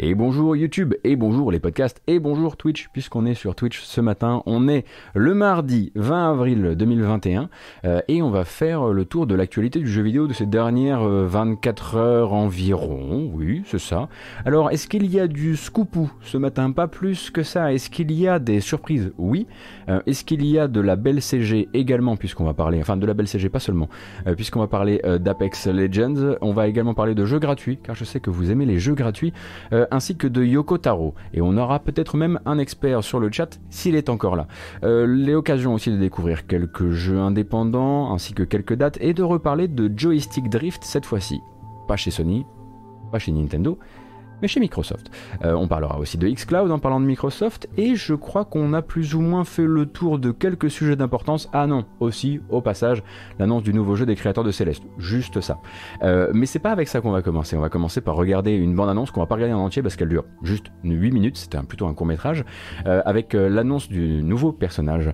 [0.00, 4.00] Et bonjour YouTube, et bonjour les podcasts, et bonjour Twitch, puisqu'on est sur Twitch ce
[4.00, 4.44] matin.
[4.46, 7.50] On est le mardi 20 avril 2021,
[7.84, 11.02] euh, et on va faire le tour de l'actualité du jeu vidéo de ces dernières
[11.02, 13.28] 24 euh, heures environ.
[13.34, 14.08] Oui, c'est ça.
[14.44, 16.70] Alors, est-ce qu'il y a du scoopou ce matin?
[16.70, 17.72] Pas plus que ça.
[17.72, 19.10] Est-ce qu'il y a des surprises?
[19.18, 19.48] Oui.
[19.88, 23.06] Euh, est-ce qu'il y a de la belle CG également, puisqu'on va parler, enfin de
[23.06, 23.88] la belle CG pas seulement,
[24.36, 28.20] puisqu'on va parler d'Apex Legends, on va également parler de jeux gratuits, car je sais
[28.20, 29.32] que vous aimez les jeux gratuits
[29.90, 31.14] ainsi que de Yoko Taro.
[31.32, 34.46] Et on aura peut-être même un expert sur le chat s'il est encore là.
[34.84, 39.68] Euh, L'occasion aussi de découvrir quelques jeux indépendants ainsi que quelques dates et de reparler
[39.68, 41.40] de Joystick Drift cette fois-ci.
[41.86, 42.44] Pas chez Sony,
[43.10, 43.78] pas chez Nintendo,
[44.42, 45.10] mais chez Microsoft.
[45.44, 48.82] Euh, on parlera aussi de xCloud en parlant de Microsoft, et je crois qu'on a
[48.82, 51.48] plus ou moins fait le tour de quelques sujets d'importance.
[51.52, 53.02] Ah non, aussi, au passage,
[53.38, 54.82] l'annonce du nouveau jeu des créateurs de Céleste.
[54.98, 55.58] Juste ça.
[56.02, 57.56] Euh, mais c'est pas avec ça qu'on va commencer.
[57.56, 60.08] On va commencer par regarder une bande-annonce qu'on va pas regarder en entier parce qu'elle
[60.08, 62.44] dure juste 8 minutes, c'était plutôt un court-métrage,
[62.86, 65.12] euh, avec l'annonce du nouveau personnage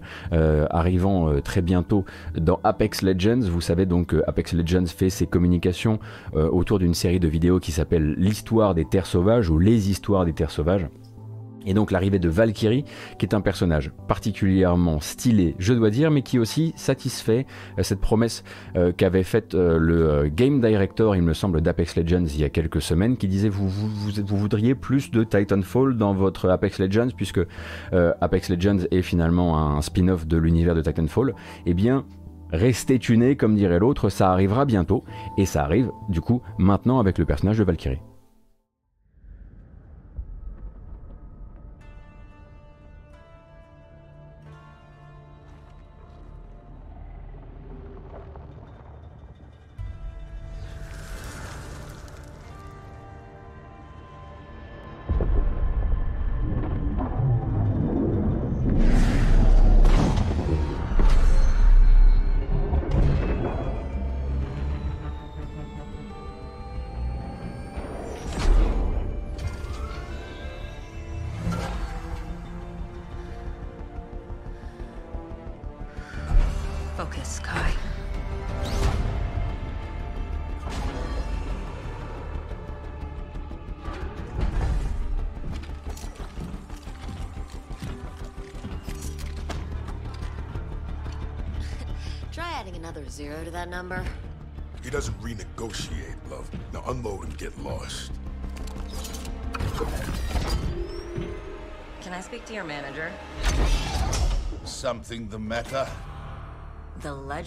[0.70, 2.04] arrivant très bientôt
[2.36, 3.40] dans Apex Legends.
[3.40, 5.98] Vous savez donc Apex Legends fait ses communications
[6.34, 10.50] autour d'une série de vidéos qui s'appelle L'histoire des terres ou les histoires des terres
[10.50, 10.88] sauvages.
[11.66, 12.84] Et donc l'arrivée de Valkyrie,
[13.18, 17.46] qui est un personnage particulièrement stylé, je dois dire, mais qui aussi satisfait
[17.78, 18.44] euh, cette promesse
[18.76, 22.50] euh, qu'avait faite euh, le game director, il me semble, d'Apex Legends il y a
[22.50, 27.40] quelques semaines, qui disait vous, voudriez plus de Titanfall dans votre Apex Legends, puisque
[27.92, 31.34] Apex Legends est finalement un spin-off de l'univers de Titanfall.
[31.66, 32.04] Eh bien,
[32.52, 35.04] restez tuné, comme dirait l'autre, ça arrivera bientôt,
[35.38, 38.00] et ça arrive du coup maintenant avec le personnage de Valkyrie.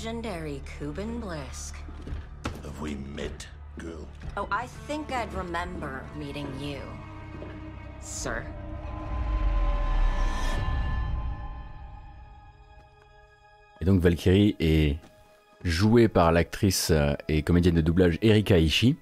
[0.07, 1.75] Legendary Kuben Blisk.
[2.63, 3.45] Have we met,
[3.77, 4.07] girl?
[4.37, 6.79] Oh, I think I'd remember meeting you,
[7.99, 8.45] sir.
[13.81, 14.97] Et donc Valkyrie est
[15.65, 16.93] jouée par l'actrice
[17.27, 18.95] et comédienne de doublage Erika Ishii.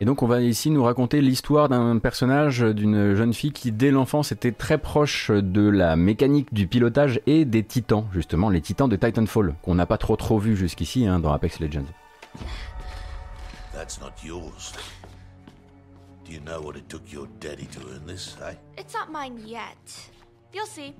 [0.00, 3.90] Et donc on va ici nous raconter l'histoire d'un personnage, d'une jeune fille qui dès
[3.90, 8.88] l'enfance était très proche de la mécanique du pilotage et des titans, justement les titans
[8.88, 11.86] de Titanfall, qu'on n'a pas trop trop vu jusqu'ici hein, dans Apex Legends.
[13.72, 14.72] That's not yours.
[16.24, 18.54] Do you know what it took your daddy to earn this, eh?
[18.80, 20.12] It's not mine yet.
[20.54, 20.94] You'll see.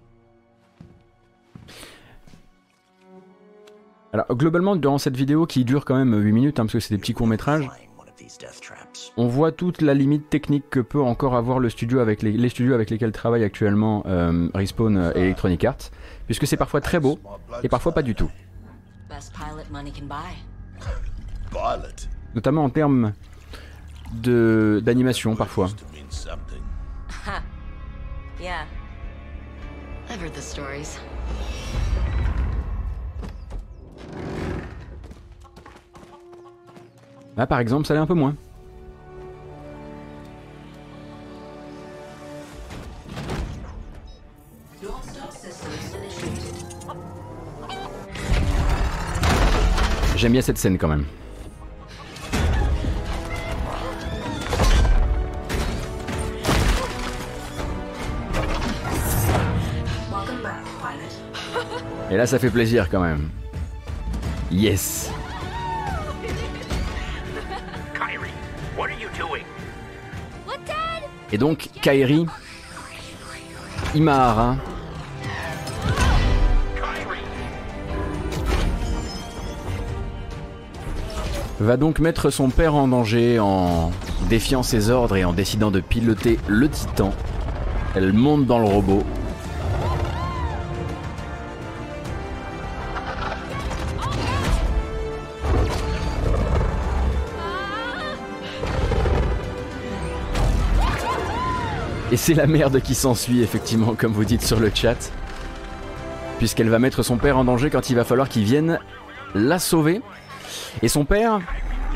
[4.13, 6.95] Alors globalement, durant cette vidéo qui dure quand même 8 minutes, hein, parce que c'est
[6.95, 7.15] des petits
[9.17, 12.75] on voit toute la limite technique que peut encore avoir le studio avec les, studios
[12.75, 15.91] avec lesquels travaillent actuellement euh, Respawn et Electronic Arts,
[16.27, 17.19] puisque c'est parfois très beau
[17.63, 18.31] et parfois pas du tout.
[22.35, 23.13] Notamment en termes
[24.15, 25.69] d'animation parfois.
[37.37, 38.35] Là, par exemple, ça l'est un peu moins.
[50.19, 51.05] J'aime bien cette scène quand même.
[62.11, 63.29] Et là, ça fait plaisir quand même.
[64.51, 65.13] Yes.
[71.31, 72.27] Et donc, Kairi,
[73.95, 74.57] Imahara,
[81.61, 83.91] va donc mettre son père en danger en
[84.29, 87.13] défiant ses ordres et en décidant de piloter le Titan.
[87.95, 89.03] Elle monte dans le robot.
[102.11, 105.13] Et c'est la merde qui s'ensuit, effectivement, comme vous dites sur le chat.
[106.39, 108.79] Puisqu'elle va mettre son père en danger quand il va falloir qu'il vienne
[109.35, 110.01] la sauver.
[110.83, 111.41] Et son père,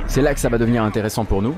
[0.06, 1.54] c'est là que ça va devenir intéressant pour nous.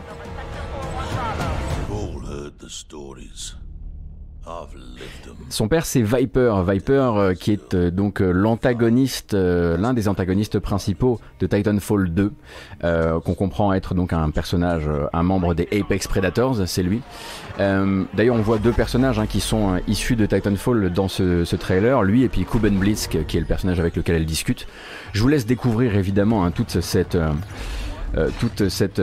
[5.48, 6.62] Son père, c'est Viper.
[6.66, 12.32] Viper, euh, qui est euh, donc euh, l'antagoniste, l'un des antagonistes principaux de Titanfall 2,
[12.82, 17.02] euh, qu'on comprend être donc un personnage, un membre des Apex Predators, c'est lui.
[17.58, 22.24] D'ailleurs, on voit deux personnages hein, qui sont issus de Titanfall dans ce, trailer, lui
[22.24, 24.66] et puis Kuben Blitzk, qui est le personnage avec lequel elle discute.
[25.12, 27.16] Je vous laisse découvrir évidemment hein, toute cette
[28.38, 29.02] toute cette,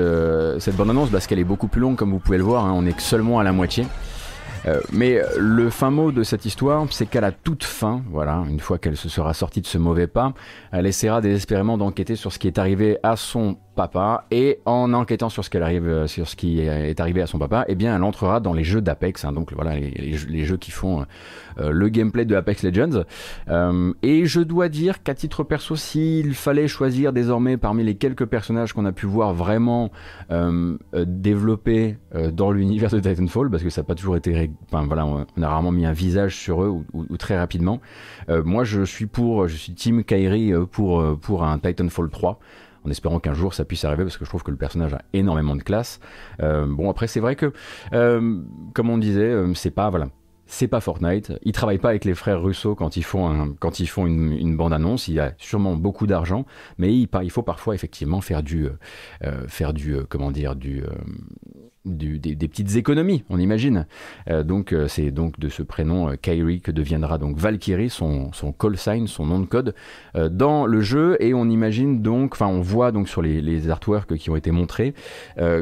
[0.60, 2.86] cette bande-annonce parce qu'elle est beaucoup plus longue comme vous pouvez le voir, hein, on
[2.86, 3.86] est seulement à la moitié.
[4.68, 8.60] Euh, mais le fin mot de cette histoire, c'est qu'à la toute fin, voilà, une
[8.60, 10.34] fois qu'elle se sera sortie de ce mauvais pas,
[10.72, 15.30] elle essaiera désespérément d'enquêter sur ce qui est arrivé à son papa et en enquêtant
[15.30, 17.96] sur ce qu'elle arrive, euh, sur ce qui est arrivé à son papa, eh bien,
[17.96, 21.06] elle entrera dans les jeux d'Apex, hein, donc voilà, les, jeux- qui font
[21.60, 23.04] euh, le gameplay de Apex Legends.
[23.50, 28.26] Euh, et je dois dire qu'à titre perso, s'il fallait choisir désormais parmi les quelques
[28.26, 29.92] personnages qu'on a pu voir vraiment
[30.32, 31.98] euh, développés
[32.34, 35.48] dans l'univers de Titanfall, parce que ça n'a pas toujours été, enfin voilà, on a
[35.48, 37.80] rarement mis un visage sur eux ou, très rapidement.
[38.30, 42.40] Moi, je suis pour, je suis Team euh, pour pour un Titanfall 3
[42.86, 45.02] en espérant qu'un jour ça puisse arriver parce que je trouve que le personnage a
[45.14, 46.00] énormément de classe.
[46.42, 47.54] Euh, bon après c'est vrai que
[47.94, 48.42] euh,
[48.74, 50.08] comme on disait euh, c'est pas voilà
[50.48, 51.32] c'est pas Fortnite.
[51.44, 54.58] Ils travaillent pas avec les frères Russo quand ils font quand ils font une, une
[54.58, 55.08] bande annonce.
[55.08, 56.46] Il y a sûrement beaucoup d'argent,
[56.78, 58.68] mais il, faut parfois effectivement faire du
[59.48, 60.84] faire du comment dire du,
[61.86, 63.88] des, petites économies, on imagine.
[64.30, 68.32] Euh, donc euh, c'est donc de ce prénom euh, Kyrie que deviendra donc Valkyrie, son,
[68.60, 69.74] call sign, son nom de code
[70.16, 74.16] euh, dans le jeu, et on imagine donc, enfin on voit donc sur les, artworks
[74.18, 74.94] qui ont été montrés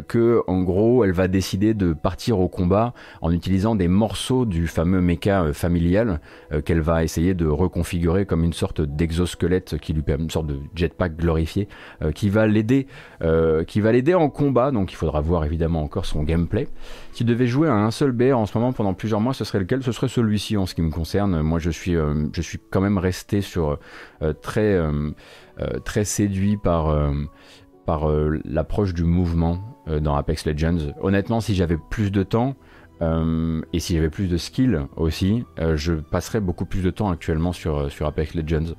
[0.08, 4.68] que en gros elle va décider de partir au combat en utilisant des morceaux du
[4.68, 6.22] fameux mecha familial
[6.66, 10.60] qu'elle va essayer de reconfigurer comme une sorte d'exosquelette qui lui permet une sorte de
[10.76, 11.68] jetpack glorifié
[12.16, 12.88] qui va l'aider
[13.68, 16.68] qui va l'aider en combat donc il faudra voir évidemment encore son gameplay
[17.14, 19.60] si devait jouer à un seul BR en ce moment pendant plusieurs mois ce serait
[19.60, 19.84] lequel?
[19.84, 22.82] Ce serait celui-ci en ce qui me concerne moi je suis euh, je suis quand
[22.82, 23.80] même resté sur
[24.22, 25.12] euh, très euh,
[25.84, 26.96] très séduit par
[27.86, 28.08] par
[28.46, 30.94] l'approche du mouvement dans Apex Legends.
[31.02, 32.56] Honnêtement, si j'avais plus de temps
[33.02, 37.92] et si j'avais plus de skill aussi, je passerais beaucoup plus de temps actuellement sur,
[37.92, 38.76] sur Apex Legends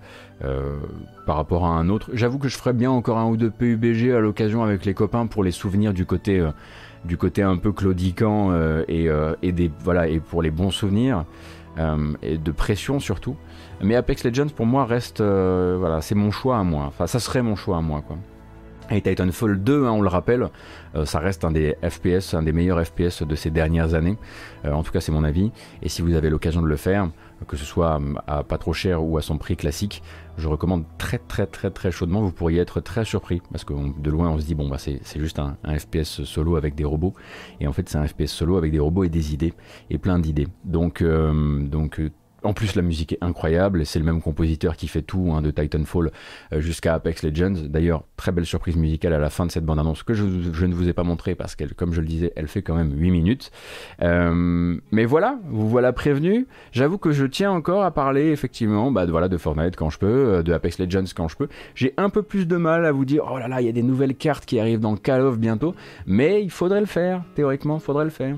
[1.26, 2.10] par rapport à un autre.
[2.14, 5.26] J'avoue que je ferais bien encore un ou deux PUBG à l'occasion avec les copains
[5.26, 6.48] pour les souvenirs du côté,
[7.04, 10.70] du côté un peu claudiquant euh, et, euh, et, des, voilà, et pour les bons
[10.70, 11.24] souvenirs.
[11.78, 13.36] euh, et de pression surtout.
[13.82, 16.84] Mais Apex Legends pour moi reste, voilà, c'est mon choix à moi.
[16.86, 18.16] Enfin, ça serait mon choix à moi, quoi.
[18.92, 20.48] Et Titanfall 2, hein, on le rappelle,
[20.96, 24.18] euh, ça reste un des FPS, un des meilleurs FPS de ces dernières années.
[24.64, 25.52] Euh, en tout cas, c'est mon avis.
[25.82, 27.08] Et si vous avez l'occasion de le faire,
[27.46, 30.02] que ce soit à pas trop cher ou à son prix classique,
[30.36, 32.20] je recommande très très très très chaudement.
[32.20, 35.00] Vous pourriez être très surpris parce que de loin on se dit bon bah c'est
[35.16, 37.14] juste un, un FPS solo avec des robots
[37.60, 39.54] et en fait c'est un FPS solo avec des robots et des idées
[39.90, 40.48] et plein d'idées.
[40.64, 42.10] Donc euh, donc euh,
[42.42, 43.84] en plus, la musique est incroyable.
[43.86, 46.10] C'est le même compositeur qui fait tout, hein, de Titanfall
[46.52, 47.54] euh, jusqu'à Apex Legends.
[47.68, 50.88] D'ailleurs, très belle surprise musicale à la fin de cette bande-annonce que je, ne vous
[50.88, 53.50] ai pas montré parce qu'elle, comme je le disais, elle fait quand même 8 minutes.
[54.02, 56.46] Euh, mais voilà, vous voilà prévenu.
[56.72, 59.98] J'avoue que je tiens encore à parler effectivement, bah, de, voilà, de Fortnite quand je
[59.98, 61.48] peux, euh, de Apex Legends quand je peux.
[61.74, 63.72] J'ai un peu plus de mal à vous dire, oh là là, il y a
[63.72, 65.74] des nouvelles cartes qui arrivent dans Call of bientôt,
[66.06, 67.22] mais il faudrait le faire.
[67.34, 68.36] Théoriquement, il faudrait le faire.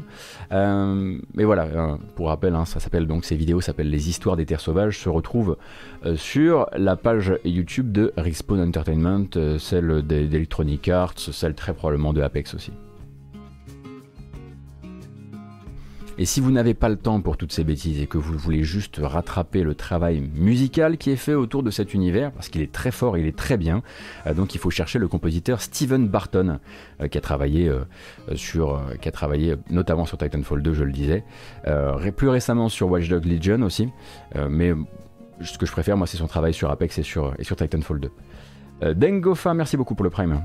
[0.50, 4.46] Mais voilà, euh, pour rappel, hein, ça s'appelle donc ces vidéos s'appellent les histoires des
[4.46, 5.56] terres sauvages, se retrouvent
[6.04, 12.12] euh, sur la page YouTube de Respawn Entertainment, euh, celle d'Electronic Arts, celle très probablement
[12.12, 12.72] de Apex aussi.
[16.22, 18.62] Et si vous n'avez pas le temps pour toutes ces bêtises et que vous voulez
[18.62, 22.70] juste rattraper le travail musical qui est fait autour de cet univers, parce qu'il est
[22.70, 23.82] très fort, il est très bien,
[24.28, 26.60] euh, donc il faut chercher le compositeur Steven Barton,
[27.00, 27.80] euh, qui a travaillé euh,
[28.36, 31.24] sur, qui a travaillé notamment sur Titanfall 2, je le disais,
[32.16, 33.88] plus récemment sur Watch Dogs Legion aussi,
[34.48, 34.74] mais
[35.40, 37.98] ce que je préfère moi c'est son travail sur Apex et sur, et sur Titanfall
[37.98, 38.10] 2.
[38.84, 40.40] Euh, Dengofa, merci beaucoup pour le prime.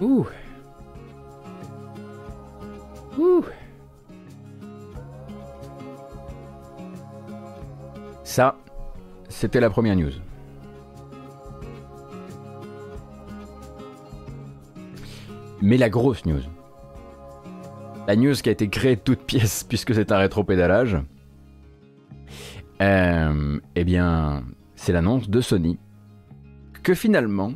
[0.00, 0.26] Ouh.
[3.18, 3.44] Ouh.
[8.24, 8.56] Ça,
[9.28, 10.12] c'était la première news.
[15.62, 16.40] Mais la grosse news,
[18.06, 20.96] la news qui a été créée de toutes pièces puisque c'est un rétro-pédalage,
[22.80, 25.78] euh, eh bien, c'est l'annonce de Sony
[26.82, 27.52] que finalement,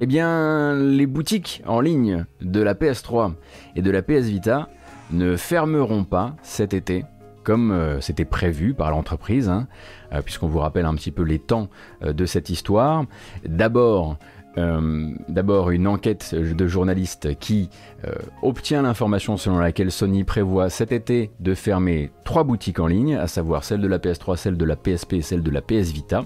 [0.00, 3.32] eh bien, les boutiques en ligne de la PS3
[3.76, 4.68] et de la PS Vita
[5.10, 7.04] ne fermeront pas cet été
[7.44, 9.68] comme euh, c'était prévu par l'entreprise, hein,
[10.12, 11.68] euh, puisqu'on vous rappelle un petit peu les temps
[12.02, 13.04] de cette histoire.
[13.44, 14.18] D'abord,
[14.58, 17.68] euh, d'abord, une enquête de journalistes qui
[18.06, 18.12] euh,
[18.42, 23.26] obtient l'information selon laquelle Sony prévoit cet été de fermer trois boutiques en ligne, à
[23.26, 26.24] savoir celle de la PS3, celle de la PSP et celle de la PS Vita.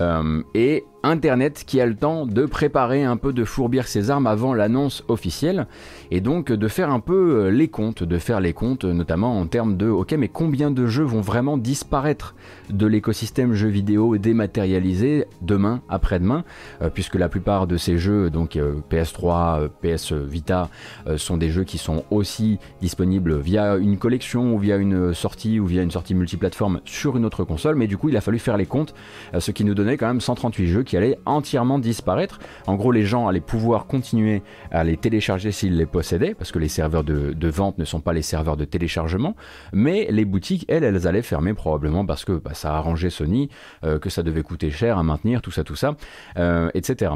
[0.00, 4.26] Euh, et Internet qui a le temps de préparer un peu, de fourbir ses armes
[4.26, 5.66] avant l'annonce officielle,
[6.10, 9.46] et donc de faire un peu euh, les comptes, de faire les comptes notamment en
[9.46, 12.34] termes de, ok, mais combien de jeux vont vraiment disparaître
[12.70, 16.44] de l'écosystème jeux vidéo dématérialisé demain, après-demain,
[16.82, 18.58] euh, puisque la plupart de ces jeux, donc
[18.90, 20.68] PS3, PS Vita,
[21.16, 25.66] sont des jeux qui sont aussi disponibles via une collection ou via une sortie ou
[25.66, 28.56] via une sortie multiplateforme sur une autre console, mais du coup il a fallu faire
[28.56, 28.94] les comptes,
[29.38, 32.38] ce qui nous donnait quand même 138 jeux qui allait entièrement disparaître.
[32.66, 36.58] En gros, les gens allaient pouvoir continuer à les télécharger s'ils les possédaient, parce que
[36.58, 39.36] les serveurs de, vente ne sont pas les serveurs de téléchargement,
[39.72, 43.48] mais les boutiques, elles, elles allaient fermer probablement parce que bah, ça a arrangé Sony,
[43.84, 45.96] euh, que ça devait coûter cher à maintenir, tout ça, tout ça,
[46.38, 47.12] euh, etc.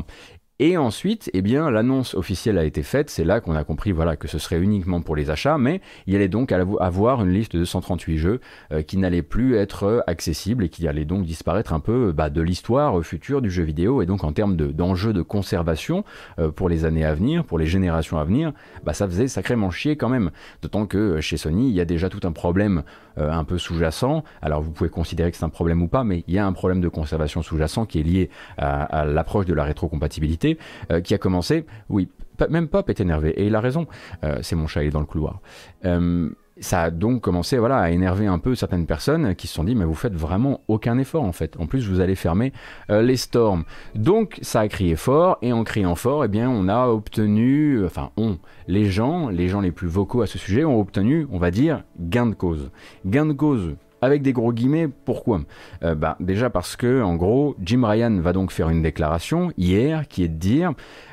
[0.63, 3.09] Et ensuite, eh bien, l'annonce officielle a été faite.
[3.09, 6.15] C'est là qu'on a compris, voilà, que ce serait uniquement pour les achats, mais il
[6.15, 8.41] allait donc avoir une liste de 138 jeux
[8.71, 12.29] euh, qui n'allaient plus être euh, accessibles et qui allaient donc disparaître un peu bah,
[12.29, 14.03] de l'histoire future du jeu vidéo.
[14.03, 16.05] Et donc, en termes d'enjeux de, conservation
[16.39, 18.53] euh, pour les années à venir, pour les générations à venir,
[18.85, 20.31] bah, ça faisait sacrément chier quand même.
[20.61, 22.83] D'autant que chez Sony, il y a déjà tout un problème
[23.17, 24.25] un peu sous-jacent.
[24.41, 26.53] Alors, vous pouvez considérer que c'est un problème ou pas, mais il y a un
[26.53, 30.50] problème de conservation sous-jacent qui est lié à, à l'approche de la rétrocompatibilité
[30.91, 32.09] euh, qui a commencé, oui,
[32.49, 33.87] même Pop est énervé, et il a raison,
[34.25, 35.41] euh, c'est mon chat, il est dans le couloir.
[35.85, 39.65] Euh, ça a donc commencé voilà, à énerver un peu certaines personnes qui se sont
[39.65, 41.57] dit mais vous faites vraiment aucun effort en fait.
[41.59, 42.53] En plus vous allez fermer
[42.91, 43.65] les storms.
[43.95, 48.11] Donc ça a crié fort et en criant fort, eh bien on a obtenu, enfin
[48.19, 48.37] on,
[48.69, 51.83] les gens, les gens les plus vocaux à ce sujet ont obtenu, on va dire,
[51.99, 52.71] gain de cause.
[53.07, 55.43] Gain de cause avec des gros guillemets, pourquoi?
[55.83, 60.09] Euh, bah, Déjà parce que, en gros, Jim Ryan va donc faire une déclaration hier
[60.09, 60.73] qui est de dire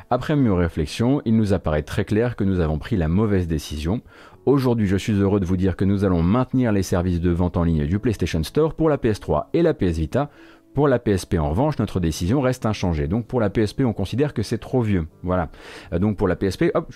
[0.10, 4.01] Après mûre réflexion, il nous apparaît très clair que nous avons pris la mauvaise décision.
[4.46, 7.58] Aujourd'hui, je suis heureux de vous dire que nous allons maintenir les services de vente
[7.58, 10.29] en ligne du PlayStation Store pour la PS3 et la PS Vita.
[10.74, 13.08] Pour la PSP, en revanche, notre décision reste inchangée.
[13.08, 15.08] Donc pour la PSP, on considère que c'est trop vieux.
[15.24, 15.50] Voilà.
[15.91, 16.94] Euh, donc pour la PSP, hop,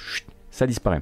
[0.51, 1.01] ça disparaît.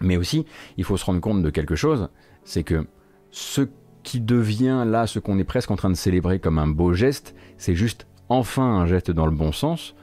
[0.00, 0.46] Mais aussi,
[0.76, 2.08] il faut se rendre compte de quelque chose,
[2.44, 2.86] c'est que
[3.30, 3.68] ce
[4.02, 7.34] qui devient là ce qu'on est presque en train de célébrer comme un beau geste,
[7.56, 9.94] c'est juste enfin un geste dans le bon sens,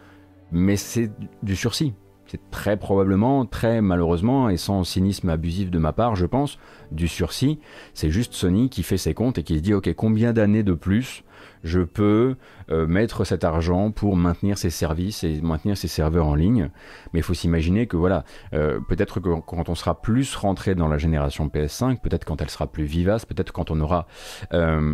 [0.52, 1.12] mais c'est
[1.44, 1.94] du sursis.
[2.28, 6.58] C'est très probablement, très malheureusement, et sans cynisme abusif de ma part, je pense,
[6.92, 7.60] du sursis.
[7.94, 10.74] C'est juste Sony qui fait ses comptes et qui se dit, ok, combien d'années de
[10.74, 11.24] plus
[11.66, 12.36] je peux
[12.70, 16.70] euh, mettre cet argent pour maintenir ces services et maintenir ces serveurs en ligne.
[17.12, 20.88] Mais il faut s'imaginer que voilà, euh, peut-être que quand on sera plus rentré dans
[20.88, 24.08] la génération PS5, peut-être quand elle sera plus vivace, peut-être quand on aura,
[24.54, 24.94] euh,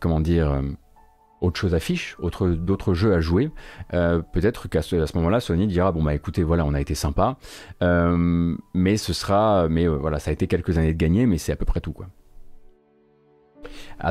[0.00, 0.62] comment dire,
[1.42, 3.50] autre chose affiche, autre, d'autres jeux à jouer,
[3.90, 6.94] peut-être qu'à ce, à ce moment-là, Sony dira bon bah écoutez voilà on a été
[6.94, 7.36] sympa,
[7.80, 11.56] mais ce sera, mais voilà ça a été quelques années de gagné, mais c'est à
[11.56, 12.08] peu près tout quoi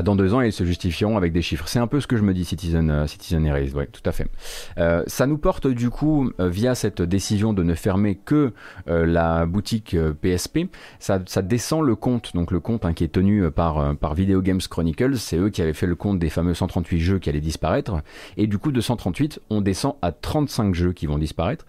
[0.02, 1.66] dans deux ans, ils se justifieront avec des chiffres.
[1.68, 4.28] C'est un peu ce que je me dis, Citizen, euh, Citizen oui, tout à fait.
[4.78, 8.52] Euh, ça nous porte du coup, euh, via cette décision de ne fermer que
[8.86, 10.60] la boutique PSP,
[10.98, 14.60] ça, descend le compte, donc le compte hein, qui est tenu par, par Video Games
[14.68, 18.02] Chronicles, c'est eux qui avaient fait le compte des fameux 138 jeux qui allaient disparaître,
[18.36, 21.66] et du coup de 138, on descend à 35 jeux qui vont disparaître.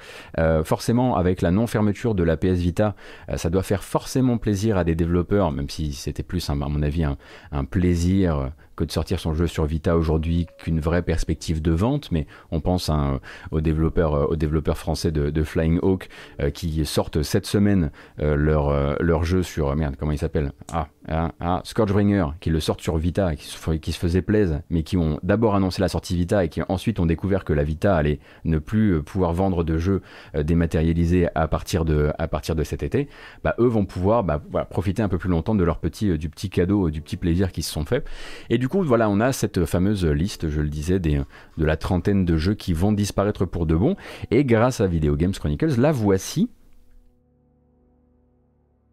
[0.64, 2.96] forcément, avec la non-fermeture de la PS Vita,
[3.36, 7.04] ça doit faire forcément plaisir à des développeurs, même si c'était plus, à mon avis,
[7.04, 12.12] un plaisir que de sortir son jeu sur Vita aujourd'hui qu'une vraie perspective de vente,
[12.12, 13.20] mais on pense à,
[13.52, 16.08] aux, développeurs, euh, aux français de, Flying Hawk
[16.40, 20.52] euh, qui sortent cette semaine leur, leur jeu sur, merde, comment il s'appelle?
[20.72, 24.62] Ah, ah, ah, Scourgebringer, qui le sortent sur Vita, qui se, qui se faisait plaisir,
[24.70, 27.64] mais qui ont d'abord annoncé la sortie Vita et qui ensuite ont découvert que la
[27.64, 30.02] Vita allait ne plus pouvoir vendre de jeux
[30.36, 33.08] dématérialisés à partir de, à partir de cet été,
[33.44, 36.50] bah, eux vont pouvoir bah, profiter un peu plus longtemps de leur petit, du petit
[36.50, 38.06] cadeau, du petit plaisir qui se sont faits.
[38.50, 41.26] Et du coup, voilà, on a cette fameuse liste, je le disais, de
[41.58, 43.96] la trentaine de jeux qui vont disparaître pour de bon.
[44.30, 46.48] Et grâce à Video Games Chronicles, la voici.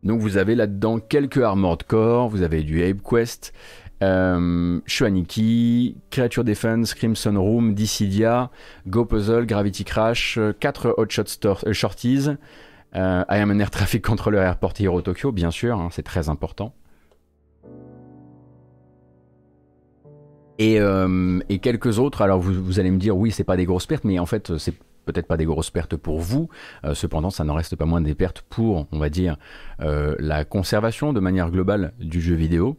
[0.04, 3.52] Donc vous avez là-dedans quelques Armored Core, vous avez du Ape Quest,
[4.02, 8.50] Euh, Shuaniki, Creature Defense, Crimson Room, Dissidia,
[8.87, 12.28] Go Puzzle, Gravity Crash, 4 Hotshot euh, Shorties,
[12.96, 16.30] euh, I Am an Air Traffic Controller Airport Hero Tokyo, bien sûr, hein, c'est très
[16.30, 16.72] important.
[20.58, 23.86] Et, euh, et, quelques autres, alors vous, allez me dire, oui, c'est pas des grosses
[23.86, 24.74] pertes, mais en fait, c'est
[25.04, 26.48] peut-être pas des grosses pertes pour vous,
[26.84, 29.38] euh, cependant ça n'en reste pas moins des pertes pour, on va dire,
[29.80, 32.76] euh, la conservation de manière globale du jeu vidéo.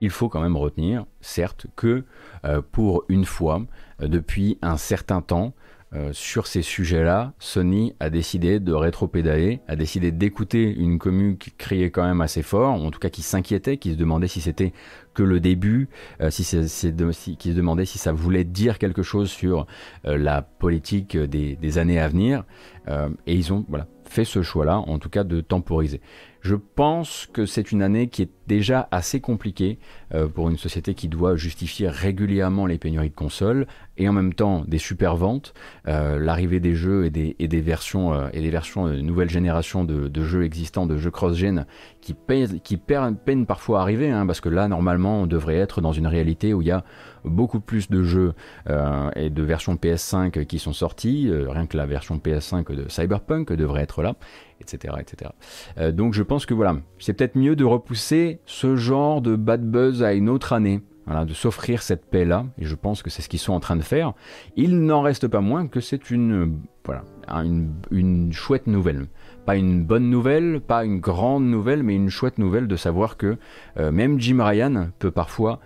[0.00, 2.04] Il faut quand même retenir, certes, que
[2.44, 3.62] euh, pour une fois,
[4.00, 5.54] depuis un certain temps,
[5.94, 11.50] euh, sur ces sujets-là, Sony a décidé de rétro-pédaler, a décidé d'écouter une commune qui
[11.50, 14.72] criait quand même assez fort, en tout cas qui s'inquiétait, qui se demandait si c'était
[15.14, 15.88] que le début,
[16.20, 19.66] euh, qui se demandait si ça voulait dire quelque chose sur
[20.06, 22.44] euh, la politique des, années à venir.
[22.88, 23.64] Euh, et ils ont
[24.04, 26.00] fait ce choix-là, en tout cas de temporiser.
[26.42, 29.78] Je pense que c'est une année qui est déjà assez compliquée
[30.12, 34.34] euh, pour une société qui doit justifier régulièrement les pénuries de consoles et en même
[34.34, 35.54] temps des super ventes,
[35.86, 39.30] euh, l'arrivée des jeux et des, et des versions euh, et des versions de nouvelle
[39.30, 41.64] génération de, jeux existants, de jeux cross-gen
[42.00, 42.16] qui,
[42.64, 46.08] qui peinent parfois à arriver, hein, parce que là normalement on devrait être dans une
[46.08, 46.84] réalité où il y a
[47.24, 48.34] beaucoup plus de jeux
[48.68, 52.88] euh, et de versions PS5 qui sont sortis, euh, rien que la version PS5 de
[52.88, 54.14] Cyberpunk devrait être là,
[54.60, 54.94] etc.
[55.00, 55.30] etc.
[55.78, 59.62] Euh, donc je pense que voilà, c'est peut-être mieux de repousser ce genre de bad
[59.62, 60.80] buzz à une autre année.
[61.04, 63.74] Voilà, de s'offrir cette paix-là, et je pense que c'est ce qu'ils sont en train
[63.74, 64.12] de faire.
[64.54, 69.08] Il n'en reste pas moins que c'est une, voilà, une, une chouette nouvelle
[69.44, 73.36] pas une bonne nouvelle, pas une grande nouvelle, mais une chouette nouvelle de savoir que
[73.78, 75.60] euh, même Jim Ryan peut parfois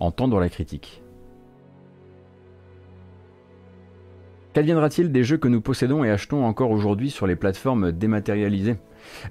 [0.00, 1.02] entendre la critique.
[4.52, 8.76] Qu'adviendra-t-il des jeux que nous possédons et achetons encore aujourd'hui sur les plateformes dématérialisées?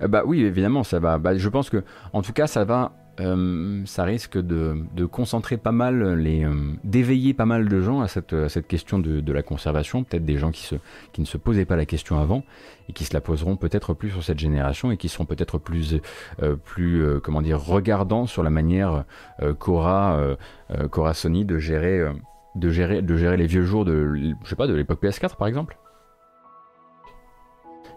[0.02, 1.18] Euh, Bah oui, évidemment, ça va.
[1.18, 5.72] Bah, je pense que, en tout cas, ça va euh, ça risque de, concentrer pas
[5.72, 10.04] mal les, euh, d'éveiller pas mal de gens à cette, cette question de, la conservation,
[10.04, 10.76] peut-être des gens qui, se,
[11.12, 12.44] qui ne se posaient pas la question avant
[12.88, 16.00] et qui se la poseront peut-être plus sur cette génération et qui seront peut-être plus,
[16.42, 19.04] euh, plus comment dire, regardants sur la manière
[19.60, 20.20] qu'aura,
[20.92, 22.04] qu'aura Sony de gérer,
[22.56, 25.48] de, gérer, de gérer les vieux jours de, je sais pas, de l'époque PS4 par
[25.48, 25.78] exemple.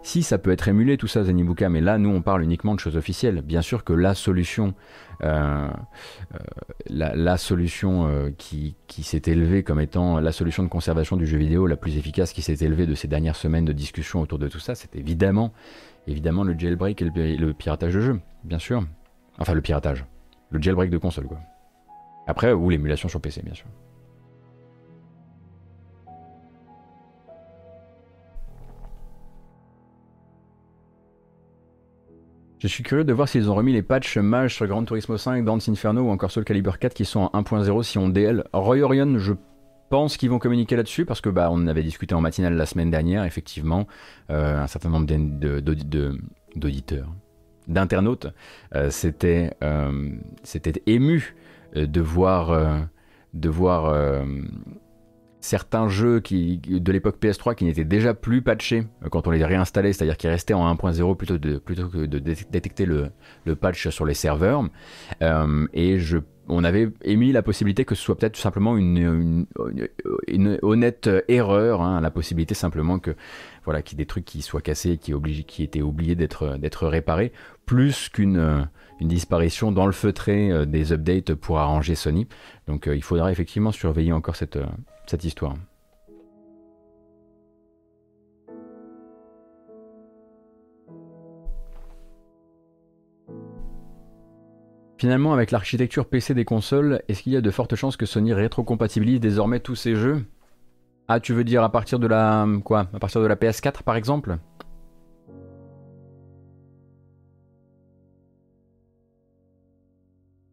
[0.05, 2.81] Si ça peut être émulé tout ça Zenibuka, mais là nous on parle uniquement de
[2.81, 3.40] choses officielles.
[3.40, 4.75] Bien sûr que la solution,
[5.22, 11.38] la, la, solution euh, qui, s'est élevée comme étant la solution de conservation du jeu
[11.38, 14.48] vidéo la plus efficace qui s'est élevée de ces dernières semaines de discussion autour de
[14.48, 15.52] tout ça, c'est évidemment,
[16.06, 18.85] évidemment le jailbreak et le, le, piratage de jeu, bien sûr.
[19.38, 20.04] Enfin le piratage,
[20.50, 21.38] le jailbreak de console quoi.
[22.26, 23.66] Après ou l'émulation sur PC bien sûr.
[32.62, 35.44] Je suis curieux de voir s'ils ont remis les patchs Mage sur Gran Turismo 5,
[35.44, 38.44] Dance Inferno ou encore Soul Calibur 4 qui sont en 1.0 si on DL.
[38.53, 39.33] Roy Orion, je
[39.90, 42.88] pense qu'ils vont communiquer là-dessus parce que bah on avait discuté en matinale la semaine
[42.88, 43.88] dernière, effectivement,
[44.31, 45.07] euh, un certain nombre
[46.55, 47.09] d'auditeurs,
[47.66, 48.29] d'internautes,
[48.77, 50.11] euh, c'était euh,
[50.44, 51.35] c'était ému
[51.75, 52.87] de voir
[53.35, 54.25] de voir
[55.42, 59.92] certains jeux qui, de l'époque PS3 qui n'étaient déjà plus patchés quand on les réinstallait,
[59.92, 63.11] c'est-à-dire qui restaient en 1.0 plutôt, plutôt que de détecter le,
[63.44, 64.64] le patch sur les serveurs.
[65.20, 69.46] Euh, et je, on avait émis la possibilité que ce soit peut-être tout simplement une,
[70.28, 73.16] une, honnête erreur, hein, la possibilité simplement que
[73.64, 75.12] voilà, qu'il y ait des trucs qui soient cassés, qui,
[75.44, 77.33] qui étaient oubliés d'être, réparés,
[77.66, 78.68] plus qu'une
[79.00, 82.28] une disparition dans le feutré euh, des updates pour arranger Sony.
[82.68, 84.57] Donc euh, il faudra effectivement surveiller encore cette,
[85.07, 85.57] cette histoire.
[95.03, 98.33] Finalement, avec l'architecture PC des consoles, est-ce qu'il y a de fortes chances que Sony
[98.33, 100.25] rétrocompatibilise désormais tous ses jeux?
[101.09, 103.97] Ah, tu veux dire à partir de la quoi À partir de la PS4 par
[103.97, 104.38] exemple?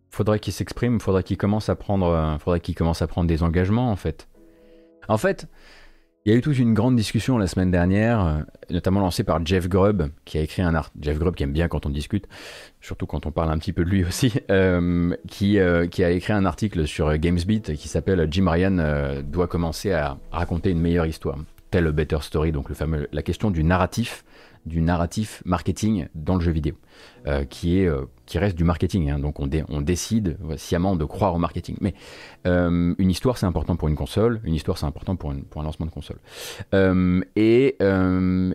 [0.10, 3.92] Faudrait qu'il s'exprime, faudrait qu'il commence à prendre, faudrait qu'il commence à prendre des engagements
[3.92, 4.28] en fait.
[5.10, 5.48] En fait,
[6.24, 9.43] il y a eu toute une grande discussion la semaine dernière, euh, notamment lancée par
[9.43, 10.91] Jeff Grubb, qui a écrit un art.
[11.02, 12.28] Jeff Grubb qui aime bien quand on discute,
[12.80, 16.34] surtout quand on parle un petit peu de lui aussi, euh, euh, qui, a écrit
[16.34, 21.38] un article sur GamesBeat qui s'appelle Jim Ryan doit commencer à raconter une meilleure histoire.
[21.72, 24.24] Tell a better story, donc le fameux, la question du narratif
[24.65, 26.76] du narratif marketing dans le jeu vidéo,
[27.28, 29.10] euh, qui, est, euh, qui reste du marketing.
[29.10, 29.19] Hein.
[29.19, 31.78] donc on, on, décide sciemment de croire au marketing.
[31.82, 31.93] Mais
[32.45, 35.65] euh, une histoire, c'est important pour une console, une histoire, c'est important pour, pour, un
[35.65, 36.17] lancement de console.
[37.36, 37.78] et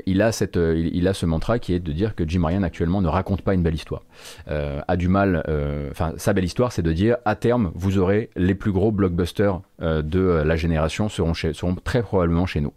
[0.07, 3.03] il, a cette, il, a ce mantra qui est de dire que Jim Ryan actuellement
[3.03, 4.03] ne raconte pas une belle histoire.
[4.47, 5.43] a du mal,
[5.91, 9.61] enfin sa belle histoire, c'est de dire à terme, vous aurez les plus gros blockbusters
[9.81, 12.73] de la génération seront, chez, seront très probablement chez nous.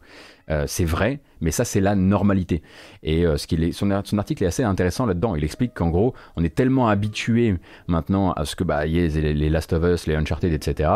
[0.66, 2.62] c'est vrai, mais ça, c'est la normalité.
[3.04, 5.36] Et euh, est, son, article est assez intéressant là-dedans.
[5.36, 7.56] Il explique qu'en gros, on est tellement habitué
[7.88, 10.90] maintenant à ce que bah, y ait les, Last of Us, les Uncharted, etc.,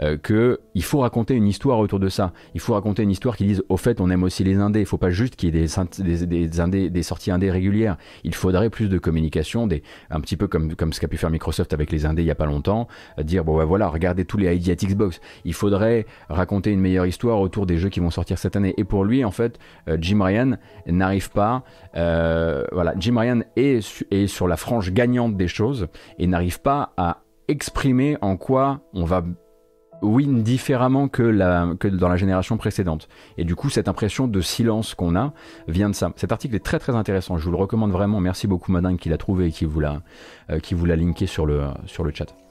[0.00, 2.32] euh, que il faut raconter une histoire autour de ça.
[2.54, 4.80] Il faut raconter une histoire qui dise au fait, on aime aussi les indés.
[4.80, 5.66] Il faut pas juste qu'il y ait
[6.90, 7.96] des, sorties indés régulières.
[8.24, 11.30] Il faudrait plus de communication, des, un petit peu comme, comme ce qu'a pu faire
[11.30, 14.36] Microsoft avec les indés il y a pas longtemps, euh, dire bon voilà, regardez tous
[14.36, 15.20] les ID Xbox.
[15.44, 18.74] Il faudrait raconter une meilleure histoire autour des jeux qui vont sortir cette année.
[18.76, 19.58] Et pour lui, en fait,
[20.00, 21.62] Jim Ryan n'arrive pas.
[21.96, 23.80] Euh, voilà, Jim Ryan est,
[24.26, 29.22] sur la frange gagnante des choses et n'arrive pas à exprimer en quoi on va
[30.02, 33.08] win différemment que, dans la génération précédente.
[33.38, 35.32] Et du coup, cette impression de silence qu'on a
[35.68, 36.12] vient de ça.
[36.16, 37.38] Cet article est très très intéressant.
[37.38, 38.20] Je vous le recommande vraiment.
[38.20, 40.02] Merci beaucoup, Madame, qui l'a trouvé et qui vous l'a,
[40.50, 42.45] euh, linké sur le, sur le chat.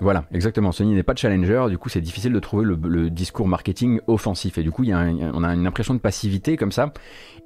[0.00, 0.70] Voilà, exactement.
[0.72, 4.58] Sony n'est pas de challenger, du coup c'est difficile de trouver le, discours marketing offensif.
[4.58, 6.92] Et du coup, y a on a une impression de passivité comme ça.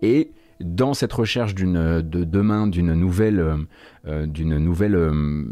[0.03, 3.67] Et dans cette recherche de demain d'une nouvelle,
[4.07, 5.45] euh, d'une nouvelle, euh,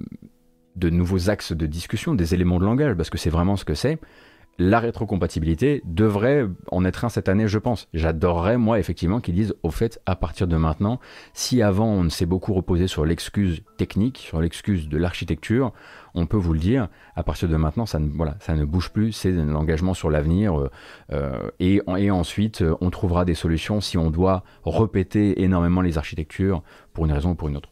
[0.76, 3.74] de nouveaux axes de discussion, des éléments de langage, parce que c'est vraiment ce que
[3.74, 3.98] c'est
[4.60, 7.88] la rétrocompatibilité devrait en être un cette année, je pense.
[7.94, 11.00] J'adorerais, moi, effectivement, qu'ils disent, au fait, à partir de maintenant,
[11.32, 15.72] si avant on s'est beaucoup reposé sur l'excuse technique, sur l'excuse de l'architecture,
[16.14, 19.94] on peut vous le dire, à partir de maintenant, ça ne, bouge plus, c'est l'engagement
[19.94, 20.70] sur l'avenir, euh,
[21.12, 25.98] euh, et, et, ensuite, euh, on trouvera des solutions si on doit répéter énormément les
[25.98, 27.70] architectures pour une raison ou pour une autre.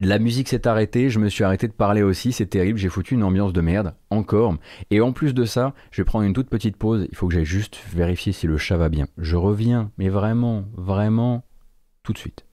[0.00, 3.14] La musique s'est arrêtée, je me suis arrêté de parler aussi, c'est terrible, j'ai foutu
[3.14, 4.54] une ambiance de merde, encore.
[4.90, 7.34] Et en plus de ça, je vais prendre une toute petite pause, il faut que
[7.34, 9.08] j'aille juste vérifier si le chat va bien.
[9.18, 11.44] Je reviens, mais vraiment, vraiment,
[12.04, 12.47] tout de suite.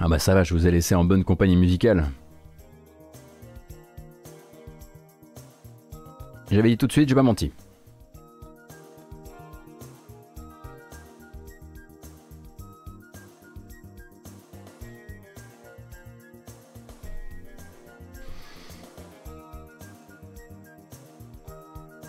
[0.00, 2.06] Ah bah ça va, je vous ai laissé en bonne compagnie musicale.
[6.50, 7.52] J'avais dit tout de suite, j'ai pas menti.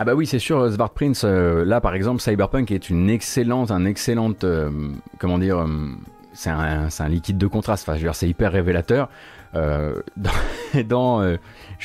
[0.01, 3.69] Ah bah oui, c'est sûr, Svart Prince, euh, là par exemple, Cyberpunk est une excellente,
[3.69, 4.71] un excellente, euh,
[5.17, 5.67] comment dire, euh,
[6.39, 7.87] c'est un, liquide de contraste.
[7.89, 9.09] Enfin, c'est hyper révélateur.
[9.55, 10.01] Euh,
[10.87, 11.35] dans, euh,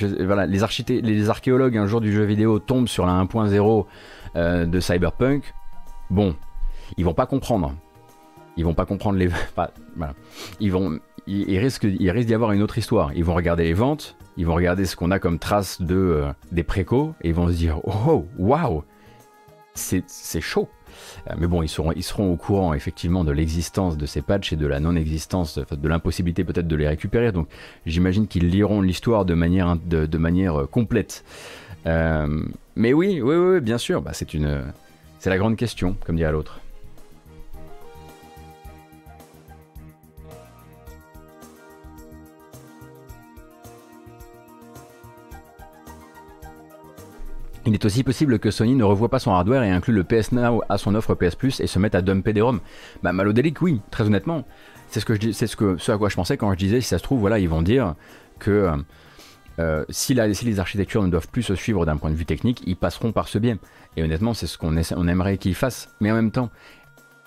[0.01, 3.87] les, archéologues un jour du jeu vidéo tombent sur la 1.0
[4.37, 5.53] euh, de Cyberpunk.
[6.09, 6.37] Bon,
[6.97, 7.75] ils vont pas comprendre.
[8.57, 9.29] Ils vont pas comprendre les.
[10.61, 11.01] Ils vont.
[11.27, 13.13] Il, risque, il risque d'y avoir une autre histoire.
[13.15, 16.63] Ils vont regarder les ventes, ils vont regarder ce qu'on a comme trace de des
[16.63, 18.85] précos et ils vont se dire oh waouh,
[19.75, 20.69] c'est chaud.
[21.29, 24.53] Euh, mais bon, ils seront, ils seront au courant effectivement de l'existence de ces patchs
[24.53, 27.33] et de la non-existence, de l'impossibilité peut-être de les récupérer.
[27.33, 27.49] Donc
[27.87, 31.25] j'imagine qu'ils liront l'histoire de manière, de, manière euh, complète.
[31.87, 32.45] Euh,
[32.77, 34.29] mais oui, oui, oui, bien sûr, bah, c'est
[35.19, 36.61] c'est la grande question, comme dirait l'autre.
[47.67, 50.33] Il est aussi possible que Sony ne revoie pas son hardware et inclue le PS
[50.33, 52.61] Now à son offre PS Plus et se mette à dumper des ROM.
[53.03, 54.47] Bah Malodelic, oui, très honnêtement.
[54.89, 56.99] C'est ce que je c'est ce à quoi je pensais quand je disais si ça
[56.99, 57.95] se trouve voilà ils vont dire
[58.39, 58.77] que euh,
[59.59, 62.77] euh, si, les architectures ne doivent plus se suivre d'un point de vue technique, ils
[62.77, 63.57] passeront par ce biais.
[63.97, 65.89] Et honnêtement, c'est ce qu'on on aimerait qu'ils fassent.
[66.01, 66.51] Mais en même temps,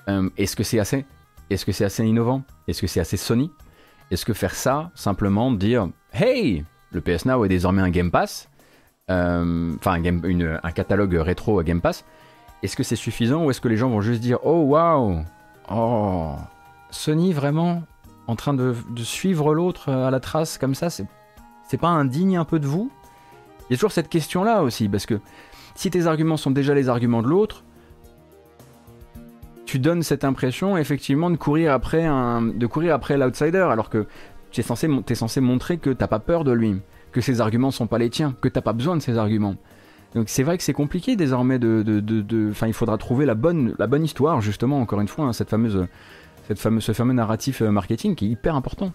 [0.10, 1.06] euh, est-ce que c'est assez?
[1.50, 2.44] Est-ce que c'est assez innovant?
[2.68, 3.52] Est-ce que c'est assez Sony?
[4.12, 8.50] Est-ce que faire ça, simplement dire Hey, le PS Now est désormais un Game Pass?
[9.10, 12.06] Enfin un, catalogue rétro à Game Pass,
[12.64, 15.24] est-ce que c'est suffisant ou est-ce que les gens vont juste dire oh waouh,
[15.72, 16.36] oh
[16.90, 17.84] Sony vraiment
[18.28, 22.60] en train de, suivre l'autre à la trace comme ça, c'est pas indigne un peu
[22.60, 22.92] de vous?
[23.70, 25.20] Il y a toujours cette question là aussi parce que
[25.76, 27.64] si tes arguments sont déjà les arguments de l'autre,
[29.66, 34.08] tu donnes cette impression effectivement de courir après un, de courir après l'outsider, alors que
[34.52, 37.88] tu es censé, censé montrer que t'as pas peur de lui, que ses arguments sont
[37.88, 39.56] pas les tiens, que t'as pas besoin de ses arguments.
[40.16, 43.88] Donc c'est vrai que c'est compliqué désormais de, de, il faudra trouver la bonne, la
[43.88, 44.80] bonne histoire justement.
[44.82, 48.94] Encore une fois, hein, ce fameux narratif euh, marketing qui est hyper important.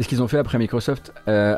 [0.00, 1.56] Ce qu'ils ont fait après Microsoft, euh,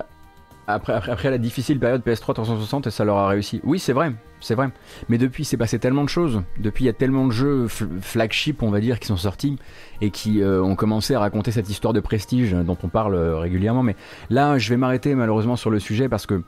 [0.67, 3.61] après, la difficile période PS3 360, ça leur a réussi.
[3.65, 4.71] Oui, c'est vrai, c'est vrai.
[5.09, 6.43] Mais depuis, c'est passé tellement de choses.
[6.59, 9.59] Depuis, il y a tellement de jeux flagship, on va dire, qui sont sortis
[10.01, 13.39] et qui euh, ont commencé à raconter cette histoire de prestige dont on parle euh,
[13.39, 13.83] régulièrement.
[13.83, 13.97] Mais
[14.31, 16.43] là, je vais m'arrêter malheureusement sur le sujet parce que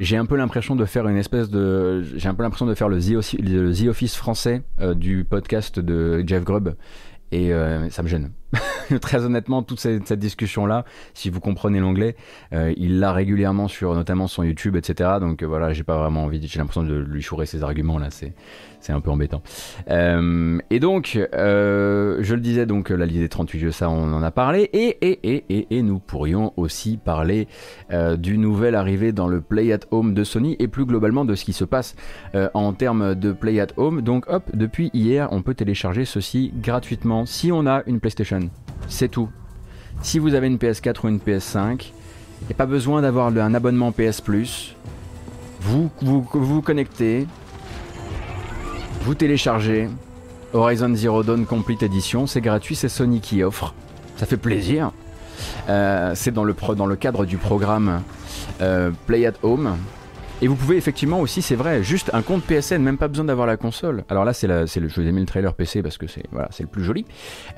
[0.00, 2.88] j'ai un peu l'impression de faire une espèce de, j'ai un peu l'impression de faire
[2.88, 4.62] le The, Office français
[4.96, 6.74] du podcast de Jeff Grubb
[7.30, 7.52] et
[7.90, 8.32] ça me gêne.
[9.00, 10.84] très honnêtement, toute cette, discussion-là,
[11.14, 12.16] si vous comprenez l'anglais,
[12.52, 15.10] euh, il l'a régulièrement sur notamment son YouTube, etc.
[15.20, 18.08] Donc euh, voilà, j'ai pas vraiment envie, j'ai l'impression de lui chourer ses arguments là,
[18.10, 19.42] c'est un peu embêtant.
[19.88, 24.22] Euh, et donc, je le disais, donc la liste des 38 jeux, ça on en
[24.22, 27.48] a parlé, et et et et, et nous pourrions aussi parler
[28.18, 31.44] du nouvel arrivé dans le Play at Home de Sony et plus globalement de ce
[31.44, 31.94] qui se passe
[32.34, 34.02] en termes de Play at Home.
[34.02, 38.41] Donc hop, depuis hier, on peut télécharger ceci gratuitement si on a une PlayStation
[38.92, 39.28] c'est tout.
[40.02, 41.92] Si vous avez une PS4 ou une PS5,
[42.42, 44.22] il n'y a pas besoin d'avoir un abonnement PS.
[45.60, 47.26] Vous vous, connectez,
[49.02, 49.88] vous téléchargez
[50.52, 53.74] Horizon Zero Dawn Complete Edition, c'est gratuit, c'est Sony qui offre.
[54.16, 54.92] Ça fait plaisir.
[55.68, 58.02] Euh, c'est dans le, dans le cadre du programme
[58.60, 59.76] euh, Play at Home.
[60.42, 63.46] Et vous pouvez effectivement aussi, c'est vrai, juste un compte PSN, même pas besoin d'avoir
[63.46, 64.02] la console.
[64.08, 66.48] Alors là, c'est le, je vous ai mis le trailer PC parce que c'est voilà,
[66.58, 67.04] le plus joli.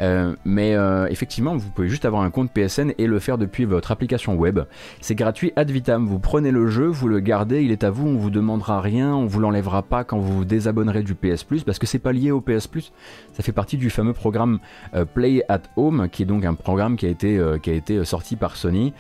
[0.03, 3.65] Euh, mais euh, effectivement, vous pouvez juste avoir un compte PSN et le faire depuis
[3.65, 4.61] votre application web.
[5.01, 6.07] C'est gratuit ad vitam.
[6.07, 9.15] Vous prenez le jeu, vous le gardez, il est à vous, on vous demandera rien,
[9.15, 12.13] on vous l'enlèvera pas quand vous vous désabonnerez du PS Plus parce que c'est pas
[12.13, 12.93] lié au PS Plus.
[13.33, 14.59] Ça fait partie du fameux programme
[14.95, 18.05] euh, Play at Home, qui est donc un programme qui a été qui a été
[18.05, 18.93] sorti par Sony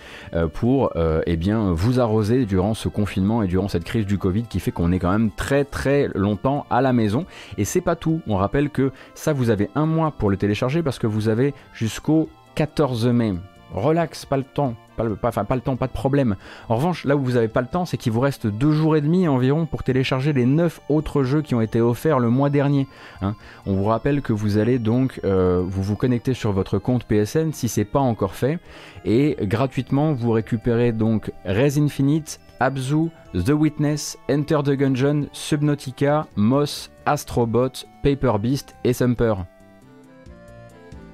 [0.54, 0.90] pour
[1.26, 4.70] eh bien vous arroser durant ce confinement et durant cette crise du Covid qui fait
[4.70, 7.26] qu'on est quand même très très longtemps à la maison.
[7.58, 8.20] Et c'est pas tout.
[8.28, 11.54] On rappelle que ça, vous avez un mois pour le télécharger parce que vous avez
[11.72, 13.34] jusqu'au 14 mai.
[13.72, 14.76] Relax, pas le temps.
[14.96, 15.04] Pas
[15.42, 16.36] pas le temps, pas de problème.
[16.68, 18.94] En revanche, là où vous n'avez pas le temps, c'est qu'il vous reste deux jours
[18.94, 22.48] et demi environ pour télécharger les neuf autres jeux qui ont été offerts le mois
[22.48, 22.86] dernier.
[23.22, 23.34] Hein.
[23.66, 27.50] On vous rappelle que vous allez donc euh, vous vous connecter sur votre compte PSN
[27.52, 28.60] si c'est pas encore fait
[29.04, 36.90] et gratuitement vous récupérez donc Res Infinite, Abzu, The Witness, Enter the Gungeon, Subnautica, Moss,
[37.06, 39.34] Astrobot, Paper Beast et Sumper.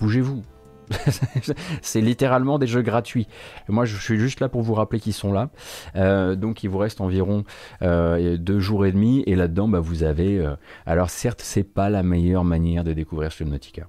[0.01, 0.43] Bougez-vous.
[1.83, 3.29] c'est littéralement des jeux gratuits.
[3.69, 5.51] Moi, je suis juste là pour vous rappeler qu'ils sont là.
[5.97, 7.45] Euh, donc, il vous reste environ
[7.83, 9.23] euh, deux jours et demi.
[9.27, 10.39] Et là-dedans, bah, vous avez.
[10.39, 13.89] Euh, alors, certes, c'est pas la meilleure manière de découvrir Subnautica.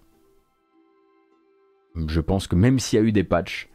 [2.07, 3.69] Je pense que même s'il y a eu des patchs,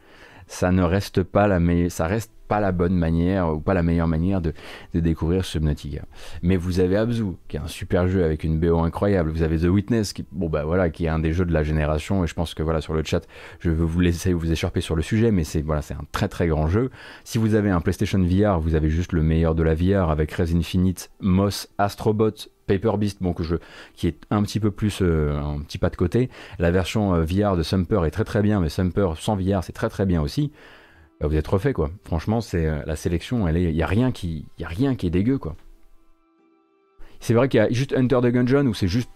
[0.47, 1.91] ça ne reste pas la meilleure.
[1.91, 4.53] Ça reste pas la bonne manière ou pas la meilleure manière de,
[4.93, 6.03] découvrir Subnautica.
[6.41, 9.29] Mais vous avez Abzu, qui est un super jeu avec une BO incroyable.
[9.29, 11.63] Vous avez The Witness, qui, bon bah voilà, qui est un des jeux de la
[11.63, 12.23] génération.
[12.23, 13.27] Et je pense que voilà sur le chat,
[13.59, 16.27] je veux vous laisser vous écharper sur le sujet, mais c'est voilà, c'est un très
[16.27, 16.89] très grand jeu.
[17.23, 20.31] Si vous avez un PlayStation VR, vous avez juste le meilleur de la VR avec
[20.31, 23.55] Res Infinite, Moss, Astrobot, Paper Beast, bon, je,
[23.95, 26.29] qui est un petit peu plus, euh, un petit pas de côté.
[26.59, 29.73] La version euh, VR de Sumper est très très bien, mais Sumper sans VR, c'est
[29.73, 30.51] très très bien aussi.
[31.19, 31.89] Bah, vous êtes refait quoi.
[32.03, 35.09] Franchement, c'est euh, la sélection, elle est, y a rien qui, a rien qui est
[35.09, 35.55] dégueu quoi.
[37.19, 39.09] C'est vrai qu'il y a juste Enter the Gungeon où c'est juste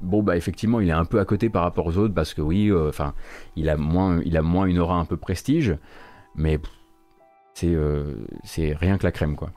[0.00, 2.40] bon bah effectivement il est un peu à côté par rapport aux autres parce que
[2.40, 3.14] oui, euh, enfin
[3.56, 5.76] il a moins, il a moins une aura un peu prestige,
[6.34, 6.58] mais
[7.54, 9.52] c'est euh, c'est rien que la crème quoi.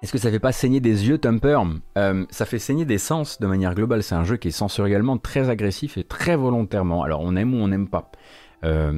[0.00, 1.58] Est-ce que ça fait pas saigner des yeux, Tumper
[1.96, 4.04] euh, Ça fait saigner des sens de manière globale.
[4.04, 7.02] C'est un jeu qui est sensoriellement très agressif et très volontairement.
[7.02, 8.12] Alors on aime ou on n'aime pas.
[8.64, 8.92] Euh,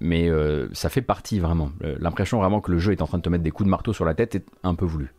[0.00, 1.70] mais euh, ça fait partie vraiment.
[1.82, 3.92] L'impression vraiment que le jeu est en train de te mettre des coups de marteau
[3.92, 5.12] sur la tête est un peu voulu.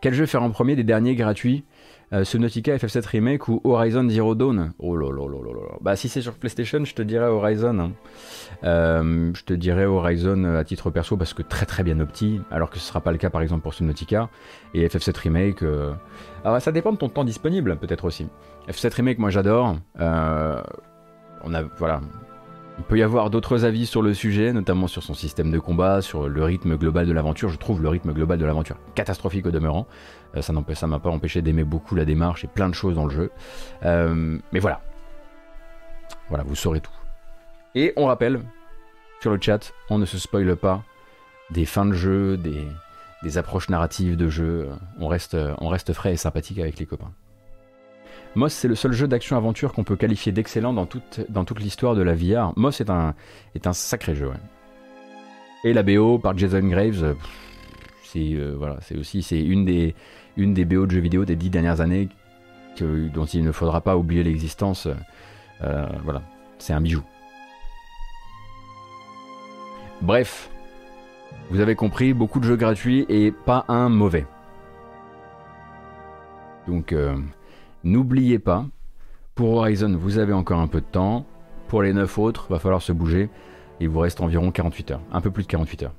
[0.00, 1.64] Quel jeu faire en premier des derniers gratuits
[2.12, 5.76] euh, Subnautica FF7 Remake ou Horizon Zero Dawn Oh là là là là.
[5.80, 7.78] Bah si c'est sur PlayStation, je te dirais Horizon.
[7.78, 7.92] hein.
[8.64, 12.40] Euh, je te dirais Horizon euh, à titre perso parce que très très bien opti,
[12.50, 14.28] alors que ce sera pas le cas par exemple pour Subnautica.
[14.74, 15.92] Et FF7 Remake, euh,
[16.44, 18.26] alors ça dépend de ton temps disponible peut-être aussi.
[18.68, 19.76] FF7 Remake, moi j'adore.
[20.00, 20.60] Euh,
[21.44, 22.00] on a voilà.
[22.80, 26.00] Il peut y avoir d'autres avis sur le sujet, notamment sur son système de combat,
[26.00, 27.50] sur le rythme global de l'aventure.
[27.50, 29.86] Je trouve le rythme global de l'aventure catastrophique au demeurant.
[30.34, 33.04] Euh, ça ça m'a pas empêché d'aimer beaucoup la démarche et plein de choses dans
[33.04, 33.30] le jeu.
[33.84, 34.80] Euh, mais voilà.
[36.30, 36.90] Voilà, vous saurez tout.
[37.74, 38.40] Et on rappelle,
[39.20, 40.82] sur le chat, on ne se spoile pas
[41.50, 42.66] des fins de jeu, des,
[43.22, 44.70] des approches narratives de jeu.
[44.98, 47.12] On reste, on reste frais et sympathique avec les copains.
[48.36, 52.14] Moss, c'est le seul jeu d'action-aventure qu'on peut qualifier d'excellent dans toute, l'histoire de la
[52.14, 52.52] VR.
[52.56, 53.14] Moss est un,
[53.72, 54.30] sacré jeu.
[55.64, 57.14] Et la BO par Jason Graves, euh,
[58.16, 59.94] euh, c'est aussi une des,
[60.36, 62.08] BO de jeux vidéo des dix dernières années
[62.78, 64.88] dont il ne faudra pas oublier l'existence.
[65.62, 66.22] Euh, voilà,
[66.58, 67.02] c'est un bijou.
[70.00, 70.50] Bref,
[71.50, 74.24] vous avez compris, beaucoup de jeux gratuits et pas un mauvais.
[76.68, 76.94] Donc,
[77.84, 78.66] n'oubliez pas,
[79.34, 81.24] pour Horizon, vous avez encore un peu de temps.
[81.68, 83.30] Pour les 9 autres, va falloir se bouger.
[83.80, 85.94] Il vous reste environ 48 heures, un peu plus de 48 heures.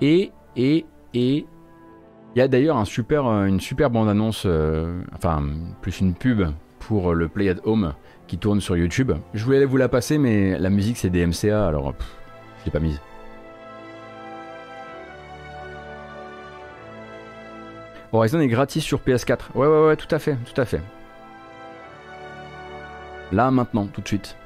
[0.00, 1.46] Et, et, et,
[2.34, 5.42] il y a d'ailleurs euh, une super bande-annonce, euh, enfin,
[5.80, 6.42] plus une pub
[6.80, 7.94] pour le Play at Home
[8.26, 9.12] qui tourne sur YouTube.
[9.34, 11.94] Je voulais vous la passer, mais la musique c'est des MCA, alors
[12.62, 13.00] je l'ai pas mise.
[18.12, 19.38] Horizon est gratis sur PS4.
[19.54, 20.80] Ouais, ouais, ouais, tout à fait, tout à fait.
[23.32, 24.36] Là, maintenant, tout de suite.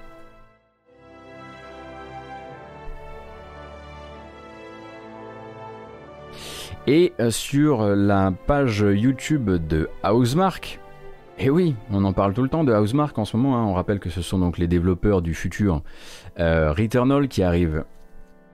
[6.87, 10.79] Et euh, sur la page YouTube de Housemark,
[11.38, 13.57] et oui, on en parle tout le temps de Housemark en ce moment.
[13.59, 13.64] hein.
[13.64, 15.83] On rappelle que ce sont donc les développeurs du futur
[16.38, 17.85] euh, Returnal qui arrive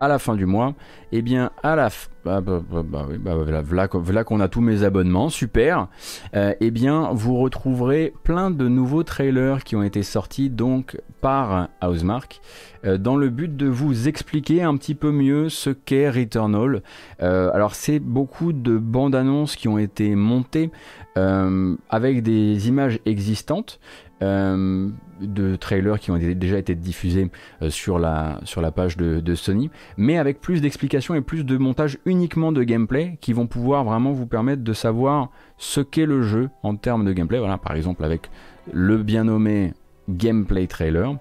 [0.03, 0.75] à la fin du mois.
[1.13, 1.89] Et bien, à la
[2.25, 5.89] voilà qu'on a tous mes abonnements, super.
[6.35, 11.69] Euh, eh bien, vous retrouverez plein de nouveaux trailers qui ont été sortis donc par
[11.83, 12.41] Housemark
[12.85, 16.83] euh, dans le but de vous expliquer un petit peu mieux ce qu'est Returnal.
[17.23, 20.71] Euh, alors, c'est beaucoup de bandes annonces qui ont été montées
[21.17, 23.79] euh, avec des images existantes.
[24.23, 24.89] Euh,
[25.21, 27.31] de trailers qui ont déjà été diffusés
[27.61, 31.45] euh, sur, la, sur la page de, de Sony, mais avec plus d'explications et plus
[31.45, 36.07] de montage uniquement de gameplay qui vont pouvoir vraiment vous permettre de savoir ce qu'est
[36.07, 37.39] le jeu en termes de gameplay.
[37.39, 38.31] Voilà, par exemple avec
[38.73, 39.75] le bien nommé
[40.09, 41.17] gameplay trailer.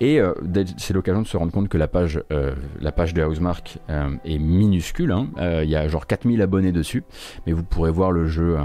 [0.00, 0.32] Et euh,
[0.78, 4.08] c'est l'occasion de se rendre compte que la page, euh, la page de Housemark euh,
[4.24, 5.12] est minuscule.
[5.12, 5.28] hein.
[5.38, 7.04] Euh, Il y a genre 4000 abonnés dessus,
[7.46, 8.56] mais vous pourrez voir le jeu,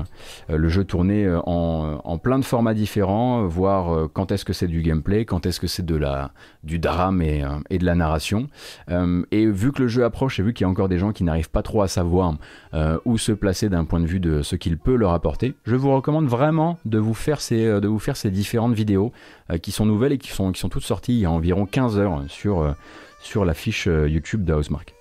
[0.49, 4.81] euh, le jeu tourner en, plein de formats différents, voir quand est-ce que c'est du
[4.81, 6.31] gameplay, quand est-ce que c'est de la,
[6.63, 7.43] du drame et,
[7.77, 8.47] de la narration.
[9.31, 11.25] Et vu que le jeu approche et vu qu'il y a encore des gens qui
[11.25, 12.37] n'arrivent pas trop à savoir
[12.75, 15.75] euh, où se placer d'un point de vue de ce qu'il peut leur apporter, je
[15.75, 19.13] vous recommande vraiment de vous faire ces, euh, de vous faire ces différentes vidéos
[19.49, 21.65] euh, qui sont nouvelles et qui sont, qui sont toutes sorties il y a environ
[21.65, 22.73] 15 heures sur, euh,
[23.21, 24.93] sur la fiche euh, YouTube de Housemark.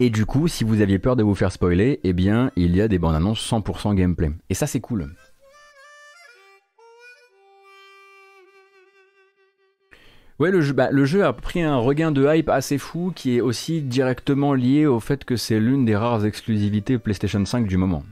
[0.00, 2.80] Et du coup, si vous aviez peur de vous faire spoiler, eh bien, il y
[2.80, 4.32] a des bandes annonces 100% gameplay.
[4.50, 5.14] Et ça, c'est cool.
[10.40, 13.36] Ouais, le jeu, bah, le jeu a pris un regain de hype assez fou qui
[13.36, 17.76] est aussi directement lié au fait que c'est l'une des rares exclusivités PlayStation 5 du
[17.76, 18.02] moment.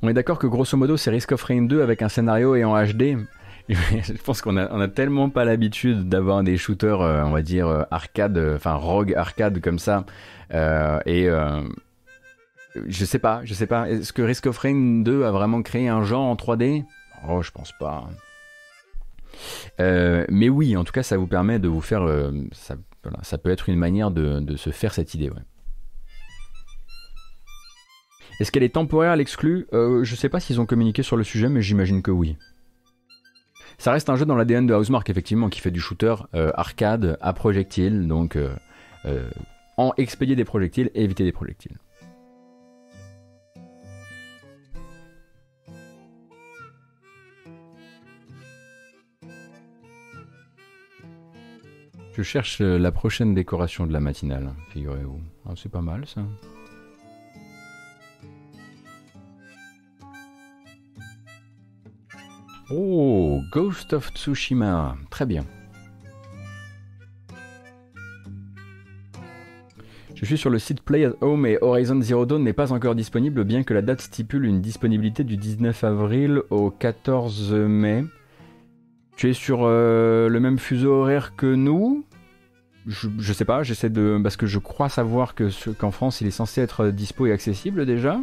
[0.00, 2.64] On est d'accord que grosso modo c'est Risk of Rain 2 avec un scénario et
[2.64, 3.18] en HD.
[3.68, 7.82] Je pense qu'on a, tellement pas l'habitude d'avoir des shooters, euh, on va dire, euh,
[7.90, 10.06] arcade, euh, enfin rogue arcade comme ça.
[11.04, 11.28] Et
[12.74, 13.90] je sais pas, je sais pas.
[13.90, 16.84] Est-ce que Risk of Rain 2 a vraiment créé un genre en 3D
[17.28, 18.08] Oh, je pense pas.
[19.80, 22.02] Euh, mais oui, en tout cas, ça vous permet de vous faire.
[22.02, 25.42] euh, ça, peut être une manière de, se faire cette idée, ouais.
[28.38, 29.66] Est-ce qu'elle est temporaire, l'exclus?
[29.72, 32.36] Euh, Je sais pas s'ils ont communiqué sur le sujet, mais j'imagine que oui.
[33.76, 36.14] Ça reste un jeu dans l'ADN de Housemark, effectivement, qui fait du shooter
[36.54, 38.36] arcade à projectiles, donc
[39.78, 41.78] en expédier des projectiles éviter des projectiles.
[52.20, 55.22] Je cherche euh, la prochaine décoration de la matinale, figurez-vous.
[55.48, 56.20] Ah, c'est pas mal ça.
[62.70, 64.98] Oh, Ghost of Tsushima.
[65.08, 65.46] Très bien.
[70.14, 72.94] Je suis sur le site Play at Home et Horizon Zero Dawn n'est pas encore
[72.94, 78.04] disponible, bien que la date stipule une disponibilité du 19 avril au 14 mai.
[79.16, 82.04] Tu es sur euh, le même fuseau horaire que nous?
[82.90, 84.18] Je, sais pas, j'essaie de.
[84.22, 87.86] Parce que je crois savoir que qu'en France il est censé être dispo et accessible
[87.86, 88.20] déjà.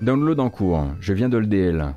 [0.00, 1.94] Download en cours, je viens de le DL.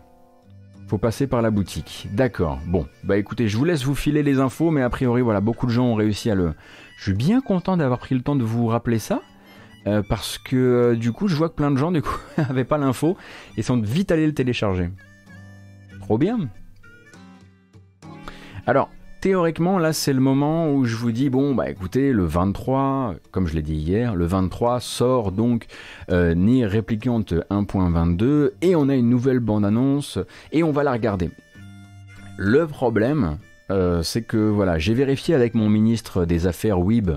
[0.87, 2.07] Faut passer par la boutique.
[2.11, 2.59] D'accord.
[2.67, 5.65] Bon, bah écoutez, je vous laisse vous filer les infos, mais a priori, voilà, beaucoup
[5.65, 6.53] de gens ont réussi à le.
[6.97, 9.21] Je suis bien content d'avoir pris le temps de vous rappeler ça.
[9.87, 12.63] Euh, parce que euh, du coup, je vois que plein de gens du coup n'avaient
[12.63, 13.17] pas l'info
[13.55, 14.89] et sont vite allés le télécharger.
[16.05, 16.49] Trop bien.
[18.67, 18.91] Alors,
[19.21, 23.47] théoriquement, là, c'est le moment où je vous dis, bon, bah écoutez, le 23, comme
[23.47, 25.65] je l'ai dit hier, le 23 sort donc
[26.11, 30.19] euh, Nier Replicant 1.22 et on a une nouvelle bande-annonce
[30.51, 31.31] et on va la regarder.
[32.37, 33.39] Le problème,
[33.71, 37.09] euh, c'est que voilà, j'ai vérifié avec mon ministre des Affaires Web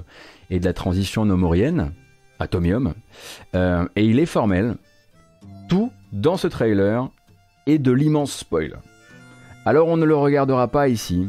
[0.49, 1.93] et de la transition nomorienne,
[2.39, 2.95] Atomium,
[3.55, 4.77] euh, et il est formel.
[5.69, 7.11] Tout dans ce trailer
[7.69, 8.79] est de l'immense spoil.
[9.65, 11.29] Alors on ne le regardera pas ici,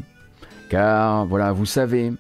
[0.69, 2.13] car voilà, vous savez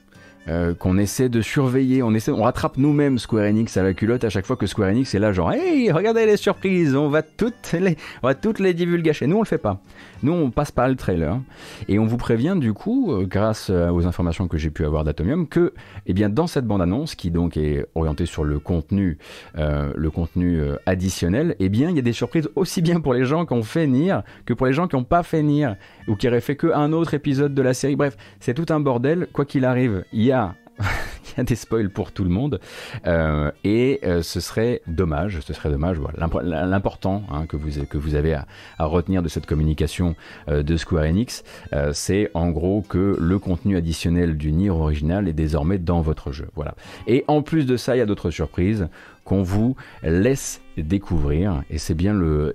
[0.49, 4.23] euh, qu'on essaie de surveiller, on essaie, on rattrape nous-mêmes Square Enix à la culotte
[4.23, 7.21] à chaque fois que Square Enix est là, genre, hey, regardez les surprises, on va
[7.21, 8.73] toutes les, on va toutes les.
[8.73, 9.79] Nous on le fait pas.
[10.23, 11.39] Nous on passe par le trailer
[11.87, 15.03] et on vous prévient du coup, euh, grâce euh, aux informations que j'ai pu avoir
[15.03, 15.73] d'Atomium, que,
[16.07, 19.17] eh bien, dans cette bande-annonce qui donc est orientée sur le contenu,
[19.55, 23.45] le contenu additionnel, eh bien, il y a des surprises aussi bien pour les gens
[23.45, 25.73] qui ont fait Nier que pour les gens qui n'ont pas fait Nier
[26.07, 27.95] ou qui auraient fait que un autre épisode de la série.
[27.95, 29.27] Bref, c'est tout un bordel.
[29.31, 30.38] Quoi qu'il arrive, il y a
[31.33, 32.59] il y a des spoils pour tout le monde
[33.05, 35.97] euh, et euh, ce serait dommage, ce serait dommage.
[36.43, 40.15] L'important hein, que, vous, que vous avez à, à, retenir de cette communication
[40.47, 45.27] euh, de Square Enix, euh, c'est en gros que le contenu additionnel du Nier original
[45.27, 46.47] est désormais dans votre jeu.
[46.55, 46.75] Voilà.
[47.07, 48.87] Et en plus de ça, il y a d'autres surprises
[49.29, 52.53] qu'on vous laisse découvrir et c'est bien le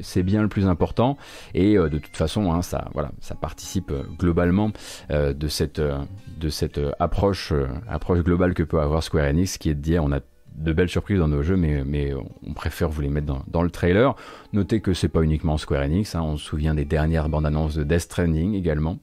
[0.48, 1.16] plus important
[1.54, 4.72] et euh, de toute façon hein, ça voilà ça participe euh, globalement
[5.12, 7.52] euh, de cette approche
[7.88, 10.18] approche globale que peut avoir Square Enix qui est de dire on a
[10.56, 12.14] de belles surprises dans nos jeux, mais,
[12.46, 14.14] on préfère vous les mettre dans, le trailer.
[14.52, 17.74] Notez que c'est pas uniquement Square Enix, hein, on se souvient des dernières bandes annonces
[17.74, 18.98] de Death Stranding également.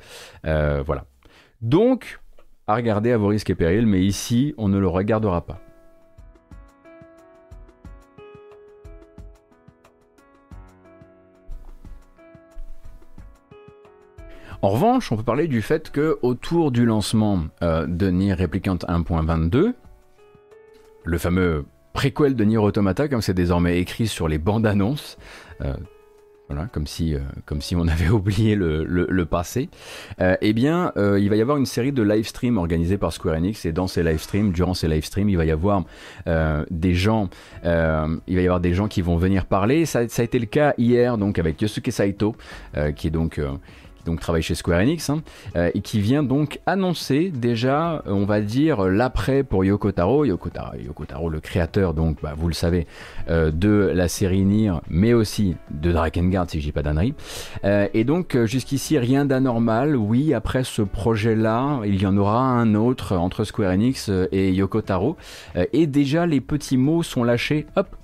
[0.45, 1.07] Voilà.
[1.61, 2.21] Donc,
[2.67, 5.59] à regarder à vos risques et périls, mais ici, on ne le regardera pas.
[14.63, 18.75] En revanche, on peut parler du fait que autour du lancement euh, de Nier Replicant
[18.75, 19.73] 1.22,
[21.03, 25.17] le fameux préquel de Nier Automata, comme c'est désormais écrit sur les bandes annonces,
[25.61, 25.73] euh,
[26.47, 29.67] voilà, comme si, euh, comme si on avait oublié le, passé,
[30.19, 33.65] eh bien, il va y avoir une série de live streams organisés par Square Enix,
[33.65, 35.85] et dans ces live streams, durant ces live streams, il va y avoir
[36.69, 37.29] des gens,
[38.91, 39.87] qui vont venir parler.
[39.87, 42.35] Ça, ça a été le cas hier, donc avec Yosuke Saito,
[42.95, 43.39] qui est donc
[44.05, 45.21] donc travaille chez Square Enix, hein,
[45.55, 50.25] euh, et qui vient donc annoncer déjà, on va dire, l'après pour Yoko Taro.
[50.25, 52.87] Yoko Taro, Yoko Taro le créateur, donc, bah, vous le savez,
[53.29, 57.13] euh, de la série Nier, mais aussi de Drakengard, si je dis pas d'annerie.
[57.63, 59.95] Euh, et donc, jusqu'ici, rien d'anormal.
[59.95, 64.81] Oui, après ce projet-là, il y en aura un autre entre Square Enix et Yoko
[64.81, 65.17] Taro.
[65.73, 67.95] et déjà, les petits mots sont lâchés, hop,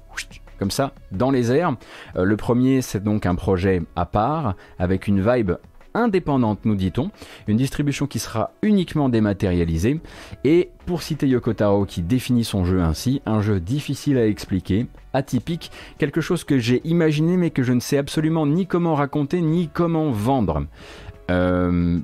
[0.58, 1.76] comme ça, dans les airs.
[2.16, 5.54] Euh, le premier, c'est donc un projet à part, avec une vibe
[5.98, 7.12] indépendante, nous dit-on,
[7.48, 10.00] une distribution qui sera uniquement dématérialisée,
[10.44, 14.88] et pour citer Yoko Taro qui définit son jeu ainsi, un jeu difficile à expliquer,
[15.14, 19.42] atypique, quelque chose que j'ai imaginé mais que je ne sais absolument ni comment raconter
[19.42, 20.66] ni comment vendre.
[21.32, 22.00] Euh,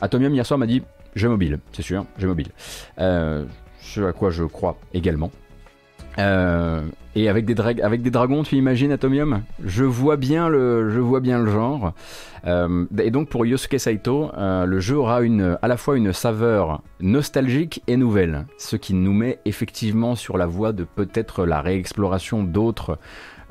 [0.00, 0.82] Atomium hier soir m'a dit,
[1.14, 2.48] jeu mobile, c'est sûr, jeu mobile.
[2.98, 3.44] Euh,
[3.80, 5.30] ce à quoi je crois également.
[6.18, 6.82] Euh,
[7.16, 9.42] et avec des, dragons, tu imagines Atomium?
[9.64, 11.94] Je vois bien le, je vois bien le genre.
[12.46, 16.12] Euh, et donc pour Yosuke Saito, euh, le jeu aura une, à la fois une
[16.12, 21.62] saveur nostalgique et nouvelle, ce qui nous met effectivement sur la voie de peut-être la
[21.62, 22.98] réexploration d'autres.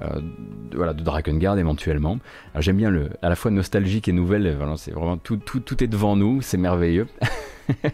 [0.02, 0.20] Euh,
[0.70, 2.20] de, voilà, de Drakengard éventuellement.
[2.60, 4.54] J'aime bien le, à la fois nostalgique et nouvelle.
[4.58, 7.08] Voilà, c'est vraiment tout, tout, tout est devant nous, c'est merveilleux.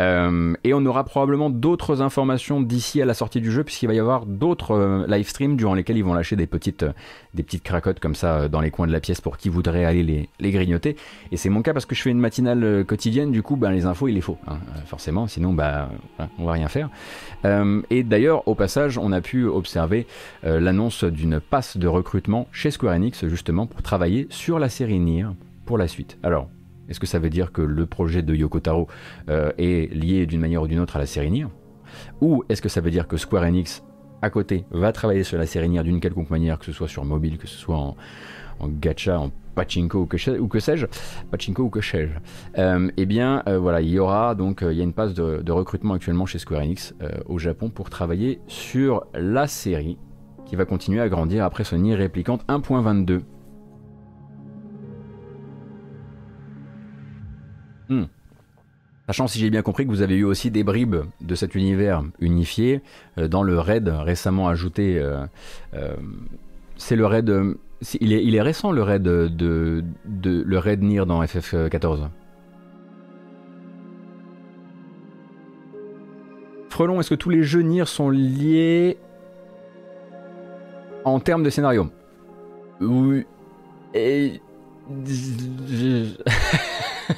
[0.00, 3.94] Euh, et on aura probablement d'autres informations d'ici à la sortie du jeu, puisqu'il va
[3.94, 6.92] y avoir d'autres euh, live streams durant lesquels ils vont lâcher des petites, euh,
[7.34, 9.84] des petites cracottes comme ça euh, dans les coins de la pièce pour qui voudrait
[9.84, 10.96] aller les, grignoter.
[11.30, 13.86] Et c'est mon cas parce que je fais une matinale quotidienne, du coup, ben, les
[13.86, 15.90] infos, il les faut, hein, forcément, sinon, voilà,
[16.38, 16.90] on va rien faire.
[17.90, 20.06] Et d'ailleurs, au passage, on a pu observer
[20.42, 25.26] l'annonce d'une passe de recrutement chez Square Enix, justement, pour travailler sur la série Nier
[25.64, 26.18] pour la suite.
[26.22, 26.48] Alors,
[26.88, 28.88] est-ce que ça veut dire que le projet de Yoko Taro
[29.28, 31.46] euh, est lié d'une manière ou d'une autre à la série Nier?
[32.20, 33.82] Ou est-ce que ça veut dire que Square Enix,
[34.22, 37.04] à côté, va travailler sur la série Nier d'une quelconque manière, que ce soit sur
[37.04, 37.96] mobile, que ce soit en,
[38.68, 40.86] gacha, en pachinko ou que, sais-je?
[41.30, 42.12] Pachinko ou que sais-je?
[42.58, 45.42] Euh, Eh bien, euh, voilà, il y aura donc, il y a une passe de,
[45.42, 46.94] de recrutement actuellement chez Square Enix
[47.26, 49.98] au Japon pour travailler sur la série
[50.46, 53.22] qui va continuer à grandir après son Nier réplicante 1.22.
[57.92, 58.04] Hmm.
[59.06, 62.02] Sachant, si j'ai bien compris, que vous avez eu aussi des bribes de cet univers
[62.20, 62.80] unifié
[63.18, 64.98] euh, dans le raid récemment ajouté.
[64.98, 65.26] euh,
[65.74, 65.94] euh,
[66.76, 67.30] c'est le raid.
[68.00, 72.08] il, est, il est récent le raid de, de- de- le raid Nier dans FF14.
[76.70, 78.96] Frelon, est-ce que tous les jeux Nier sont liés
[81.04, 81.90] en termes de scénario?
[82.80, 83.26] Oui.
[83.94, 84.40] Et.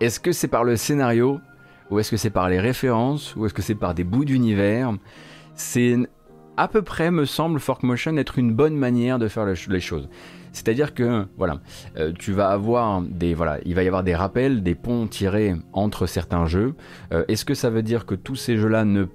[0.00, 1.40] Est-ce que c'est par le scénario
[1.90, 4.94] ou est-ce que c'est par les références ou est-ce que c'est par des bouts d'univers?
[5.54, 5.96] C'est
[6.56, 9.68] à peu près, me semble, Fork Motion être une bonne manière de faire les ch-
[9.68, 10.08] les choses.
[10.54, 11.60] C'est-à-dire que, voilà,
[11.96, 15.54] euh, tu vas avoir des, voilà, il va y avoir des rappels, des ponts tirés
[15.72, 16.74] entre certains jeux.
[17.10, 19.06] Euh, Est-ce que ça veut dire que tous ces jeux-là ne,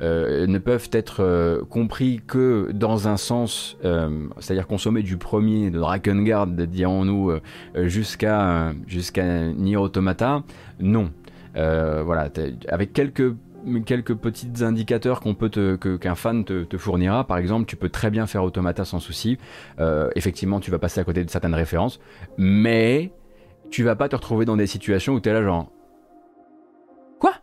[0.00, 3.76] euh, peuvent être compris que dans un sens,
[4.40, 7.32] c'est-à-dire consommer du premier de Drakengard, dirons-nous,
[7.76, 10.42] jusqu'à jusqu'à Nier Automata?
[10.80, 11.10] Non.
[11.54, 12.28] Voilà,
[12.68, 13.32] avec quelques
[13.86, 17.26] quelques petits indicateurs qu'on peut te- que- qu'un fan te, te fournira.
[17.26, 19.38] Par exemple, tu peux très bien faire Automata sans souci.
[19.78, 22.00] Euh, effectivement, tu vas passer à côté de certaines références,
[22.36, 23.12] mais
[23.70, 25.70] tu vas pas te retrouver dans des situations où tu es là genre
[27.18, 27.34] quoi?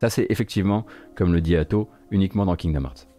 [0.00, 3.09] Ça c'est effectivement, comme le dit Atto, uniquement dans Kingdom Hearts.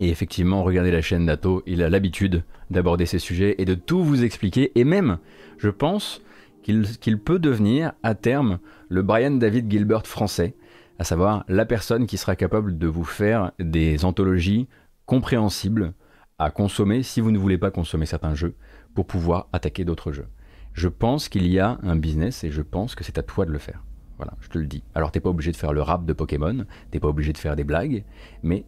[0.00, 4.04] Et effectivement, regardez la chaîne d'Ato, il a l'habitude d'aborder ces sujets et de tout
[4.04, 4.70] vous expliquer.
[4.78, 5.18] Et même,
[5.58, 6.22] je pense
[6.62, 10.54] qu'il peut devenir, à terme, le Brian David Gilbert français,
[10.98, 14.68] à savoir la personne qui sera capable de vous faire des anthologies
[15.06, 15.94] compréhensibles
[16.38, 18.54] à consommer si vous ne voulez pas consommer certains jeux
[18.94, 20.28] pour pouvoir attaquer d'autres jeux.
[20.74, 23.50] Je pense qu'il y a un business et je pense que c'est à toi de
[23.50, 23.82] le faire.
[24.16, 24.84] Voilà, je te le dis.
[24.94, 27.56] Alors t'es pas obligé de faire le rap de Pokémon, t'es pas obligé de faire
[27.56, 28.04] des blagues,
[28.42, 28.64] mais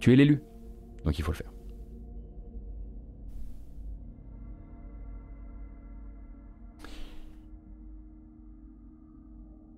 [0.00, 0.42] tu es l'élu.
[1.06, 1.50] Donc il faut le faire.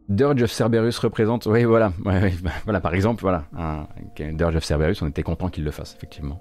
[0.08, 1.44] Dirge of Cerberus représente.
[1.46, 1.92] Oui, voilà.
[2.02, 2.14] Bah,
[2.64, 3.44] voilà, par exemple, voilà.
[4.16, 6.40] Dirge of Cerberus, on était content qu'il le fasse, effectivement.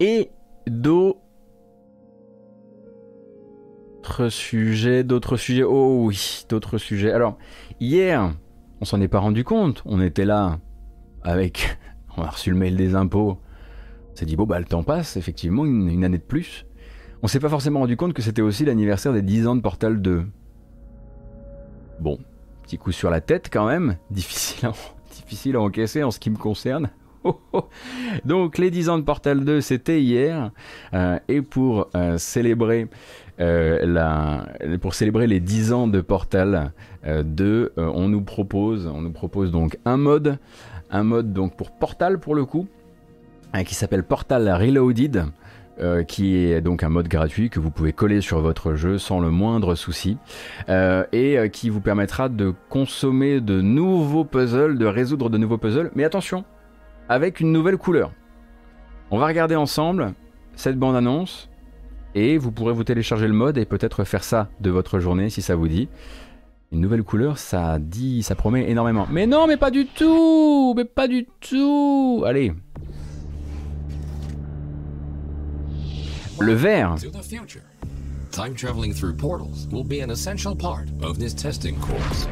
[0.00, 0.30] Et
[0.66, 1.18] d'autres
[4.30, 5.64] sujets, d'autres sujets.
[5.64, 7.12] Oh oui, d'autres sujets.
[7.12, 7.36] Alors,
[7.78, 8.32] hier,
[8.80, 9.82] on s'en est pas rendu compte.
[9.84, 10.60] On était là
[11.22, 11.76] avec.
[12.18, 13.38] On a reçu le mail des impôts.
[14.12, 16.66] On s'est dit, bon, bah, le temps passe, effectivement, une, année de plus.
[17.22, 20.02] On s'est pas forcément rendu compte que c'était aussi l'anniversaire des 10 ans de Portal
[20.02, 20.24] 2.
[22.00, 22.18] Bon,
[22.62, 24.72] petit coup sur la tête quand même, difficile à,
[25.14, 26.90] difficile à encaisser en ce qui me concerne.
[27.24, 27.68] Oh, oh.
[28.24, 30.52] Donc les 10 ans de Portal 2 c'était hier
[30.94, 32.86] euh, et pour euh, célébrer
[33.40, 34.48] euh, la,
[34.80, 36.72] pour célébrer les 10 ans de Portal
[37.06, 40.38] euh, 2 euh, on nous propose on nous propose donc un mode
[40.90, 42.66] un mode donc pour Portal pour le coup
[43.54, 45.26] euh, qui s'appelle Portal Reloaded
[45.80, 49.20] euh, qui est donc un mode gratuit que vous pouvez coller sur votre jeu sans
[49.20, 50.16] le moindre souci
[50.68, 55.56] euh, et euh, qui vous permettra de consommer de nouveaux puzzles, de résoudre de nouveaux
[55.56, 56.44] puzzles, mais attention,
[57.08, 58.10] avec une nouvelle couleur.
[59.12, 60.14] On va regarder ensemble
[60.56, 61.48] cette bande-annonce
[62.16, 65.42] et vous pourrez vous télécharger le mode et peut-être faire ça de votre journée si
[65.42, 65.88] ça vous dit.
[66.70, 69.06] Une nouvelle couleur, ça dit, ça promet énormément.
[69.10, 72.22] Mais non, mais pas du tout, mais pas du tout.
[72.26, 72.52] Allez.
[76.38, 76.96] Le vert.
[77.00, 77.62] to the future.
[78.30, 82.28] Time traveling through portals will be an essential part of this testing course.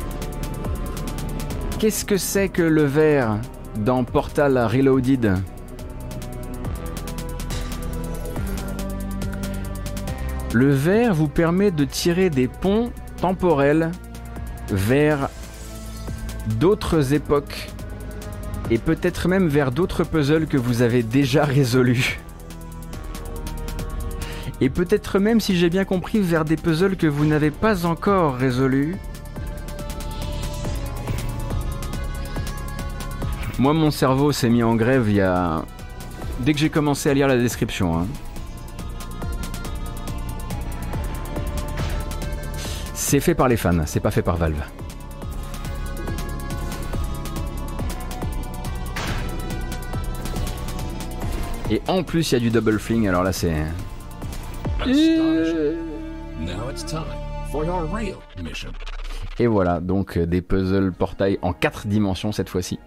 [1.78, 3.38] Qu'est-ce que c'est que le vert
[3.86, 5.32] dans Portal Reloaded?
[10.52, 13.90] Le vert vous permet de tirer des ponts temporels
[14.70, 15.28] vers
[16.58, 17.70] d'autres époques
[18.70, 22.20] et peut-être même vers d'autres puzzles que vous avez déjà résolus.
[24.60, 28.36] Et peut-être même, si j'ai bien compris, vers des puzzles que vous n'avez pas encore
[28.36, 28.96] résolus.
[33.58, 35.62] Moi, mon cerveau s'est mis en grève il y a...
[36.40, 37.98] Dès que j'ai commencé à lire la description.
[37.98, 38.06] hein.
[43.08, 44.60] C'est fait par les fans, c'est pas fait par Valve.
[51.70, 53.64] Et en plus, il y a du double fling, alors là, c'est.
[56.40, 57.04] Now it's time
[57.52, 58.72] for your real mission.
[59.38, 62.78] Et voilà, donc euh, des puzzles portail en 4 dimensions cette fois-ci.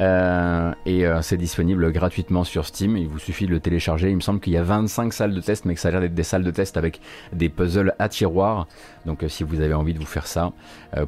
[0.00, 2.96] Euh, et euh, c'est disponible gratuitement sur Steam.
[2.96, 4.08] Il vous suffit de le télécharger.
[4.08, 6.00] Il me semble qu'il y a 25 salles de test, mais que ça a l'air
[6.00, 7.00] d'être des salles de test avec
[7.34, 8.66] des puzzles à tiroir.
[9.04, 10.52] Donc si vous avez envie de vous faire ça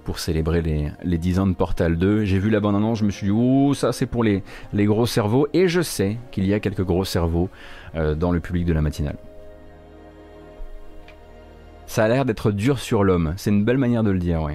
[0.05, 3.11] pour célébrer les, les 10 ans de Portal 2, j'ai vu la bande-annonce, je me
[3.11, 4.43] suis dit, ouh, ça c'est pour les,
[4.75, 5.47] gros cerveaux.
[5.53, 7.49] Et je sais qu'il y a quelques gros cerveaux
[7.95, 9.17] dans le public de la matinale.
[11.87, 13.35] Ça a l'air d'être dur sur l'homme.
[13.37, 14.55] C'est une belle manière de le dire, oui.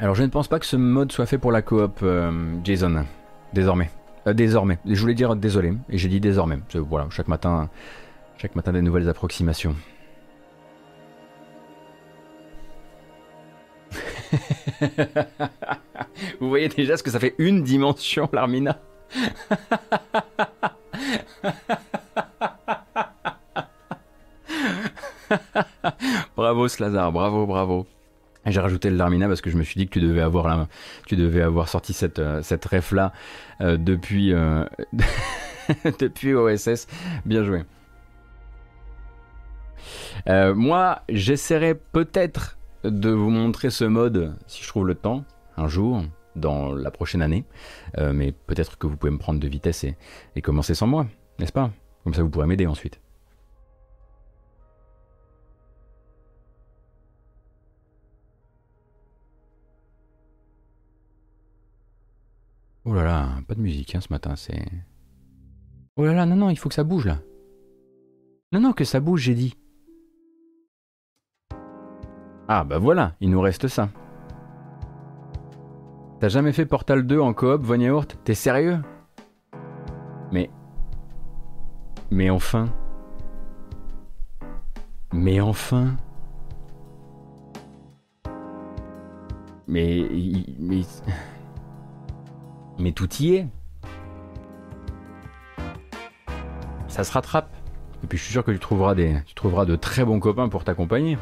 [0.00, 2.30] Alors je ne pense pas que ce mode soit fait pour la coop, euh,
[2.62, 3.04] Jason.
[3.52, 3.90] Désormais.
[4.28, 4.78] Euh, désormais.
[4.86, 6.58] Je voulais dire désolé, et j'ai dit désormais.
[6.74, 7.68] Voilà, chaque matin,
[8.36, 9.74] chaque matin des nouvelles approximations.
[16.40, 18.78] Vous voyez déjà ce que ça fait une dimension, l'Armina
[26.36, 27.86] Bravo Slazar, bravo, bravo.
[28.50, 30.66] J'ai rajouté le Larmina parce que je me suis dit que tu devais avoir,
[31.06, 33.12] tu devais avoir sorti cette, euh, cette ref là
[33.60, 34.64] depuis, euh,
[35.98, 36.86] depuis OSS.
[37.24, 37.62] Bien joué.
[40.28, 45.24] Euh, moi, j'essaierai peut-être de vous montrer ce mode si je trouve le temps
[45.56, 46.02] un jour
[46.36, 47.44] dans la prochaine année.
[47.98, 49.96] Euh, mais peut-être que vous pouvez me prendre de vitesse et,
[50.36, 51.06] et commencer sans moi,
[51.38, 51.70] n'est-ce pas?
[52.04, 53.00] Comme ça, vous pourrez m'aider ensuite.
[62.90, 64.64] Oh là là, pas de musique hein, ce matin, c'est.
[65.96, 67.18] Oh là là, non, non, il faut que ça bouge là.
[68.50, 69.54] Non, non, que ça bouge, j'ai dit.
[72.48, 73.90] Ah bah voilà, il nous reste ça.
[76.18, 78.18] T'as jamais fait Portal 2 en coop, Von Yaourt?
[78.24, 78.78] T'es sérieux?
[80.32, 80.48] Mais.
[82.10, 82.72] Mais enfin.
[85.12, 85.94] Mais enfin.
[89.66, 90.08] Mais.
[90.58, 90.80] Mais.
[92.78, 93.46] Mais tout y est.
[96.86, 97.50] Ça se rattrape.
[98.02, 100.48] Et puis je suis sûr que tu trouveras, des, tu trouveras de très bons copains
[100.48, 101.18] pour t'accompagner.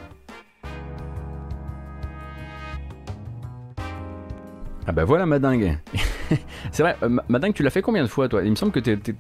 [4.86, 5.78] Ah bah voilà Madingue.
[6.70, 8.42] C'est vrai, euh, Ma- Madingue, tu l'as fait combien de fois toi?
[8.44, 8.96] Il me semble que t'es...
[8.96, 9.16] t'es-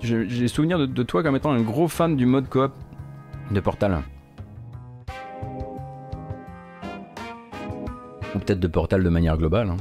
[0.00, 2.72] J'ai souvenir de, de toi comme étant un gros fan du mode coop
[3.50, 4.02] de Portal.
[8.34, 9.70] Ou peut-être de Portal de manière globale.
[9.70, 9.76] hein.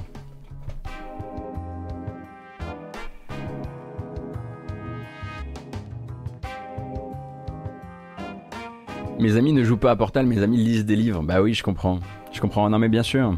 [9.19, 11.21] Mes amis ne jouent pas à Portal, mes amis lisent des livres.
[11.21, 11.99] Bah oui, je comprends.
[12.31, 12.69] Je comprends.
[12.69, 13.37] Non mais bien sûr.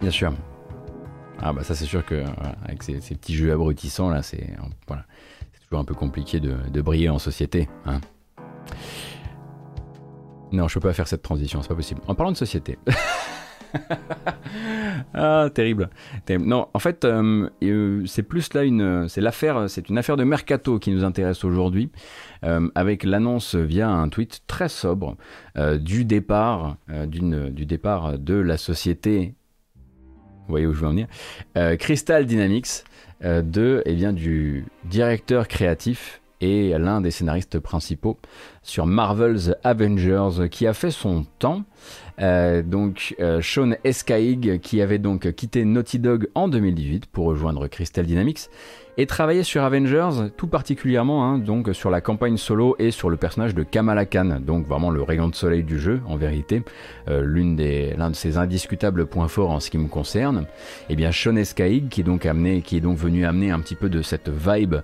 [0.00, 0.32] Bien sûr.
[1.40, 4.50] Ah bah ça c'est sûr que voilà, avec ces, petits jeux abrutissants là, c'est
[5.52, 7.68] c'est toujours un peu compliqué de, de briller en société.
[7.86, 8.00] Hein.
[10.50, 12.00] Non, je peux pas faire cette transition, c'est pas possible.
[12.08, 12.78] En parlant de société.
[15.14, 15.90] ah, terrible.
[16.28, 20.24] Non, en fait, euh, euh, c'est plus là une, c'est l'affaire, c'est une affaire de
[20.24, 21.90] mercato qui nous intéresse aujourd'hui,
[22.44, 25.16] euh, avec l'annonce via un tweet très sobre
[25.78, 29.34] du départ, départ de la société.
[30.46, 31.06] Vous voyez où je veux en venir
[31.78, 32.84] Crystal Dynamics,
[33.22, 38.18] de, eh bien, du directeur créatif et l'un des scénaristes principaux
[38.62, 41.64] sur Marvel's Avengers, qui a fait son temps.
[42.20, 47.66] Euh, donc euh, Sean Escaig qui avait donc quitté Naughty Dog en 2018 pour rejoindre
[47.66, 48.48] Crystal Dynamics
[48.96, 53.16] et travailler sur Avengers tout particulièrement hein, donc sur la campagne solo et sur le
[53.16, 56.62] personnage de Kamala Khan donc vraiment le rayon de soleil du jeu en vérité
[57.08, 60.46] euh, l'une des l'un de ses indiscutables points forts en ce qui me concerne
[60.88, 63.74] et bien Sean Escaig qui est donc amené qui est donc venu amener un petit
[63.74, 64.76] peu de cette vibe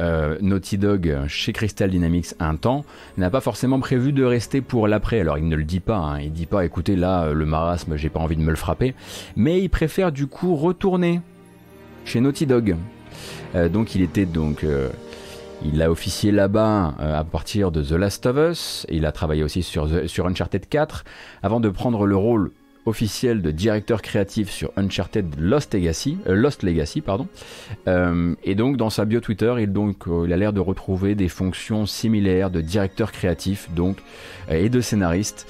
[0.00, 2.84] euh, Naughty Dog chez Crystal Dynamics un temps,
[3.16, 5.20] n'a pas forcément prévu de rester pour l'après.
[5.20, 6.20] Alors il ne le dit pas, hein.
[6.20, 8.94] il dit pas écoutez là euh, le marasme j'ai pas envie de me le frapper,
[9.36, 11.20] mais il préfère du coup retourner
[12.04, 12.76] chez Naughty Dog.
[13.54, 14.66] Euh, donc il était donc
[15.64, 18.86] Il a officié là-bas à partir de The Last of Us.
[18.90, 21.04] il a travaillé aussi sur, sur Uncharted 4
[21.42, 22.50] avant de prendre le rôle
[22.86, 27.26] officiel de directeur créatif sur Uncharted Lost Legacy, euh, Lost Legacy pardon.
[27.88, 31.14] Euh, et donc dans sa bio Twitter, il, donc, euh, il a l'air de retrouver
[31.14, 33.98] des fonctions similaires de directeur créatif donc
[34.48, 35.48] et de scénariste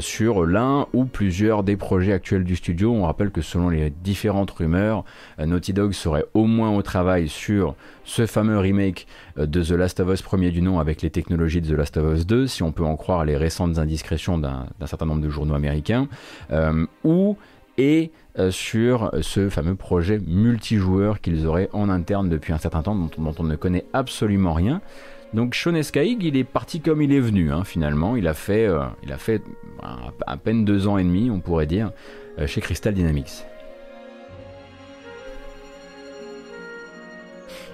[0.00, 2.92] sur l'un ou plusieurs des projets actuels du studio.
[2.92, 5.04] On rappelle que selon les différentes rumeurs,
[5.38, 7.76] Naughty Dog serait au moins au travail sur
[8.08, 9.06] ce fameux remake
[9.36, 12.14] de The Last of Us premier du nom avec les technologies de The Last of
[12.14, 15.54] Us 2, si on peut en croire les récentes indiscrétions d'un certain nombre de journaux
[15.54, 16.08] américains,
[16.50, 17.36] euh, ou
[17.76, 22.94] et euh, sur ce fameux projet multijoueur qu'ils auraient en interne depuis un certain temps,
[22.94, 24.80] dont, on ne connaît absolument rien.
[25.34, 28.16] Donc Sean Escaig, il est parti comme il est venu, hein, finalement.
[28.16, 29.42] Il a fait, euh, il a fait
[30.26, 31.92] à, peine deux ans et demi, on pourrait dire,
[32.46, 33.44] chez Crystal Dynamics.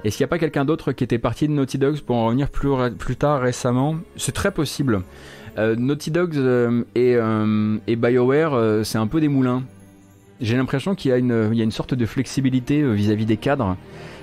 [0.05, 2.27] Est-ce qu'il n'y a pas quelqu'un d'autre qui était parti de Naughty Dogs pour en
[2.27, 5.03] revenir plus, tard récemment C'est très possible.
[5.57, 9.63] Euh, Naughty Dogs euh, et, euh, et, BioWare, c'est un peu des moulins.
[10.43, 13.79] J'ai l'impression qu'il y, a une sorte de flexibilité vis-à-vis des cadres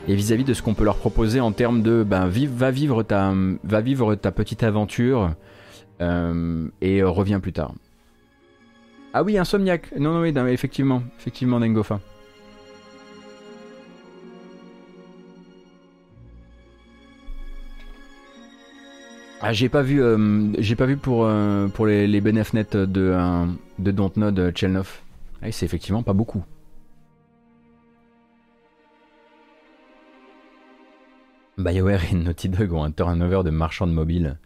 [0.07, 3.33] et vis-à-vis de ce qu'on peut leur proposer en termes de ben, va, vivre ta,
[3.63, 5.31] va vivre ta petite aventure
[5.99, 7.73] et reviens plus tard.
[9.13, 9.91] Ah oui, Insomniac.
[9.97, 11.99] Non, non, oui, effectivement, effectivement, Dengofa.
[19.43, 23.45] Ah, j'ai pas vu, euh, j'ai pas vu pour, euh, pour les, les de, euh,
[23.79, 24.99] de Dontnod Chelnov.
[25.41, 26.43] Ah, c'est effectivement pas beaucoup.
[31.57, 34.37] BioWare et Naughty Dog ont un turnover de marchands de mobile.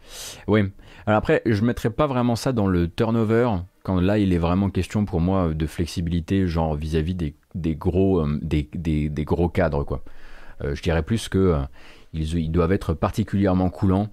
[0.48, 0.64] Oui.
[1.06, 3.50] Alors après, je mettrais pas vraiment ça dans le turnover,
[3.84, 8.26] quand là il est vraiment question pour moi de flexibilité, genre vis-à-vis des, des, gros,
[8.42, 10.04] des, des, des, gros cadres, quoi.
[10.62, 11.56] je dirais plus que
[12.14, 14.10] ils, ils, doivent être particulièrement coulants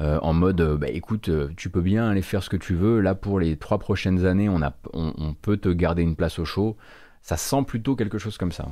[0.00, 2.74] euh, en mode euh, bah, écoute, euh, tu peux bien aller faire ce que tu
[2.74, 3.00] veux.
[3.00, 6.44] Là, pour les trois prochaines années, on, a, on, peut te garder une place au
[6.44, 6.76] show.
[7.22, 8.66] Ça sent plutôt quelque chose comme ça.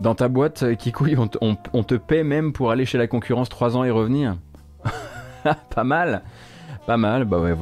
[0.00, 3.76] Dans ta boîte, Kikouille, on, on, te paie même pour aller chez la concurrence 3
[3.76, 4.36] ans et revenir.
[5.74, 6.22] Pas mal.
[6.86, 7.54] Pas mal, bah ouais.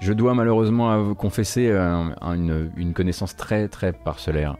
[0.00, 4.56] Je dois malheureusement confesser une, une, connaissance très très parcellaire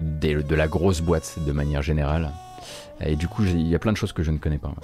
[0.00, 2.30] de la grosse boîte de manière générale.
[3.00, 4.74] Et du coup, il y a plein de choses que je ne connais pas.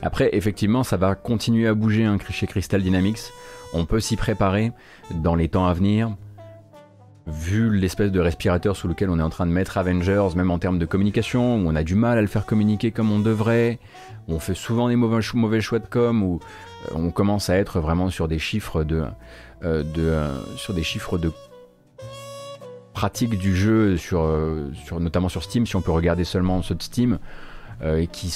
[0.00, 3.32] Après, effectivement, ça va continuer à bouger hein, chez Crystal Dynamics.
[3.72, 4.72] On peut s'y préparer
[5.10, 6.16] dans les temps à venir
[7.28, 10.58] vu l'espèce de respirateur sous lequel on est en train de mettre Avengers, même en
[10.58, 13.78] termes de communication, où on a du mal à le faire communiquer comme on devrait,
[14.28, 16.40] on fait souvent des mauvais, choix de com, où
[16.88, 19.04] euh, on commence à être vraiment sur des chiffres de,
[19.64, 21.32] euh, euh, sur des chiffres de
[22.92, 23.96] pratique du jeu,
[24.98, 27.18] notamment sur Steam, si on peut regarder seulement ceux de Steam,
[27.84, 28.34] et qui,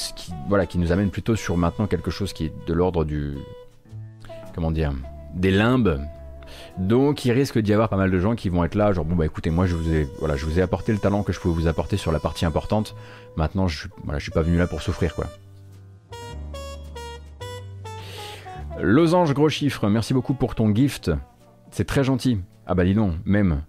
[0.48, 3.34] voilà, qui nous amène plutôt sur maintenant quelque chose qui est de l'ordre du,
[4.54, 4.92] comment dire,
[5.34, 6.00] des limbes
[6.78, 9.16] donc il risque d'y avoir pas mal de gens qui vont être là, genre bon
[9.16, 11.40] bah écoutez moi je vous ai voilà je vous ai apporté le talent que je
[11.40, 12.94] pouvais vous apporter sur la partie importante.
[13.36, 15.26] Maintenant je voilà suis pas venu là pour souffrir quoi.
[18.80, 21.10] Losange gros chiffre, merci beaucoup pour ton gift.
[21.70, 22.38] C'est très gentil.
[22.66, 23.62] Ah bah dis donc, même.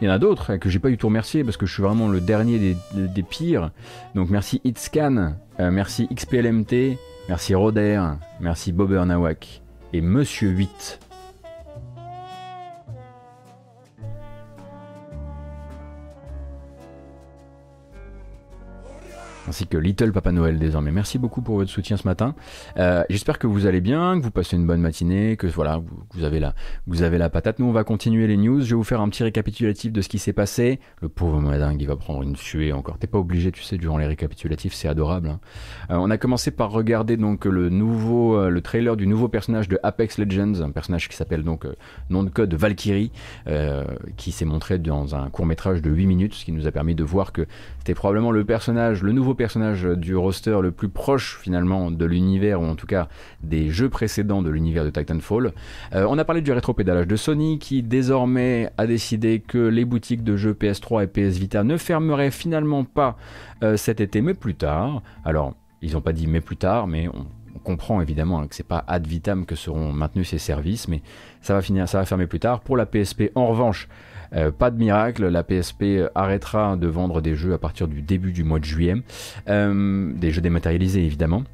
[0.00, 1.82] Il y en a d'autres que j'ai pas du tout remercié parce que je suis
[1.82, 3.70] vraiment le dernier des, pires.
[4.14, 6.98] Donc merci Hitscan, euh, merci XPLMT,
[7.28, 8.02] merci Roder,
[8.40, 11.11] merci Bobber Nawak et Monsieur 8.
[19.48, 20.92] Ainsi que Little Papa Noël désormais.
[20.92, 22.34] Merci beaucoup pour votre soutien ce matin.
[22.76, 25.82] Euh, j'espère que vous allez bien, que vous passez une bonne matinée, que voilà,
[26.14, 26.54] vous, avez la,
[26.86, 27.58] vous avez la patate.
[27.58, 28.60] Nous, on va continuer les news.
[28.60, 30.80] Je vais vous faire un petit récapitulatif de ce qui s'est passé.
[31.00, 32.98] Le pauvre madingue, il va prendre une suée encore.
[32.98, 35.28] T'es pas obligé, tu sais, durant les récapitulatifs, c'est adorable.
[35.28, 35.40] Hein.
[35.90, 39.68] Euh, on a commencé par regarder donc le nouveau, euh, le trailer du nouveau personnage
[39.68, 41.66] de Apex Legends, un personnage qui s'appelle donc
[42.10, 43.10] nom de code Valkyrie,
[44.16, 46.94] qui s'est montré dans un court métrage de 8 minutes, ce qui nous a permis
[46.94, 47.46] de voir que
[47.78, 52.60] c'était probablement le personnage, le nouveau personnage du roster le plus proche finalement de l'univers,
[52.60, 53.08] ou en tout cas
[53.42, 55.52] des jeux précédents de l'univers de Titanfall.
[55.94, 60.24] Euh, on a parlé du rétropédalage de Sony qui désormais a décidé que les boutiques
[60.24, 63.16] de jeux PS3 et PS Vita ne fermeraient finalement pas
[63.62, 65.02] euh, cet été, mais plus tard.
[65.24, 67.26] Alors, ils n'ont pas dit mais plus tard, mais on,
[67.64, 71.00] comprend évidemment hein, que c'est pas ad vitam que seront maintenus ces services, mais
[71.42, 72.58] ça va finir, ça va fermer plus tard.
[72.58, 73.88] Pour la PSP, en revanche,
[74.34, 78.32] Euh, pas de miracle, la PSP arrêtera de vendre des jeux à partir du début
[78.32, 78.96] du mois de juillet,
[79.48, 81.44] euh, des jeux dématérialisés évidemment.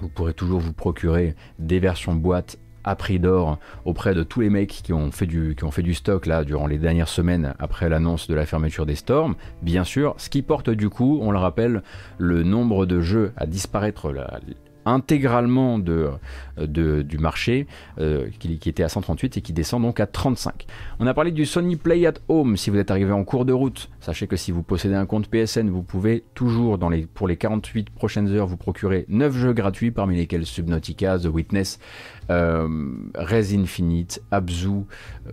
[0.00, 4.50] Vous pourrez toujours vous procurer des versions boîte à prix d'or auprès de tous les
[4.50, 7.54] mecs qui ont fait du, qui ont fait du stock là durant les dernières semaines
[7.58, 9.34] après l'annonce de la fermeture des Storms.
[9.62, 11.82] Bien sûr, ce qui porte du coup, on le rappelle,
[12.18, 14.38] le nombre de jeux à disparaître, la,
[14.86, 16.10] intégralement de,
[16.58, 17.66] du marché,
[17.98, 20.66] euh, qui, était à 138 et qui descend donc à 35.
[21.00, 22.56] On a parlé du Sony Play at Home.
[22.56, 25.28] Si vous êtes arrivé en cours de route, sachez que si vous possédez un compte
[25.28, 26.78] PSN, vous pouvez toujours,
[27.14, 31.78] pour les 48 prochaines heures, vous procurer 9 jeux gratuits, parmi lesquels Subnautica, The Witness,
[32.30, 32.68] euh,
[33.14, 34.68] Res Infinite, Abzu.
[34.68, 35.32] Euh,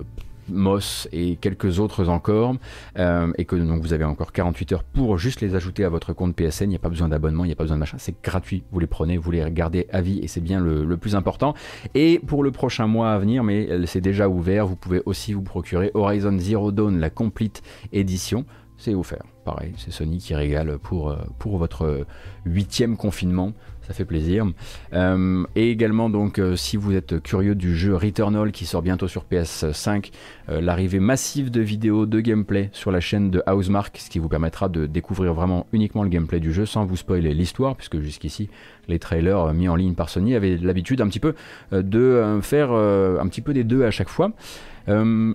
[0.50, 2.56] Moss et quelques autres encore,
[2.98, 6.14] euh, et que donc vous avez encore 48 heures pour juste les ajouter à votre
[6.14, 6.66] compte PSN.
[6.66, 8.64] Il n'y a pas besoin d'abonnement, il n'y a pas besoin de machin, c'est gratuit.
[8.72, 11.54] Vous les prenez, vous les regardez à vie et c'est bien le, plus important.
[11.96, 15.42] Et pour le prochain mois à venir, mais c'est déjà ouvert, vous pouvez aussi vous
[15.42, 17.62] procurer Horizon Zero Dawn, la complete
[17.92, 18.46] édition.
[18.78, 19.24] C'est offert.
[19.46, 22.06] Pareil, c'est Sony qui régale pour, pour votre
[22.46, 23.54] huitième confinement
[23.92, 24.46] ça fait plaisir.
[24.94, 29.10] Euh, et également donc euh, si vous êtes curieux du jeu Returnal qui sort bientôt
[29.10, 30.12] sur PS5,
[30.50, 34.30] euh, l'arrivée massive de vidéos de gameplay sur la chaîne de Housemark, ce qui vous
[34.30, 38.50] permettra de découvrir vraiment uniquement le gameplay du jeu sans vous spoiler l'histoire, puisque jusqu'ici
[38.88, 41.36] les trailers mis en ligne par Sony avaient l'habitude un petit peu
[41.72, 44.32] de faire un petit peu des deux à chaque fois.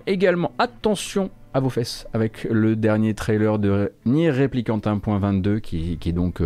[0.05, 6.09] également attention à vos fesses avec le dernier trailer de Nier Replicant 1.22 qui, qui
[6.09, 6.41] est donc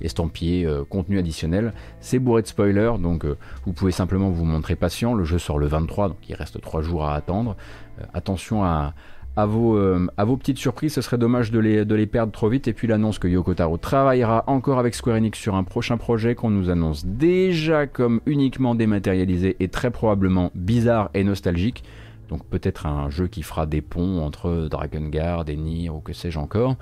[0.00, 1.72] estampillé euh, contenu additionnel.
[2.00, 5.14] C'est bourré de spoilers, donc euh, vous pouvez simplement vous montrer patient.
[5.14, 7.56] Le jeu sort le 23, donc il reste 3 jours à attendre.
[8.00, 8.94] Euh, attention à,
[9.36, 12.68] vos, petites surprises, ce serait dommage de les, de les, perdre trop vite.
[12.68, 16.34] Et puis l'annonce que Yoko Taro travaillera encore avec Square Enix sur un prochain projet
[16.34, 21.84] qu'on nous annonce déjà comme uniquement dématérialisé et très probablement bizarre et nostalgique.
[22.28, 26.12] Donc peut-être un jeu qui fera des ponts entre Dragon Guard et Nier ou que
[26.12, 26.76] sais-je encore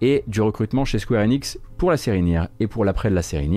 [0.00, 2.20] et du recrutement chez Square Enix pour la série
[2.60, 3.50] et pour l'après de la série.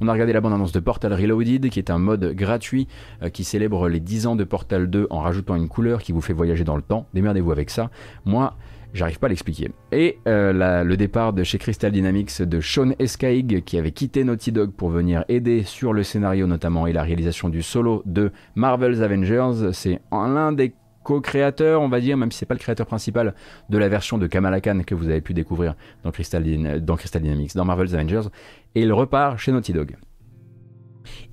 [0.00, 2.86] On a regardé la bande-annonce de Portal Reloaded, qui est un mode gratuit
[3.22, 6.20] euh, qui célèbre les 10 ans de Portal 2 en rajoutant une couleur qui vous
[6.20, 7.06] fait voyager dans le temps.
[7.14, 7.90] Démerdez-vous avec ça.
[8.24, 8.54] Moi,
[8.94, 9.70] j'arrive pas à l'expliquer.
[9.92, 14.52] Et euh, le départ de chez Crystal Dynamics de Sean Escaig, qui avait quitté Naughty
[14.52, 19.00] Dog pour venir aider sur le scénario notamment et la réalisation du solo de Marvel's
[19.00, 20.72] Avengers, c'est l'un des
[21.06, 23.34] co-créateur, on va dire, même si c'est pas le créateur principal
[23.70, 26.42] de la version de Kamala Khan que vous avez pu découvrir dans Crystal,
[26.82, 28.28] dans Crystal Dynamics, dans Marvel's Avengers,
[28.74, 29.96] et il repart chez Naughty Dog.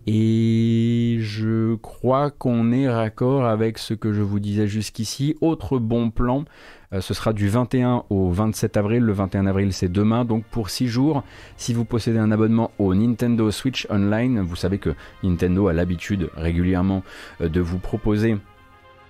[0.06, 5.36] Et je crois qu'on est raccord avec ce que je vous disais jusqu'ici.
[5.42, 6.46] Autre bon plan,
[6.94, 9.02] euh, ce sera du 21 au 27 avril.
[9.02, 11.24] Le 21 avril, c'est demain, donc pour 6 jours.
[11.58, 14.92] Si vous possédez un abonnement au Nintendo Switch Online, vous savez que
[15.24, 17.02] Nintendo a l'habitude régulièrement
[17.42, 18.38] euh, de vous proposer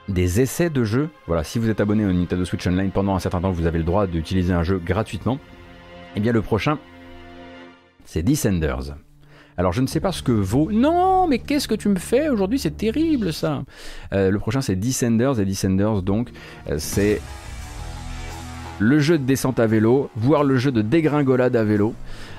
[0.09, 1.09] des essais de jeux.
[1.27, 3.77] Voilà, si vous êtes abonné au Nintendo Switch Online pendant un certain temps, vous avez
[3.77, 5.35] le droit d'utiliser un jeu gratuitement.
[5.35, 6.77] Et eh bien le prochain,
[8.05, 8.95] c'est Descenders.
[9.57, 10.71] Alors je ne sais pas ce que vaut.
[10.71, 12.59] Non, mais qu'est-ce que tu me fais aujourd'hui?
[12.59, 13.63] C'est terrible ça.
[14.13, 16.29] Euh, le prochain c'est Descenders et Descenders donc
[16.69, 17.21] euh, c'est
[18.79, 21.93] le jeu de descente à vélo, voire le jeu de dégringolade à vélo.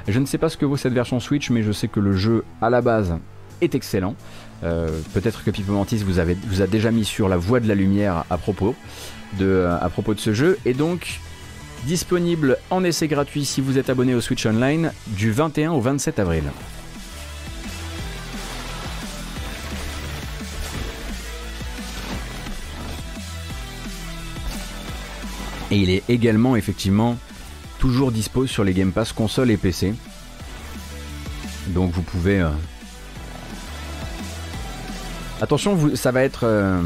[0.09, 2.13] Je ne sais pas ce que vaut cette version Switch, mais je sais que le
[2.13, 3.17] jeu à la base
[3.61, 4.15] est excellent.
[4.63, 6.15] Euh, peut-être que Pipo Mantis vous,
[6.47, 8.75] vous a déjà mis sur la voie de la lumière à propos
[9.39, 10.59] de, euh, à propos de ce jeu.
[10.65, 11.21] Et donc,
[11.85, 16.19] disponible en essai gratuit si vous êtes abonné au Switch Online du 21 au 27
[16.19, 16.45] avril.
[25.71, 27.17] Et il est également effectivement
[27.79, 29.95] toujours dispo sur les Game Pass console et PC.
[31.69, 32.51] Donc vous pouvez euh,
[35.45, 36.45] Attention, ça va être.
[36.45, 36.81] Euh,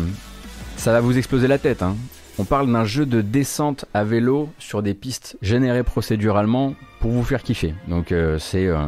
[0.74, 1.80] ça va vous exploser la tête.
[1.80, 1.94] Hein.
[2.40, 7.22] On parle d'un jeu de descente à vélo sur des pistes générées procéduralement pour vous
[7.22, 7.72] faire kiffer.
[7.86, 8.66] Donc euh, c'est.
[8.66, 8.84] Euh,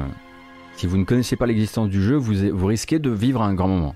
[0.75, 3.95] si vous ne connaissez pas l'existence du jeu, vous, risquez de vivre un grand moment.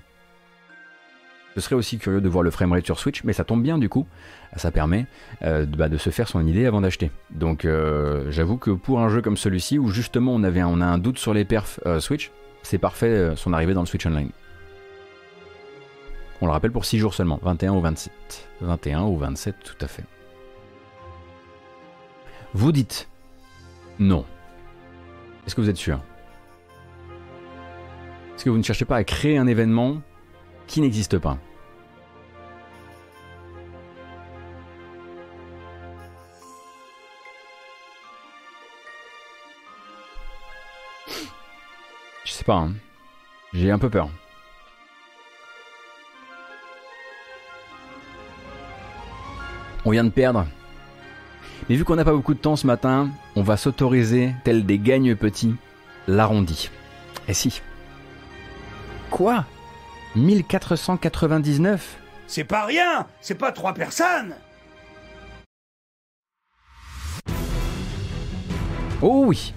[1.57, 3.89] Je serais aussi curieux de voir le framerate sur Switch, mais ça tombe bien du
[3.89, 4.07] coup.
[4.55, 5.07] Ça permet
[5.41, 7.11] bah, de se faire son idée avant d'acheter.
[7.31, 7.67] Donc
[8.29, 11.17] j'avoue que pour un jeu comme celui-ci, où justement on, avait on a un doute
[11.17, 14.29] sur les perfs Switch, c'est parfait son arrivée dans le Switch Online.
[16.41, 18.49] On le rappelle pour 6 jours seulement, 21 ou 27.
[18.61, 20.03] 21 ou 27, tout à fait.
[22.53, 23.09] Vous dites
[23.99, 24.25] non.
[25.45, 25.99] Est-ce que vous êtes sûr?
[28.35, 30.01] Est-ce que vous ne cherchez pas à créer un événement
[30.67, 31.37] qui n'existe pas?
[42.25, 42.73] Je sais pas, hein.
[43.53, 44.09] j'ai un peu peur.
[49.85, 50.47] On vient de perdre.
[51.69, 54.79] Mais vu qu'on n'a pas beaucoup de temps ce matin, on va s'autoriser, tel des
[54.79, 55.55] gagnes petits,
[56.07, 56.69] l'arrondi.
[57.27, 57.61] Et si.
[59.11, 59.45] Quoi?
[60.15, 64.35] 1499 C'est pas rien C'est pas trois personnes.
[69.01, 69.53] Oh oui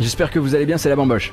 [0.00, 1.32] J'espère que vous allez bien, c'est la bamboche.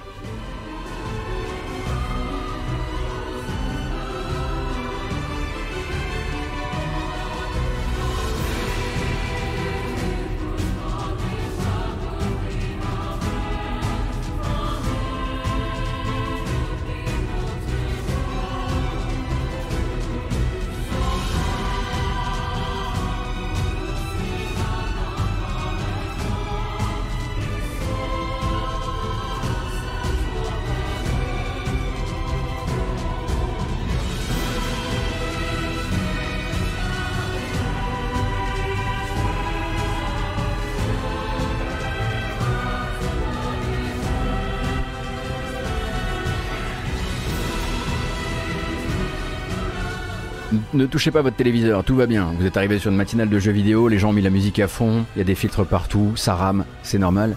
[50.78, 52.32] Ne touchez pas votre téléviseur, tout va bien.
[52.38, 54.60] Vous êtes arrivé sur une matinale de jeux vidéo, les gens ont mis la musique
[54.60, 57.36] à fond, il y a des filtres partout, ça rame, c'est normal.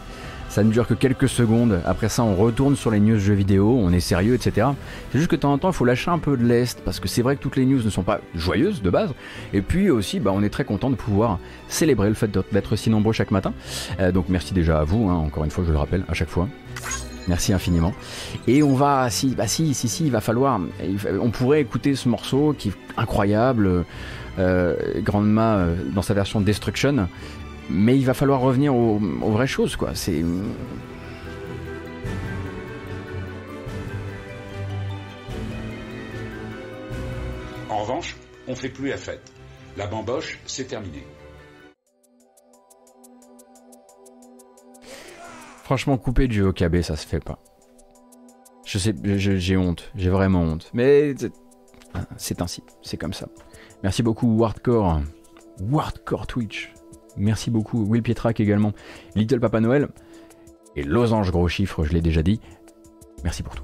[0.51, 1.81] Ça ne dure que quelques secondes.
[1.87, 4.67] Après ça, on retourne sur les news jeux vidéo, on est sérieux, etc.
[5.11, 7.01] C'est juste que de temps en temps, il faut lâcher un peu de l'est parce
[7.01, 9.15] que c'est vrai que toutes les news ne sont pas joyeuses de base.
[9.55, 12.91] Et puis aussi, bah, on est très content de pouvoir célébrer le fait d'être si
[12.91, 13.55] nombreux chaque matin.
[14.01, 16.29] Euh, donc merci déjà à vous, hein, encore une fois, je le rappelle à chaque
[16.29, 16.47] fois.
[17.31, 17.95] Merci infiniment.
[18.49, 20.61] Et on va, si, bah si, si, si, il va falloir,
[21.21, 23.85] on pourrait écouter ce morceau qui est incroyable,
[24.41, 27.09] euh, Grandma euh, dans sa version Destruction,
[27.69, 29.91] mais il va falloir revenir aux, aux vraies choses, quoi.
[29.95, 30.25] C'est
[37.69, 38.17] En revanche,
[38.49, 39.33] on fait plus la fête.
[39.77, 41.07] La bamboche, c'est terminé.
[45.71, 47.39] Franchement, couper du OKB, ça se fait pas.
[48.67, 50.69] Je sais, j'ai honte, j'ai vraiment honte.
[50.75, 51.15] Mais
[52.17, 53.29] c'est- ainsi, c'est comme ça.
[53.85, 55.01] Merci beaucoup, Wardcore.
[55.61, 56.75] Wardcore Twitch.
[57.17, 58.73] Merci beaucoup, Will Pietrak également.
[59.15, 59.87] Little Papa Noël.
[60.75, 62.41] Et Losange Gros Chiffre, je l'ai déjà dit.
[63.23, 63.63] Merci pour tout.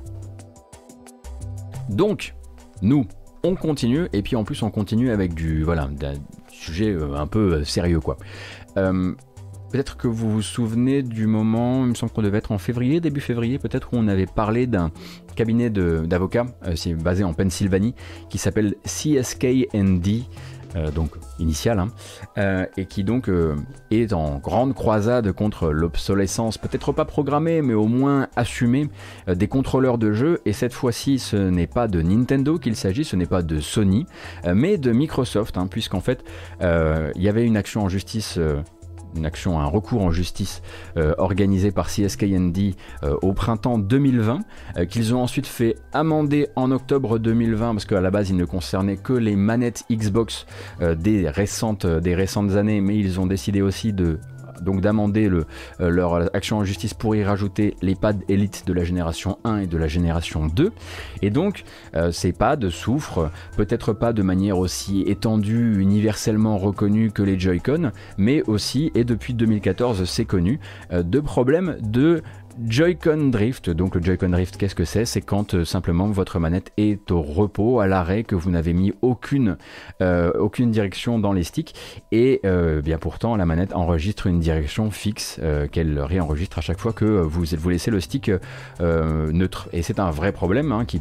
[1.89, 2.37] Donc,
[2.83, 3.05] nous,
[3.43, 6.15] on continue, et puis en plus, on continue avec du, voilà, d'un
[6.53, 8.17] sujet euh, un peu euh, sérieux, quoi.
[8.77, 9.13] Euh,
[9.71, 13.01] Peut-être que vous vous souvenez du moment, il me semble qu'on devait être en février,
[13.01, 14.91] début février, peut-être où on avait parlé d'un
[15.35, 17.95] cabinet d'avocats euh, basé en Pennsylvanie
[18.31, 20.23] qui s'appelle CSK&D,
[20.77, 21.89] euh, donc initial, hein,
[22.39, 23.29] euh, et qui donc
[23.91, 28.89] est en grande croisade contre l'obsolescence, peut-être pas programmée, mais au moins assumée,
[29.27, 30.41] des contrôleurs de jeux.
[30.47, 34.07] Et cette fois-ci, ce n'est pas de Nintendo qu'il s'agit, ce n'est pas de Sony,
[34.55, 36.25] mais de Microsoft, hein, puisqu'en fait,
[36.61, 38.39] il y avait une action en justice.
[39.17, 40.63] Une action, un recours en justice
[40.97, 44.41] euh, organisé par CSK&D euh, au printemps 2020,
[44.77, 48.45] euh, qu'ils ont ensuite fait amender en octobre 2020 parce qu'à la base il ne
[48.45, 50.47] concernait que les manettes Xbox
[50.81, 51.85] euh, des récentes
[52.57, 54.19] années, mais ils ont décidé aussi de
[54.61, 55.45] donc d'amender euh,
[55.91, 59.67] leur action en justice pour y rajouter les pads Elite de la génération 1 et
[59.67, 60.73] de la génération 2.
[61.23, 67.23] Et donc, euh, ces pads souffrent peut-être pas de manière aussi étendue, universellement reconnue que
[67.23, 70.61] les Joy-Con, mais aussi, et depuis 2014 c'est connu,
[70.93, 72.23] euh, de problèmes de
[72.65, 73.69] Joy-Con Drift.
[73.71, 75.05] Donc le Joy-Con Drift, qu'est-ce que c'est?
[75.05, 78.95] C'est quand euh, simplement votre manette est au repos, à l'arrêt, que vous n'avez mis
[79.03, 79.59] aucune,
[80.01, 81.75] euh, aucune direction dans les sticks,
[82.13, 85.41] et euh, bien pourtant la manette enregistre une direction fixe
[85.73, 88.31] qu'elle réenregistre à chaque fois que vous, vous laissez le stick
[88.81, 89.69] neutre.
[89.73, 91.01] Et c'est un vrai problème hein, qui,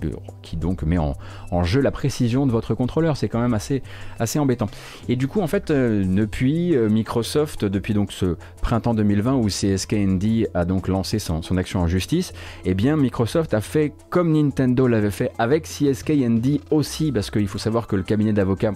[0.57, 1.15] donc met en,
[1.63, 3.17] jeu la précision de votre contrôleur.
[3.17, 3.81] C'est quand même assez,
[4.19, 4.67] assez embêtant.
[5.07, 10.65] Et du coup, en fait, depuis Microsoft, depuis donc ce printemps 2020 où CSK&D a
[10.65, 12.33] donc lancé son, son action en justice,
[12.65, 17.57] eh bien Microsoft a fait comme Nintendo l'avait fait avec CSK&D aussi, parce qu'il faut
[17.57, 18.73] savoir que le cabinet d'avocats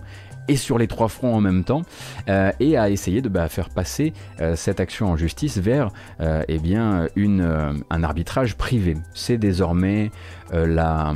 [0.47, 1.83] est sur les trois fronts en même temps
[2.27, 5.91] euh, et a essayé de bah, faire passer euh, cette action en justice vers
[6.21, 8.95] euh, eh un arbitrage privé.
[9.13, 10.11] C'est désormais
[10.51, 11.13] la,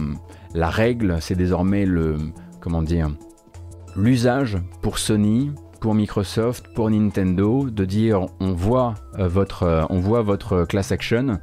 [0.53, 2.17] la règle, c'est désormais le
[2.59, 3.09] comment dire
[3.95, 5.51] l'usage pour Sony,
[5.83, 10.93] pour Microsoft, pour Nintendo de dire on voit euh, votre euh, on voit votre class
[10.93, 11.39] action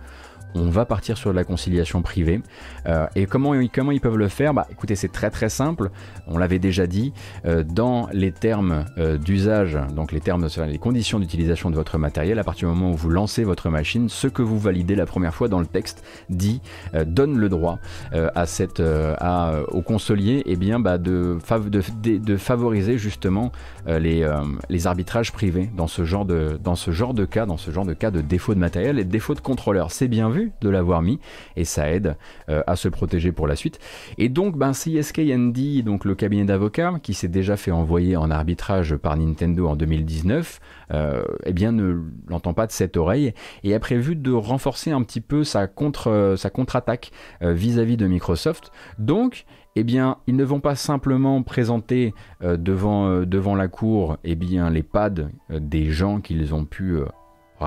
[0.55, 2.41] on va partir sur de la conciliation privée.
[2.87, 4.55] Euh, et comment, ils peuvent le faire?
[4.55, 5.91] Bah écoutez, c'est très très simple.
[6.27, 7.13] On l'avait déjà dit.
[7.47, 12.39] euh, dans les termes euh, d'usage, donc les termes, les conditions d'utilisation de votre matériel,
[12.39, 15.35] à partir du moment où vous lancez votre machine, ce que vous validez la première
[15.35, 16.61] fois dans le texte dit
[17.07, 17.79] donne le droit
[18.13, 23.53] à cette, au consolier eh bien, bah, de, fav- de, de- de favoriser justement
[23.87, 24.29] les,
[24.69, 27.85] les arbitrages privés dans ce, genre de, dans ce genre de cas, dans ce genre
[27.87, 29.91] de cas de défaut de matériel et de défaut de contrôleur.
[29.91, 31.19] C'est bien vu de l'avoir mis
[31.57, 32.17] et ça aide
[32.49, 33.79] euh, à se protéger pour la suite.
[34.19, 38.97] Et donc, ben, CSK&D, donc le cabinet d'avocats qui s'est déjà fait envoyer en arbitrage
[38.97, 40.61] par Nintendo en 2019,
[40.93, 43.33] euh, eh bien ne l'entend pas de cette oreille
[43.63, 47.13] et a prévu de renforcer un petit peu sa contre sa contre-attaque
[47.43, 48.73] euh, vis-à-vis de Microsoft.
[48.99, 49.45] Donc
[49.77, 52.13] eh bien, ils ne vont pas simplement présenter
[52.43, 56.99] euh, devant, la cour eh les pads des gens qu'ils ont pu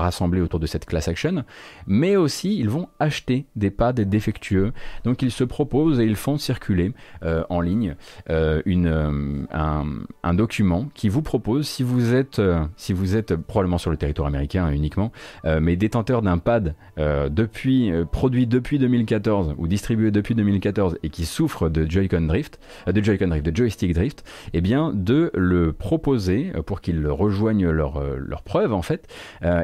[0.00, 1.44] rassembler autour de cette class action,
[1.86, 4.72] mais aussi ils vont acheter des pads défectueux.
[5.04, 6.92] Donc ils se proposent et ils font circuler
[7.22, 7.96] euh, en ligne
[8.30, 9.84] euh, une, euh, un,
[10.22, 12.40] un document qui vous propose, si vous êtes,
[12.76, 15.12] si vous êtes probablement sur le territoire américain uniquement,
[15.44, 21.68] mais détenteur d'un pad depuis, produit depuis 2014 ou distribué depuis 2014 et qui souffre
[21.68, 26.80] de Joy-Con drift, de Joy-Con drift, de joystick drift, eh bien de le proposer pour
[26.80, 29.08] qu'ils rejoignent leur, leur preuve en fait.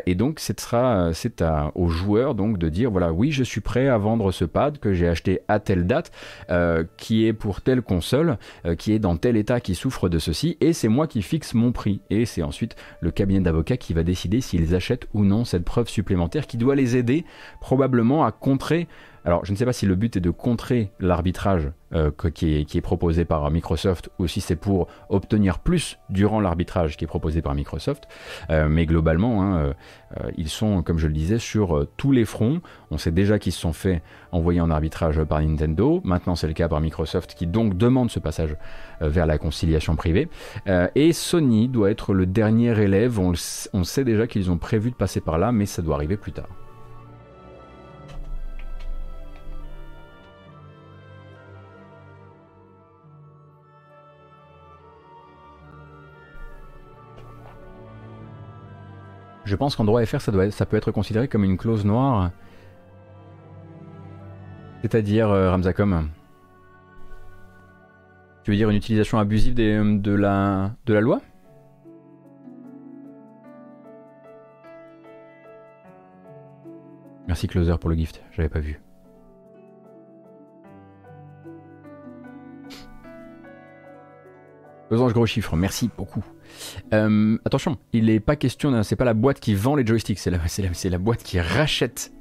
[0.06, 1.42] Et donc c'est sera c'est
[1.74, 4.92] aux joueurs donc de dire voilà oui je suis prêt à vendre ce pad que
[4.92, 6.12] j'ai acheté à telle date,
[6.50, 10.18] euh, qui est pour telle console, euh, qui est dans tel état, qui souffre de
[10.18, 12.00] ceci, et c'est moi qui fixe mon prix.
[12.10, 15.88] Et c'est ensuite le cabinet d'avocats qui va décider s'ils achètent ou non cette preuve
[15.88, 17.24] supplémentaire qui doit les aider
[17.60, 18.88] probablement à contrer.
[19.24, 22.80] Alors, je ne sais pas si le but est de contrer l'arbitrage euh, qui, est,
[22.80, 27.54] proposé par Microsoft ou si c'est pour obtenir plus durant l'arbitrage qui est proposé par
[27.54, 28.08] Microsoft.
[28.48, 29.74] Euh, mais globalement, hein,
[30.16, 32.60] euh, ils sont, comme je le disais, sur tous les fronts.
[32.90, 34.02] On sait déjà qu'ils se sont fait
[34.32, 36.00] envoyer en arbitrage par Nintendo.
[36.04, 38.56] Maintenant, c'est le cas par Microsoft qui donc demande ce passage
[39.00, 40.28] vers la conciliation privée.
[40.94, 43.18] Et Sony doit être le dernier élève.
[43.18, 43.34] On
[43.84, 46.48] sait déjà qu'ils ont prévu de passer par là, mais ça doit arriver plus tard.
[59.50, 62.30] Je pense qu'en droit FR, ça, doit peut être considéré comme une clause noire.
[64.80, 66.08] C'est-à-dire, euh, Ramzacom
[68.44, 69.54] Tu veux dire une utilisation abusive
[70.12, 71.20] la, de la loi?
[77.26, 78.80] Merci Closer pour le gift, j'avais pas vu.
[84.92, 86.24] Losange gros chiffre, merci beaucoup.
[86.92, 90.30] Euh, attention, il n'est pas question, c'est pas la boîte qui vend les joysticks, c'est
[90.30, 92.12] la, boîte qui rachète.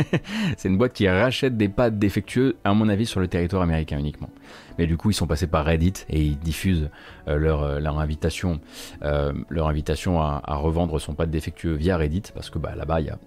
[0.56, 3.98] c'est une boîte qui rachète des pads défectueux, à mon avis, sur le territoire américain
[3.98, 4.30] uniquement.
[4.78, 6.90] Mais du coup, ils sont passés par Reddit et ils diffusent
[7.28, 8.60] euh, leur, euh, leur invitation,
[9.00, 13.10] leur invitation à, revendre son pad défectueux via Reddit, parce que bah, là-bas, il y
[13.10, 13.18] a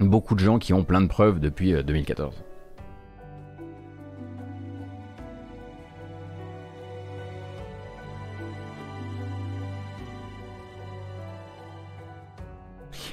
[0.00, 2.34] beaucoup de gens qui ont plein de preuves depuis euh, 2014.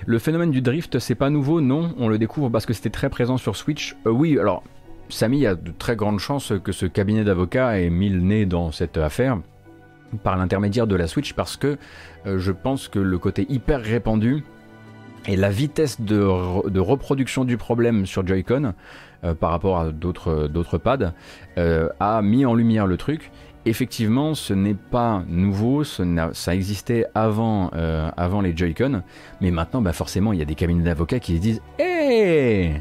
[0.08, 3.10] Le phénomène du drift, c'est pas nouveau, non, on le découvre parce que c'était très
[3.10, 3.95] présent sur Switch.
[4.08, 4.64] Euh, oui, alors,
[5.10, 8.72] Samy a de très grandes chances que ce cabinet d'avocats ait mis le nez dans
[8.72, 9.38] cette affaire
[10.24, 11.78] par l'intermédiaire de la Switch parce que
[12.26, 14.43] euh, je pense que le côté hyper répandu
[15.28, 18.74] et la vitesse de, re- de reproduction du problème sur Joy-Con
[19.24, 21.14] euh, par rapport à d'autres pads
[21.99, 23.32] a mis en lumière le truc.
[23.66, 29.03] Effectivement, ce n'est pas nouveau, ça existait avant, euh, avant les Joy-Con,
[29.39, 32.72] mais maintenant, bah forcément, il y a des cabinets d'avocats qui se disent Hé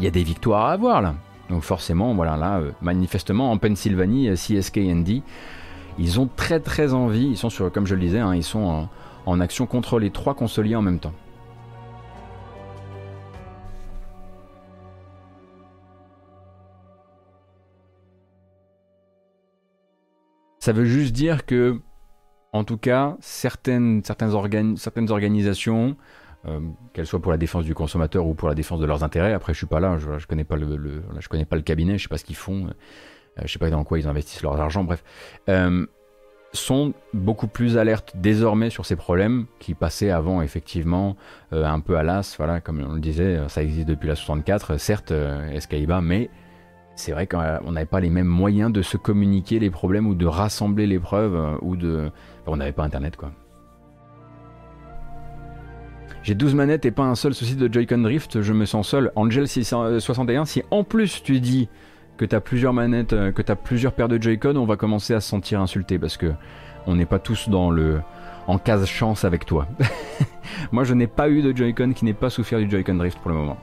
[0.00, 1.14] Il y a des victoires à avoir là
[1.50, 5.22] Donc, forcément, voilà, là, euh, manifestement, en Pennsylvanie, euh, CSK&D,
[5.98, 8.64] ils ont très très envie, ils sont sur, comme je le disais, hein, ils sont
[8.64, 8.88] en,
[9.26, 11.12] en action contre les trois consoliers en même temps.
[20.60, 21.80] Ça veut juste dire que,
[22.52, 25.96] en tout cas, certaines, certaines, certaines organisations,
[26.46, 26.60] euh,
[26.92, 29.52] qu'elles soient pour la défense du consommateur ou pour la défense de leurs intérêts, après
[29.54, 31.96] je suis pas là, je, je connais pas le, le- je connais pas le cabinet,
[31.98, 34.58] je sais pas ce qu'ils font, euh, je sais pas dans quoi ils investissent leur
[34.60, 35.02] argent, bref,
[35.48, 35.86] euh,
[36.52, 41.16] sont beaucoup plus alertes désormais sur ces problèmes qui passaient avant effectivement
[41.54, 44.76] euh, un peu à l'as, voilà, comme on le disait, ça existe depuis la 64,
[44.78, 45.12] certes
[45.52, 46.28] Escaiba, mais
[47.00, 50.26] c'est vrai qu'on n'avait pas les mêmes moyens de se communiquer les problèmes ou de
[50.26, 52.10] rassembler les preuves euh, ou de.
[52.46, 53.32] on n'avait pas internet quoi.
[56.22, 59.10] j'ai 12 manettes et pas un seul souci de Joy-Con Drift, je me sens seul.
[59.16, 61.68] Angel 661, si en plus tu dis
[62.18, 64.76] que tu as plusieurs manettes, euh, que tu as plusieurs paires de Joy-Con, on va
[64.76, 66.32] commencer à se sentir insulté parce que
[66.86, 68.00] on n'est pas tous dans le
[68.46, 69.66] en case chance avec toi.
[70.72, 73.30] Moi, je n'ai pas eu de Joy-Con qui n'ait pas souffert du Joy-Con Drift pour
[73.30, 73.56] le moment.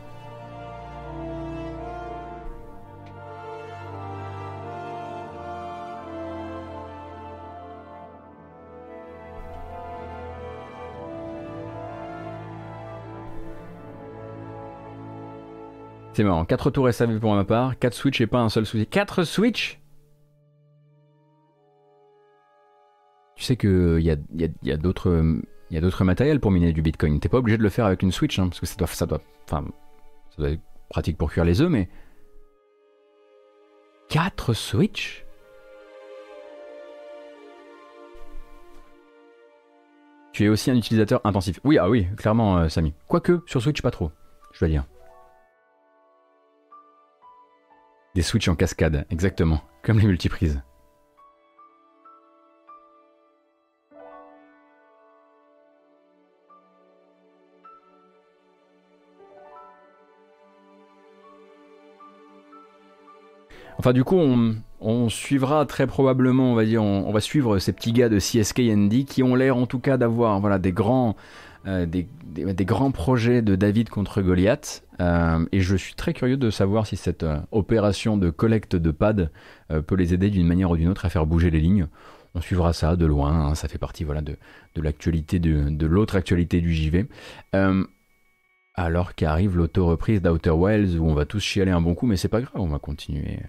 [16.18, 18.88] C'est marrant, 4 tours SAV pour ma part, 4 Switch et pas un seul souci.
[18.88, 19.80] 4 Switch?
[23.35, 24.15] Tu sais qu'il y a,
[24.64, 27.19] y a d'autres matériels pour miner du Bitcoin.
[27.19, 29.06] T'es pas obligé de le faire avec une Switch, hein, parce que ça doit, ça
[29.06, 29.64] doit, enfin,
[30.35, 31.88] ça être pratique pour cuire les œufs, mais
[34.10, 35.23] 4 Switch?
[40.34, 41.60] Tu es aussi un utilisateur intensif.
[41.64, 42.95] Oui, ah oui, clairement, euh, Samy.
[43.07, 44.10] Quoique, sur Switch, pas trop,
[44.53, 44.88] je dois dire.
[48.18, 50.60] Des Switch en cascade, exactement, comme les multiprises.
[63.77, 64.18] Enfin, du coup,
[64.81, 69.06] on, suivra très probablement, on va dire, on, va suivre ces petits gars de CSKND
[69.06, 70.73] qui ont l'air en tout cas d'avoir voilà, des,
[71.68, 74.86] euh, des, grands projets de David contre Goliath.
[74.99, 78.91] Euh, et je suis très curieux de savoir si cette euh, opération de collecte de
[78.91, 79.30] pads
[79.86, 81.88] peut les aider d'une manière ou d'une autre à faire bouger les lignes.
[82.36, 83.56] On suivra ça de loin, hein.
[83.56, 84.38] ça fait partie voilà, de,
[84.76, 87.07] l'actualité, de, de l'autre actualité du JV
[88.78, 92.28] alors qu'arrive l'auto-reprise d'Outer Wilds où on va tous chialer un bon coup, mais c'est
[92.28, 93.40] pas grave, on va continuer.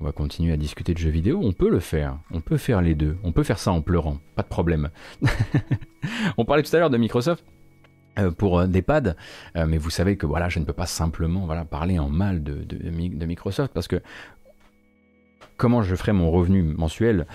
[0.00, 2.82] On va continuer à discuter de jeux vidéo, on peut le faire, on peut faire
[2.82, 4.90] les deux, on peut faire ça en pleurant, pas de problème.
[6.36, 7.61] on parlait tout à l'heure de Microsoft, euh,
[8.36, 9.14] pour euh, des pads,
[9.56, 12.42] euh, mais vous savez que voilà, je ne peux pas simplement voilà, parler en mal
[12.42, 12.62] de,
[13.24, 14.00] Microsoft parce que
[15.56, 17.26] comment je ferai mon revenu mensuel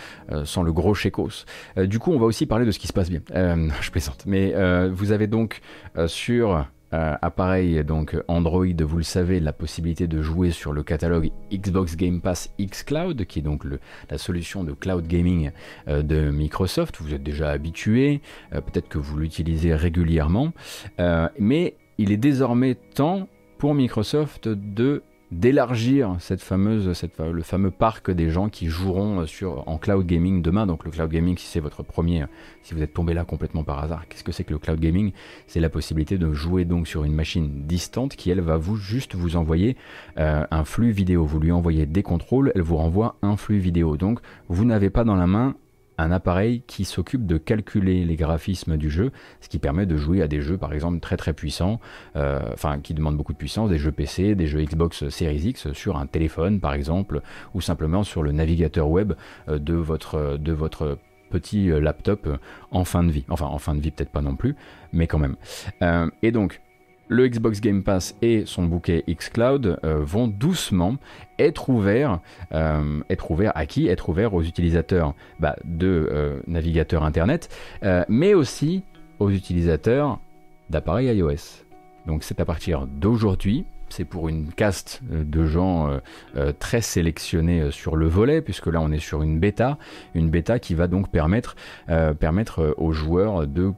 [0.44, 1.46] sans le gros chécos.
[1.78, 3.22] du coup, on va aussi parler de ce qui se passe bien.
[3.82, 4.26] je plaisante.
[4.26, 4.54] Mais
[4.90, 5.62] vous avez donc
[6.08, 11.32] sur euh, appareil donc Android, vous le savez, la possibilité de jouer sur le catalogue
[11.52, 13.64] Xbox Game Pass xCloud, qui est donc
[14.10, 15.52] la solution de cloud gaming
[15.88, 16.98] euh, de Microsoft.
[17.02, 18.22] Vous êtes déjà habitué,
[18.54, 20.54] euh, peut-être que vous l'utilisez régulièrement,
[21.40, 23.28] mais il est désormais temps
[23.58, 26.90] pour Microsoft de d'élargir cette fameuse,
[27.20, 30.66] le fameux parc des gens qui joueront sur, en cloud gaming demain.
[30.66, 32.26] Donc le cloud gaming, si c'est votre premier,
[32.64, 35.12] si vous êtes tombé là complètement par hasard, qu'est-ce que c'est que le cloud gaming?
[35.48, 39.16] C'est la possibilité de jouer donc sur une machine distante qui elle va vous juste
[39.16, 39.76] vous envoyer
[40.18, 41.26] euh, un flux vidéo.
[41.26, 43.98] Vous lui envoyez des contrôles, elle vous renvoie un flux vidéo.
[43.98, 45.56] Donc vous n'avez pas dans la main
[45.98, 49.12] un appareil qui s'occupe de calculer les graphismes du jeu,
[49.42, 51.80] ce qui permet de jouer à des jeux par exemple très très puissants,
[52.16, 55.72] euh, enfin qui demandent beaucoup de puissance, des jeux PC, des jeux Xbox Series X
[55.74, 57.22] sur un téléphone par exemple,
[57.54, 59.14] ou simplement sur le navigateur web
[59.50, 60.98] euh, de votre, de votre
[61.30, 62.28] petit euh, laptop
[62.72, 63.26] en fin de vie.
[63.30, 64.56] Enfin en fin de vie peut-être pas non plus,
[64.94, 65.36] mais quand même.
[66.22, 66.62] et donc
[67.08, 70.98] le Xbox Game Pass et son bouquet xCloud euh, vont doucement
[71.40, 72.20] être ouverts,
[72.54, 73.02] euh,
[73.54, 73.88] à qui?
[73.88, 77.50] Être ouverts aux utilisateurs bah, de euh, navigateurs Internet,
[78.10, 78.84] mais aussi
[79.20, 80.20] aux utilisateurs
[80.70, 81.64] d'appareils iOS.
[82.06, 86.00] Donc c'est à partir d'aujourd'hui, c'est pour une caste de gens
[86.60, 89.78] très sélectionnés sur le volet, puisque là on est sur une bêta,
[90.14, 91.56] une bêta qui va donc permettre,
[92.20, 93.74] permettre aux joueurs de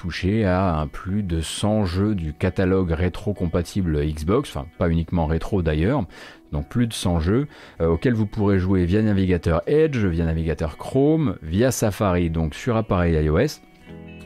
[0.00, 6.06] toucher à plus de 100 jeux du catalogue rétro-compatible Xbox, enfin pas uniquement rétro d'ailleurs,
[6.52, 7.48] donc plus de 100 jeux
[7.82, 12.78] euh, auxquels vous pourrez jouer via navigateur Edge, via navigateur Chrome, via Safari, donc sur
[12.78, 13.60] appareil iOS,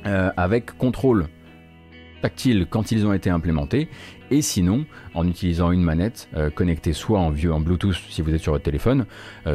[0.07, 1.27] euh, avec contrôle
[2.23, 3.89] tactile quand ils ont été implémentés,
[4.31, 8.41] et sinon en utilisant une manette euh, connectée soit en, en Bluetooth si vous êtes
[8.41, 9.07] sur votre téléphone,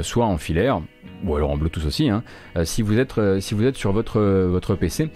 [0.01, 0.81] soit en filaire,
[1.23, 2.23] ou alors en Bluetooth aussi, hein,
[2.65, 5.09] si, vous êtes, si vous êtes sur votre, votre PC.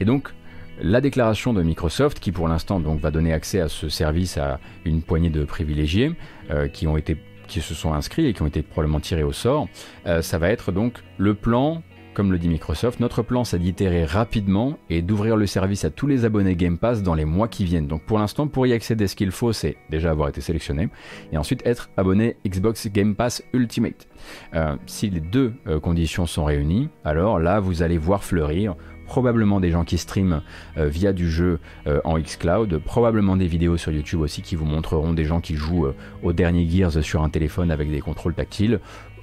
[0.00, 0.32] Et donc
[0.80, 4.60] la déclaration de Microsoft, qui pour l'instant donc va donner accès à ce service à
[4.84, 6.12] une poignée de privilégiés
[6.50, 9.68] euh, qui se sont inscrits et qui ont été probablement tirés au sort,
[10.06, 11.82] euh, ça va être donc le plan,
[12.14, 16.06] comme le dit Microsoft, notre plan c'est d'itérer rapidement et d'ouvrir le service à tous
[16.06, 17.86] les abonnés Game Pass dans les mois qui viennent.
[17.86, 20.88] Donc pour l'instant, pour y accéder, ce qu'il faut, c'est déjà avoir été sélectionné
[21.32, 24.06] et ensuite être abonné Xbox Game Pass Ultimate.
[24.54, 28.76] Euh, si les deux conditions sont réunies, alors là, vous allez voir fleurir
[29.08, 30.42] probablement des gens qui streament
[30.76, 34.66] euh, via du jeu euh, en xCloud, probablement des vidéos sur YouTube aussi qui vous
[34.66, 38.34] montreront des gens qui jouent euh, au dernier Gears sur un téléphone avec des contrôles
[38.34, 38.78] tactiles.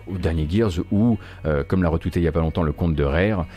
[0.07, 2.95] au dernier Gears ou, euh, comme l'a retweeté il y a pas longtemps le compte
[2.95, 3.47] de Rare,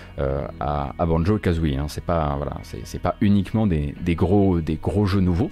[0.61, 1.77] à, à Banjo Kazooie.
[1.77, 1.87] Hein.
[1.89, 2.57] C'est pas voilà,
[3.03, 5.51] pas uniquement des gros des gros jeux nouveaux.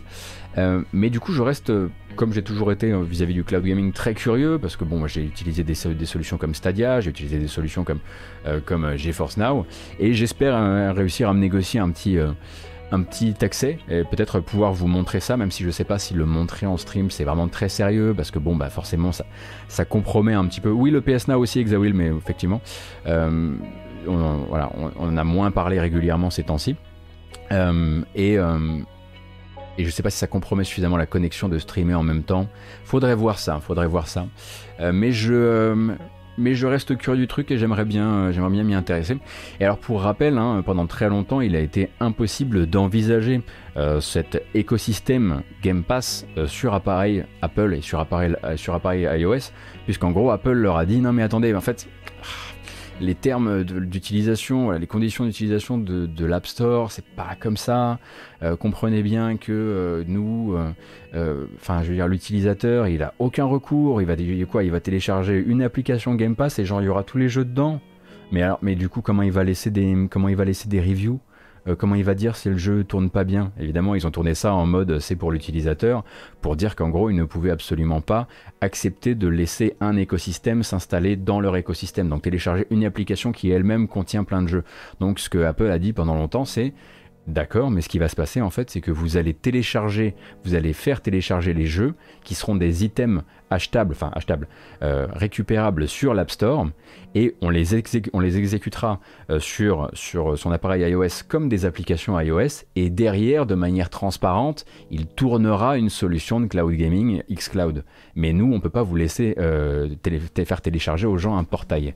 [0.58, 3.62] Euh, mais du coup, je reste, euh, comme j'ai toujours été euh, vis-à-vis du cloud
[3.64, 7.10] gaming, très curieux parce que bon, j'ai utilisé des, so- des solutions comme Stadia, j'ai
[7.10, 7.84] utilisé des solutions
[8.64, 9.66] comme GeForce Now,
[9.98, 12.18] et j'espère réussir à me négocier un petit
[12.92, 16.14] un petit accès et peut-être pouvoir vous montrer ça, même si je sais pas si
[16.14, 19.26] le montrer en stream c'est vraiment très sérieux parce que bon bah forcément ça
[19.66, 20.70] ça compromet un petit peu.
[20.70, 22.60] Oui, le PS Now aussi Exawil, mais effectivement,
[23.06, 23.56] on,
[24.48, 24.70] voilà,
[25.00, 26.76] on, a moins parlé régulièrement ces temps-ci.
[27.50, 28.38] Et,
[29.78, 32.48] et je sais pas si ça compromet suffisamment la connexion de streamer en même temps.
[32.84, 34.26] Faudrait voir ça, faudrait voir ça.
[34.80, 35.94] Euh, mais je euh,
[36.38, 39.16] mais je reste curieux du truc et j'aimerais bien euh, bien m'y intéresser.
[39.58, 43.42] Et alors pour rappel, hein, pendant très longtemps, il a été impossible d'envisager
[44.00, 49.52] cet écosystème Game Pass sur appareil Apple et sur appareil sur appareil iOS,
[49.84, 51.86] puisqu'en gros Apple leur a dit non mais attendez, en fait
[53.00, 57.98] les termes d'utilisation, les conditions d'utilisation de, de l'App Store, c'est pas comme ça.
[58.42, 60.70] Euh, comprenez bien que euh, nous, euh,
[61.14, 64.00] euh, enfin, je veux dire, l'utilisateur, il a aucun recours.
[64.00, 64.16] Il va
[64.50, 67.28] quoi Il va télécharger une application Game Pass et genre il y aura tous les
[67.28, 67.80] jeux dedans.
[68.32, 70.80] Mais alors, mais du coup, comment il va laisser des, comment il va laisser des
[70.80, 71.20] reviews?
[71.78, 73.50] Comment il va dire si le jeu tourne pas bien?
[73.58, 76.04] Évidemment, ils ont tourné ça en mode c'est pour l'utilisateur,
[76.40, 78.28] pour dire qu'en gros, ils ne pouvaient absolument pas
[78.60, 82.08] accepter de laisser un écosystème s'installer dans leur écosystème.
[82.08, 84.64] Donc télécharger une application qui elle-même contient plein de jeux.
[85.00, 86.72] Donc ce que Apple a dit pendant longtemps, c'est
[87.26, 90.14] D'accord, mais ce qui va se passer en fait, c'est que vous allez télécharger,
[90.44, 94.48] vous allez faire télécharger les jeux qui seront des items achetables, enfin achetables,
[94.82, 96.68] euh, récupérables sur l'App Store,
[97.14, 99.00] et on les, exécutera
[99.30, 105.06] euh, sur, son appareil iOS comme des applications iOS, et derrière, de manière transparente, il
[105.06, 107.84] tournera une solution de cloud gaming xCloud.
[108.14, 109.88] Mais nous, on peut pas vous laisser euh,
[110.44, 111.94] faire télécharger aux gens un portail.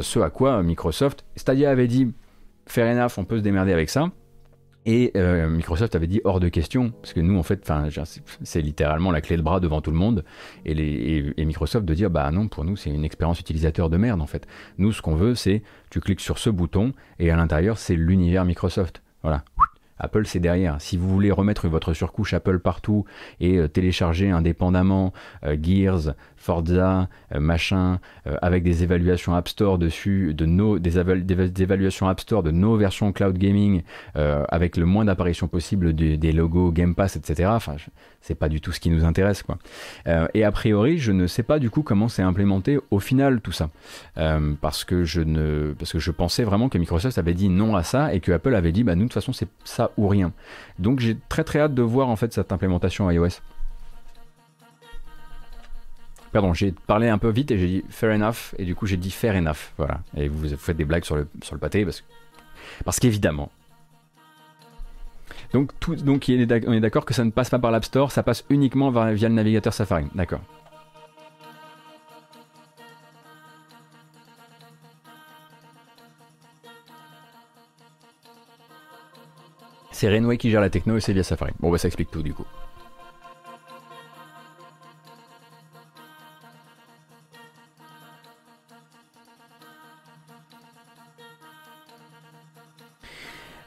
[0.00, 2.12] Ce à quoi Microsoft, Stadia avait dit,
[2.66, 4.10] fair enough, on peut se démerder avec ça.
[4.90, 7.70] Et euh, Microsoft avait dit hors de question, parce que nous, en fait,
[8.42, 10.24] c'est- littéralement la clé de bras devant tout le monde.
[10.64, 14.26] Et Microsoft de dire, bah non, pour nous, c'est une expérience utilisateur de merde, en
[14.26, 14.46] fait.
[14.78, 18.46] Nous, ce qu'on veut, c'est tu cliques sur ce bouton et à l'intérieur, c'est l'univers
[18.46, 19.02] Microsoft.
[19.22, 19.44] Voilà.
[19.98, 20.80] Apple, c'est derrière.
[20.80, 23.04] Si vous voulez remettre votre surcouche Apple partout
[23.40, 25.12] et euh, télécharger indépendamment
[25.44, 30.98] euh, Gears, Forza, euh, machin, euh, avec des évaluations App Store dessus, de nos, des,
[30.98, 33.82] éval- des- des évaluations App Store de nos versions cloud gaming,
[34.16, 37.50] euh, avec le moins d'apparitions possible des, logos Game Pass, etc.
[37.52, 37.76] Enfin,
[38.20, 39.58] c'est pas du tout ce qui nous intéresse, quoi.
[40.34, 43.52] Et a priori, je ne sais pas du coup comment c'est implémenté au final tout
[43.52, 43.70] ça,
[44.60, 47.82] parce que je ne, parce que je pensais vraiment que Microsoft avait dit non à
[47.82, 50.32] ça et que Apple avait dit bah nous de toute façon c'est ça ou rien.
[50.78, 53.40] Donc j'ai très très hâte de voir en fait cette implémentation iOS.
[56.32, 58.96] Pardon, j'ai parlé un peu vite et j'ai dit fair enough et du coup j'ai
[58.96, 60.00] dit fair enough, voilà.
[60.16, 62.04] Et vous, faites des blagues sur le sur le pâté parce
[62.84, 63.50] parce qu'évidemment.
[65.52, 68.22] Donc, tout, donc on est d'accord que ça ne passe pas par l'App Store, ça
[68.22, 70.06] passe uniquement via le navigateur Safari.
[70.14, 70.40] D'accord.
[79.90, 81.52] C'est Renway qui gère la techno et c'est via Safari.
[81.58, 82.46] Bon, bah ça explique tout du coup.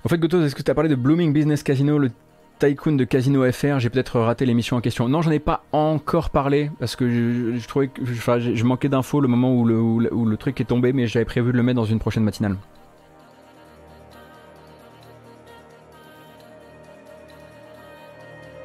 [0.03, 2.11] En fait, Gotos, est-ce que tu as parlé de Blooming Business Casino, le
[2.57, 5.07] tycoon de Casino FR J'ai peut-être raté l'émission en question.
[5.07, 9.27] Non, j'en ai pas encore parlé parce que je, trouvais que je, manquais d'infos le
[9.27, 12.23] moment où le truc est tombé, mais j'avais prévu de le mettre dans une prochaine
[12.23, 12.57] matinale.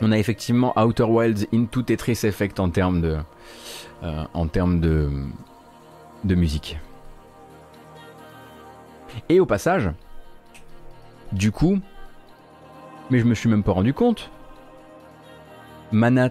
[0.01, 3.17] On a effectivement Outer Wilds into Tetris Effect en termes de,
[4.03, 5.11] euh, en termes de,
[6.25, 6.79] de musique.
[9.29, 9.91] Et au passage,
[11.33, 11.79] du coup,
[13.11, 14.31] mais je me suis même pas rendu compte.
[15.93, 16.31] Manat,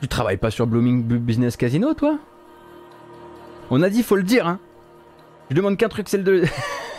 [0.00, 2.18] tu travailles pas sur Blooming Bu- Business Casino, toi?
[3.70, 4.58] On a dit, faut le dire, hein.
[5.50, 6.44] Je demande qu'un truc, c'est de...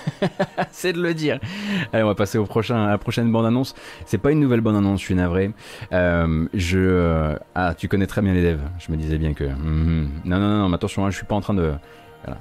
[0.72, 1.40] c'est de le dire.
[1.94, 3.76] Allez, on va passer au prochain, à la prochaine bande-annonce.
[4.06, 5.52] C'est pas une nouvelle bande-annonce, je suis navré.
[5.94, 6.80] Euh, je...
[6.80, 8.62] euh, Ah, tu connais très bien les devs.
[8.80, 9.44] Je me disais bien que...
[9.46, 10.10] Mhm.
[10.26, 11.74] Non, non, non, mais attention, hein, je suis pas en train de...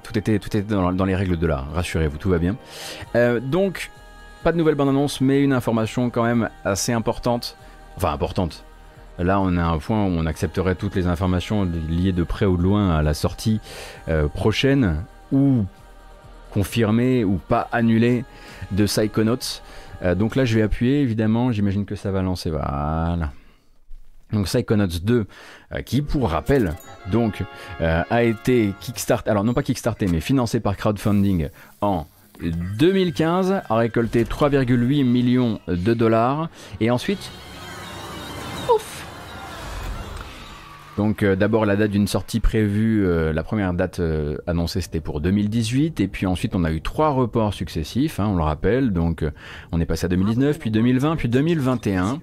[0.03, 1.67] Tout était, dans, les règles de l'art.
[1.75, 2.57] Rassurez-vous, tout va bien.
[3.15, 3.91] Euh, donc,
[4.43, 7.57] pas de nouvelle bande-annonce, mais une information quand même assez importante.
[7.97, 8.65] Enfin, importante.
[9.19, 12.57] Là, on a un point où on accepterait toutes les informations liées de près ou
[12.57, 13.61] de loin à la sortie
[14.09, 15.65] euh, prochaine, ou
[16.53, 18.25] confirmée ou pas annulée
[18.73, 19.61] de Psychonauts.
[20.03, 21.53] Euh, donc là, je vais appuyer, évidemment.
[21.53, 22.51] J'imagine que ça va lancer.
[22.51, 23.31] Voilà.
[24.33, 25.27] Donc Psychonauts 2,
[25.73, 26.75] euh, qui pour rappel,
[27.11, 27.43] donc
[27.81, 31.49] euh, a été kickstart, alors non pas kickstarté, mais financé par crowdfunding
[31.81, 32.07] en
[32.43, 36.49] 2015, a récolté 3,8 millions de dollars,
[36.81, 37.31] et ensuite,
[41.01, 45.01] donc euh, d'abord la date d'une sortie prévue, euh, la première date euh, annoncée c'était
[45.01, 48.93] pour 2018 et puis ensuite on a eu trois reports successifs, hein, on le rappelle,
[48.93, 49.25] donc
[49.73, 52.21] on est passé à 2019, puis 2020, puis 2021.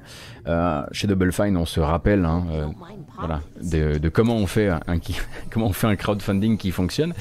[0.91, 2.45] chez Double Fine on se rappelle hein,
[3.17, 4.79] voilà, de, comment, on fait un,
[5.49, 7.15] comment on fait un crowdfunding qui fonctionne.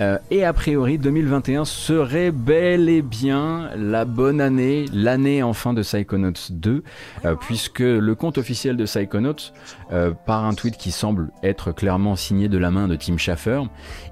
[0.00, 5.82] Euh, et a priori, 2021 serait bel et bien la bonne année, l'année enfin de
[5.82, 6.82] Psychonauts 2,
[7.24, 9.52] euh, puisque le compte officiel de Psychonauts,
[9.92, 13.62] euh, par un tweet qui semble être clairement signé de la main de Tim Schafer,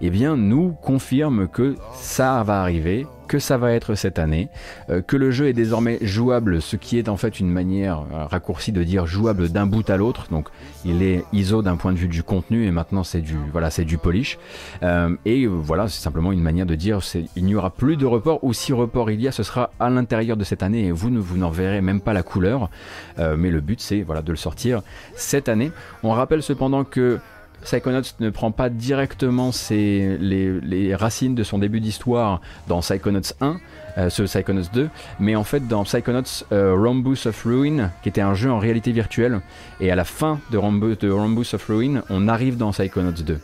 [0.00, 4.48] eh bien, nous confirme que ça va arriver, que ça va être cette année,
[4.90, 8.24] euh, que le jeu est désormais jouable, ce qui est en fait une manière euh,
[8.24, 10.26] raccourcie de dire jouable d'un bout à l'autre.
[10.30, 10.48] Donc
[10.84, 13.84] il est ISO d'un point de vue du contenu et maintenant c'est du voilà c'est
[13.84, 14.38] du polish.
[14.82, 17.00] Euh, et voilà c'est simplement une manière de dire
[17.36, 19.90] il n'y aura plus de report ou si report il y a, ce sera à
[19.90, 22.70] l'intérieur de cette année et vous ne vous n'en verrez même pas la couleur.
[23.18, 24.82] mais le but c'est voilà de le sortir
[25.14, 25.70] cette année.
[26.02, 27.20] On rappelle cependant que
[27.62, 33.56] Psychonauts ne prend pas directement les, racines de son début d'histoire dans Psychonauts 1,
[33.98, 34.88] euh, ce Psychonauts 2,
[35.20, 38.92] mais en fait dans Psychonauts euh, Rhombus of Ruin, qui était un jeu en réalité
[38.92, 39.40] virtuelle,
[39.80, 43.40] et à la fin de, Rhombus, of Ruin, on arrive dans Psychonauts 2.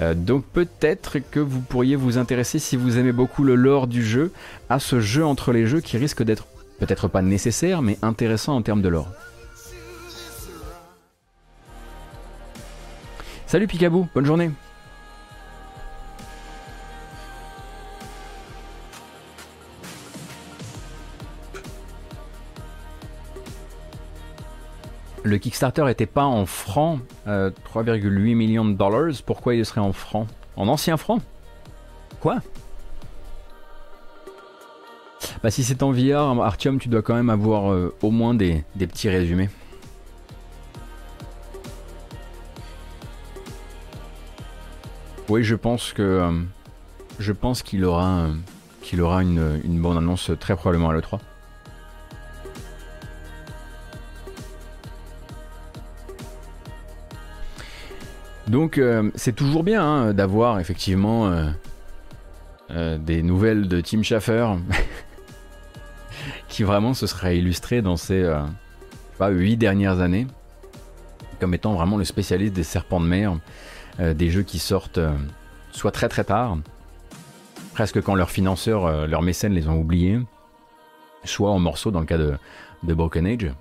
[0.00, 4.04] Euh, donc peut-être que vous pourriez vous intéresser, si vous aimez beaucoup le lore du
[4.04, 4.32] jeu,
[4.68, 6.46] à ce jeu entre les jeux qui risque d'être
[6.78, 9.08] peut-être pas nécessaire, mais intéressant en termes de lore.
[13.48, 14.50] Salut Picabou, bonne journée.
[25.22, 29.14] Le Kickstarter n'était pas en francs, 3,8 euh, millions de dollars.
[29.24, 30.26] Pourquoi il serait en francs?
[30.56, 31.22] En ancien francs
[32.20, 32.40] Quoi?
[35.42, 38.62] Bah si c'est en VR, Artium, tu dois quand même avoir euh, au moins des
[38.76, 39.48] petits résumés.
[45.28, 46.32] Oui, je pense que euh,
[47.18, 48.20] je pense qu'il aura
[48.94, 51.18] euh, une, bonne annonce très probablement à l'E3.
[58.46, 61.30] Donc euh, c'est toujours bien hein, d'avoir effectivement
[62.70, 64.56] des nouvelles de Tim Schafer
[66.48, 68.24] qui vraiment se sera illustré dans ces
[69.18, 70.26] pas, 8 dernières années
[71.38, 73.36] comme étant vraiment le spécialiste des serpents de mer euh,
[73.98, 75.16] des jeux qui sortent euh,
[75.72, 76.58] soit très très tard,
[77.74, 80.20] presque quand leurs financeurs, euh, leurs mécènes les ont oubliés,
[81.24, 82.36] soit en morceaux dans le cas de,
[82.84, 83.52] de Broken Age.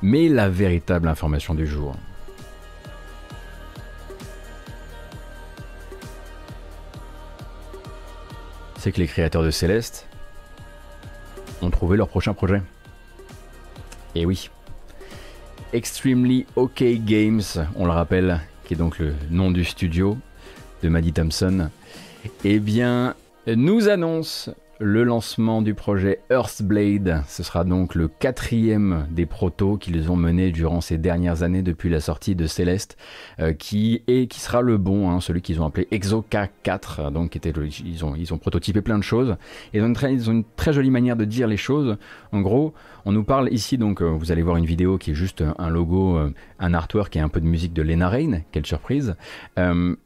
[0.00, 1.96] Mais la véritable information du jour.
[8.76, 10.08] C'est que les créateurs de Céleste
[11.68, 12.62] ont trouvé leur prochain projet.
[14.14, 14.50] Et oui.
[15.74, 17.42] Extremely OK Games,
[17.76, 20.16] on le rappelle, qui est donc le nom du studio
[20.82, 21.68] de Maddie Thompson,
[22.42, 23.14] eh bien,
[23.46, 24.50] nous annonce
[24.80, 27.22] le lancement du projet Earthblade.
[27.26, 31.88] Ce sera donc le quatrième des protos qu'ils ont mené durant ces dernières années depuis
[31.90, 32.96] la sortie de Céleste,
[33.40, 37.10] euh, qui est qui sera le bon, hein, celui qu'ils ont appelé Exoka 4.
[37.10, 37.36] Donc
[37.84, 39.36] ils ont ils ont prototypé plein de choses
[39.72, 41.96] et ils ont, une très, ils ont une très jolie manière de dire les choses.
[42.32, 42.72] En gros,
[43.04, 45.70] on nous parle ici donc euh, vous allez voir une vidéo qui est juste un
[45.70, 48.42] logo, euh, un artwork et un peu de musique de Lena Rain.
[48.52, 49.16] Quelle surprise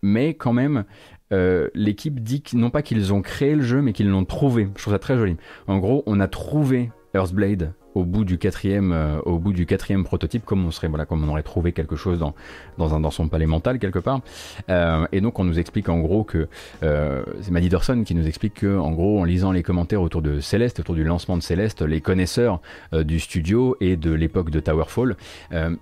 [0.02, 0.84] Mais quand même.
[1.32, 4.68] Euh, l'équipe dit non pas qu'ils ont créé le jeu, mais qu'ils l'ont trouvé.
[4.76, 5.36] Je trouve ça très joli.
[5.66, 10.04] En gros, on a trouvé Earthblade au bout du quatrième, euh, au bout du quatrième
[10.04, 12.34] prototype, comme on serait, voilà, comme on aurait trouvé quelque chose dans,
[12.78, 14.20] dans, un, dans son palais mental quelque part.
[14.68, 16.48] Euh, et donc on nous explique en gros que
[16.80, 20.40] c'est Maddie Dorson qui nous explique que en gros en lisant les commentaires autour de
[20.40, 22.60] Céleste, autour du lancement de Céleste, les connaisseurs
[22.92, 25.16] du studio et de l'époque de Towerfall,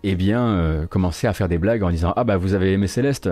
[0.02, 3.28] eh bien commençaient à faire des blagues en disant ah bah vous avez aimé Céleste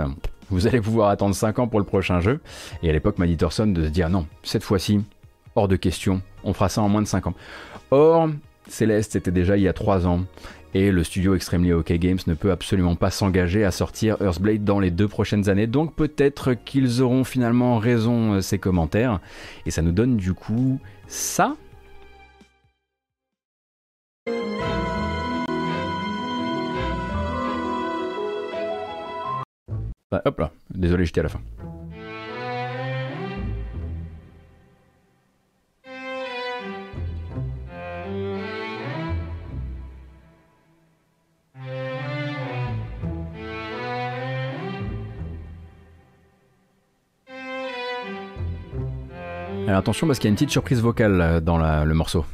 [0.51, 2.41] vous allez pouvoir attendre 5 ans pour le prochain jeu.
[2.83, 5.03] Et à l'époque, Maddie Thorson de se dire non, cette fois-ci,
[5.55, 7.35] hors de question, on fera ça en moins de 5 ans.
[7.91, 8.29] Or,
[8.71, 10.25] Céleste, c'était déjà il y a 3 ans.
[10.75, 14.81] Et le studio Extremely OK Games ne peut absolument pas s'engager à sortir Earthblade dans
[14.81, 15.67] les deux prochaines années.
[15.67, 19.21] Donc peut-être qu'ils auront finalement raison, euh, ces commentaires.
[19.65, 21.57] Et ça nous donne du coup ça.
[30.11, 31.41] Bah, hop là, désolé, j'étais à la fin.
[49.69, 52.25] Alors attention parce qu'il y a une petite surprise vocale euh, dans le morceau.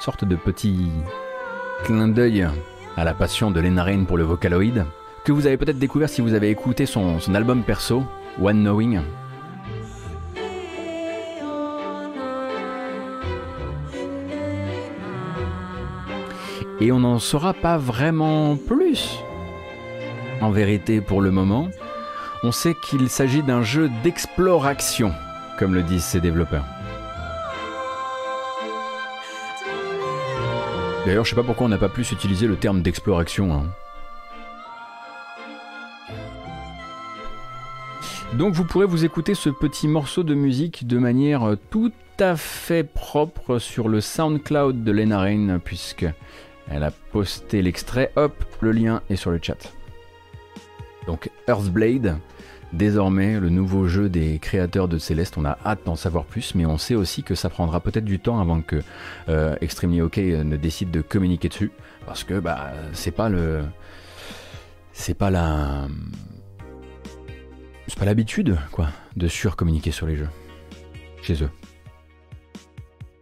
[0.00, 0.88] Sorte de petit
[1.84, 2.48] clin d'œil
[2.96, 4.86] à la passion de Lena Raine pour le Vocaloid,
[5.26, 8.02] que vous avez peut-être découvert si vous avez écouté son album perso,
[8.40, 9.02] One Knowing.
[16.80, 19.22] Et on n'en saura pas vraiment plus.
[20.40, 21.68] En vérité, pour le moment,
[22.44, 25.12] on sait qu'il s'agit d'un jeu d'exploration,
[25.58, 26.64] comme le disent ses développeurs.
[31.04, 33.52] D'ailleurs, je sais pas pourquoi on n'a pas plus utilisé le terme d'exploration.
[33.52, 33.64] hein.
[38.34, 42.36] Donc vous pourrez vous écouter ce petit morceau de musique de manière euh, tout à
[42.36, 46.06] fait propre sur le SoundCloud de Lena Rain, puisque
[46.70, 48.12] elle a posté l'extrait.
[48.16, 49.72] Hop, le lien est sur le chat.
[51.06, 52.18] Donc Earthblade,
[52.72, 56.66] désormais le nouveau jeu des créateurs de Céleste, on a hâte d'en savoir plus, mais
[56.66, 58.82] on sait aussi que ça prendra peut-être du temps avant que
[59.28, 61.70] euh, Extremely OK ne décide de communiquer dessus,
[62.06, 63.62] parce que bah c'est pas le,
[64.92, 65.88] c'est pas la,
[67.86, 70.28] c'est pas l'habitude quoi de surcommuniquer sur les jeux
[71.22, 71.50] chez eux.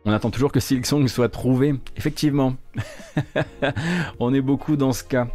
[0.04, 1.74] On attend toujours que Silksong soit trouvé.
[1.96, 2.54] Effectivement,
[4.20, 5.26] on est beaucoup dans ce cas.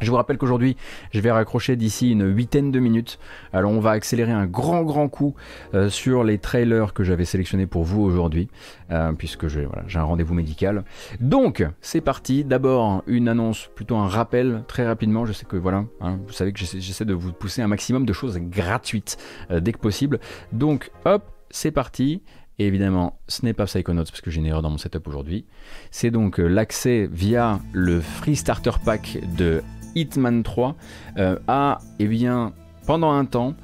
[0.00, 0.76] Je vous rappelle qu'aujourd'hui,
[1.12, 3.18] je vais raccrocher d'ici une huitaine de minutes.
[3.54, 5.34] Alors, on va accélérer un grand, grand coup
[5.72, 8.48] euh, sur les trailers que j'avais sélectionnés pour vous aujourd'hui,
[8.90, 10.84] euh, puisque j'ai un rendez-vous médical.
[11.20, 12.44] Donc, c'est parti.
[12.44, 15.24] D'abord, une annonce, plutôt un rappel, très rapidement.
[15.24, 18.12] Je sais que voilà, hein, vous savez que j'essaie de vous pousser un maximum de
[18.12, 19.16] choses gratuites
[19.50, 20.20] euh, dès que possible.
[20.52, 22.22] Donc, hop, c'est parti.
[22.58, 25.44] Et évidemment, ce n'est pas Psychonauts parce que j'ai une erreur dans mon setup aujourd'hui.
[25.90, 29.62] C'est donc l'accès via le Free Starter Pack de
[29.96, 30.76] Hitman 3
[31.18, 32.52] euh, à, eh bien,
[32.86, 33.54] pendant un temps,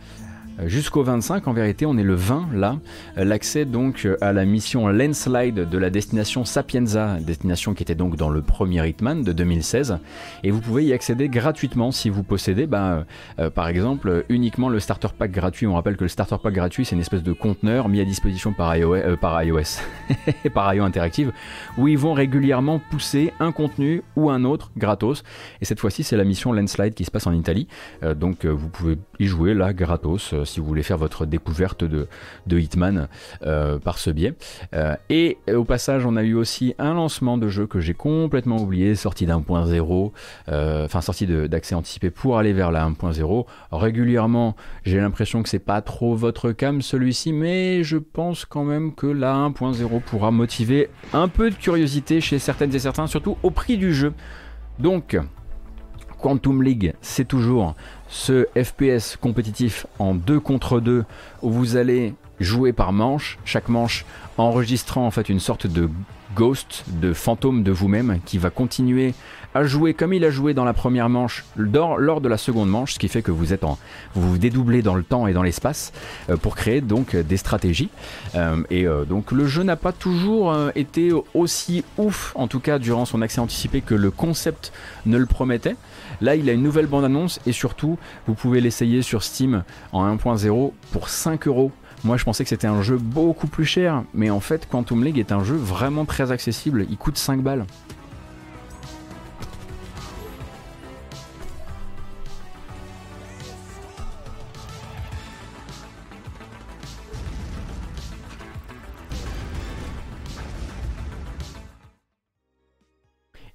[0.66, 2.78] jusqu'au 25 en vérité, on est le 20 là,
[3.18, 7.94] euh, l'accès donc euh, à la mission Landslide de la destination Sapienza, destination qui était
[7.94, 9.98] donc dans le premier Hitman de 2016,
[10.44, 13.04] et vous pouvez y accéder gratuitement si vous possédez, bah,
[13.38, 15.66] euh, par exemple, euh, uniquement le starter pack gratuit.
[15.66, 18.52] On rappelle que le starter pack gratuit, c'est une espèce de conteneur mis à disposition
[18.52, 19.80] par iOS, euh, par iOS
[20.44, 21.32] IO Interactive,
[21.78, 25.22] où ils vont régulièrement pousser un contenu ou un autre gratos.
[25.60, 27.68] Et cette fois-ci, c'est la mission Landslide qui se passe en Italie.
[28.02, 31.27] Euh, donc, euh, vous pouvez y jouer là gratos euh, si vous voulez faire votre
[31.27, 32.09] découverte de,
[32.51, 33.09] Hitman
[33.43, 34.35] euh, par ce biais.
[34.74, 38.59] Euh, et au passage, on a eu aussi un lancement de jeu que j'ai complètement
[38.59, 40.12] oublié, sorti d'1.0,
[40.48, 43.47] euh, enfin sorti d'accès anticipé pour aller vers la 1.0.
[43.73, 48.94] Régulièrement, j'ai l'impression que c'est pas trop votre cam celui-ci, mais je pense quand même
[48.94, 53.51] que la 1.0 pourra motiver un peu de curiosité chez certaines et certains, surtout au
[53.51, 54.12] prix du jeu.
[54.78, 55.19] Donc,
[56.23, 57.74] Quantum League, c'est toujours
[58.12, 61.05] ce FPS compétitif en 2 contre 2
[61.40, 64.05] où vous allez jouer par manche, chaque manche
[64.36, 65.89] enregistrant en fait une sorte de
[66.36, 69.14] ghost, de fantôme de vous-même qui va continuer
[69.55, 72.94] à jouer comme il a joué dans la première manche lors, de la seconde manche,
[72.94, 73.78] ce qui fait que vous êtes en
[74.14, 75.93] vous vous dédoublez dans le temps et dans l'espace
[76.30, 77.90] euh, pour créer donc des stratégies.
[78.34, 82.78] Euh, et euh, donc le jeu n'a pas toujours été aussi ouf, en tout cas
[82.78, 84.72] durant son accès anticipé, que le concept
[85.06, 85.76] ne le promettait.
[86.23, 90.73] Là, il a une nouvelle bande-annonce et surtout, vous pouvez l'essayer sur Steam en 1.0
[90.93, 91.73] pour 5 euros.
[92.05, 95.19] Moi, je pensais que c'était un jeu beaucoup plus cher, mais en fait, Quantum League
[95.19, 96.86] est un jeu vraiment très accessible.
[96.89, 97.66] Il coûte 5 balles.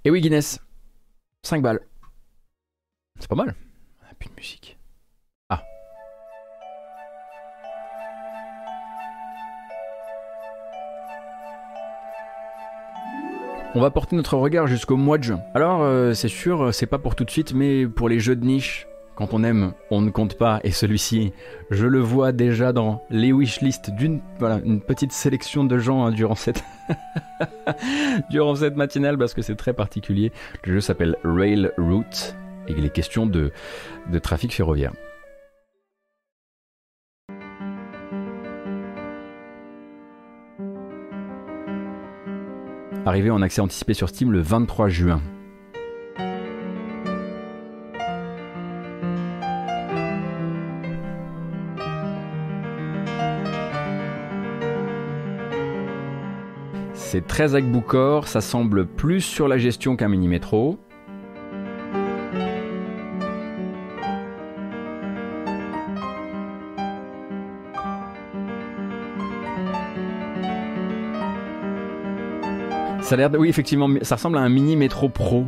[0.04, 0.60] Et oui, Guinness,
[1.44, 1.80] 5 balles.
[3.20, 3.56] C'est pas mal.
[4.04, 4.78] Ah, plus de musique.
[5.50, 5.64] Ah.
[13.76, 15.42] On va porter notre regard jusqu'au mois de juin.
[15.54, 18.46] Alors, euh, c'est sûr, c'est pas pour tout de suite, mais pour les jeux de
[18.46, 20.60] niche, quand on aime, on ne compte pas.
[20.64, 21.34] Et celui-ci,
[21.72, 26.12] je le vois déjà dans les wishlists d'une voilà, une petite sélection de gens hein,
[26.12, 26.64] durant cette
[28.30, 30.32] durant cette matinale parce que c'est très particulier.
[30.66, 32.36] Le jeu s'appelle Railroute
[32.68, 33.52] et il est question de,
[34.12, 34.94] de trafic ferroviaire.
[43.06, 45.22] Arrivé en accès anticipé sur Steam le 23 juin.
[56.94, 60.78] C'est très Agboukor, ça semble plus sur la gestion qu'un mini-métro.
[73.08, 73.38] Ça a l'air de...
[73.38, 75.46] Oui, effectivement, ça ressemble à un mini métro pro.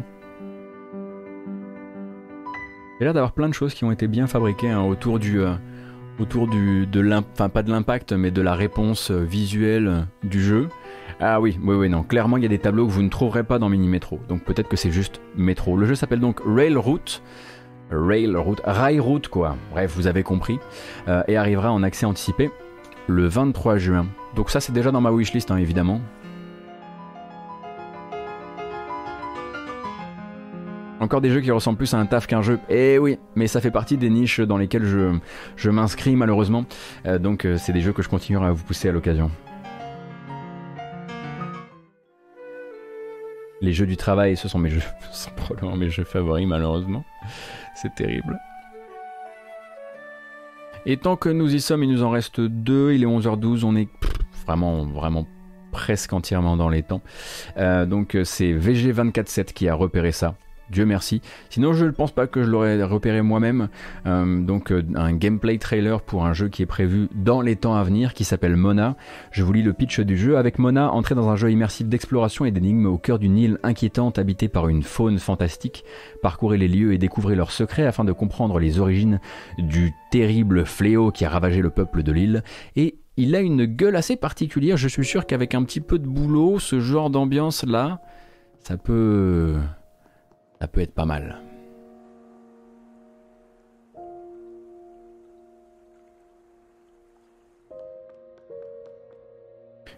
[2.98, 5.42] Il a l'air d'avoir plein de choses qui ont été bien fabriquées hein, autour du...
[5.42, 5.56] euh,
[6.22, 6.88] autour du...
[6.88, 10.70] de Enfin, pas de l'impact, mais de la réponse euh, visuelle du jeu.
[11.20, 12.04] Ah oui, oui, oui, non.
[12.04, 14.22] Clairement, il y a des tableaux que vous ne trouverez pas dans Mini Metro.
[14.30, 15.76] Donc peut-être que c'est juste Métro.
[15.76, 17.22] Le jeu s'appelle donc Railroute.
[17.92, 19.58] Railroute, Railroute quoi.
[19.72, 20.60] Bref, vous avez compris.
[21.10, 22.52] Euh, et arrivera en accès anticipé
[23.08, 24.06] le 23 juin.
[24.38, 26.00] Donc ça, c'est déjà dans ma wishlist, hein, évidemment.
[31.00, 32.60] Encore des jeux qui ressemblent plus à un taf qu'un jeu.
[32.70, 35.18] Eh oui, mais ça fait partie des niches dans lesquelles je,
[35.56, 36.66] je m'inscris malheureusement.
[37.06, 39.32] Euh, donc euh, c'est des jeux que je continuerai à vous pousser à l'occasion.
[43.62, 44.82] Les jeux du travail, ce sont mes jeux,
[45.14, 47.06] sont probablement mes jeux favoris malheureusement.
[47.76, 48.38] C'est terrible.
[50.86, 52.92] Et tant que nous y sommes, il nous en reste deux.
[52.92, 53.90] Il est 11h12, on est
[54.46, 55.26] vraiment, vraiment
[55.72, 57.02] presque entièrement dans les temps.
[57.58, 60.36] Euh, donc c'est VG247 qui a repéré ça.
[60.70, 61.22] Dieu merci.
[61.50, 63.70] Sinon, je ne pense pas que je l'aurais repéré moi-même.
[64.06, 67.76] Euh, donc, euh, un gameplay trailer pour un jeu qui est prévu dans les temps
[67.76, 68.96] à venir, qui s'appelle Mona.
[69.32, 70.38] Je vous lis le pitch du jeu.
[70.38, 74.20] Avec Mona, entrez dans un jeu immersif d'exploration et d'énigmes au cœur d'une île inquiétante
[74.20, 75.84] habitée par une faune fantastique.
[76.22, 79.20] Parcourez les lieux et découvrez leurs secrets afin de comprendre les origines
[79.58, 82.44] du terrible fléau qui a ravagé le peuple de l'île.
[82.76, 84.78] Et il a une gueule assez particulière.
[84.78, 88.02] Je suis sûr qu'avec un petit peu de boulot, ce genre d'ambiance là,
[88.60, 89.56] ça peut
[90.62, 91.42] ça peut être pas mal.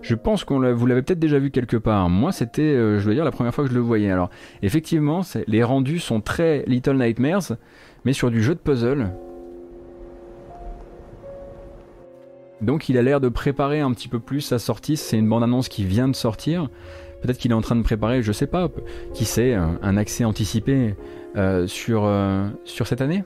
[0.01, 2.09] Je pense qu'on vous l'avez peut-être déjà vu quelque part.
[2.09, 4.09] Moi, c'était, euh, je dois dire, la première fois que je le voyais.
[4.09, 4.29] Alors,
[4.63, 7.53] effectivement, les rendus sont très Little Nightmares,
[8.03, 9.11] mais sur du jeu de puzzle.
[12.61, 14.97] Donc, il a l'air de préparer un petit peu plus sa sortie.
[14.97, 16.69] C'est une bande-annonce qui vient de sortir.
[17.22, 18.69] Peut-être qu'il est en train de préparer, je sais pas,
[19.14, 20.95] qui sait, un accès anticipé
[21.38, 23.23] euh, sur, euh, sur cette année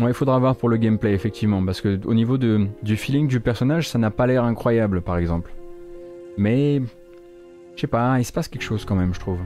[0.00, 3.38] Ouais, il faudra voir pour le gameplay, effectivement, parce que au niveau du feeling du
[3.38, 5.52] personnage, ça n'a pas l'air incroyable, par exemple.
[6.38, 6.80] Mais,
[7.76, 9.40] je sais pas, il se passe quelque chose quand même, je trouve.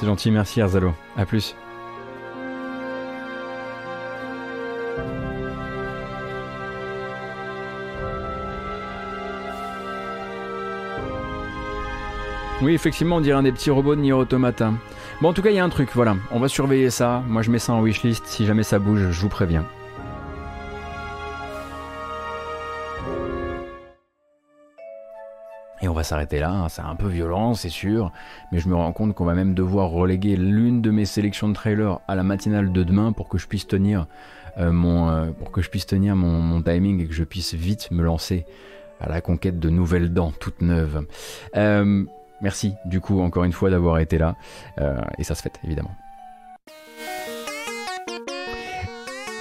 [0.00, 0.94] C'est gentil, merci Arzalo.
[1.18, 1.54] A plus.
[12.62, 14.72] Oui, effectivement, on dirait un des petits robots de Nier Automata.
[15.20, 16.16] Bon, en tout cas, il y a un truc, voilà.
[16.30, 17.22] On va surveiller ça.
[17.28, 18.24] Moi, je mets ça en wishlist.
[18.24, 19.66] Si jamais ça bouge, je vous préviens.
[26.00, 26.68] Va s'arrêter là, hein.
[26.68, 28.10] c'est un peu violent, c'est sûr,
[28.52, 31.52] mais je me rends compte qu'on va même devoir reléguer l'une de mes sélections de
[31.52, 34.06] trailers à la matinale de demain pour que je puisse tenir
[34.56, 37.90] euh, mon, euh, pour que je puisse tenir mon, timing et que je puisse vite
[37.90, 38.46] me lancer
[38.98, 41.04] à la conquête de nouvelles dents toutes neuves.
[41.56, 42.04] Euh,
[42.40, 44.36] merci du coup encore une fois d'avoir été là,
[45.18, 45.94] et ça se fait évidemment.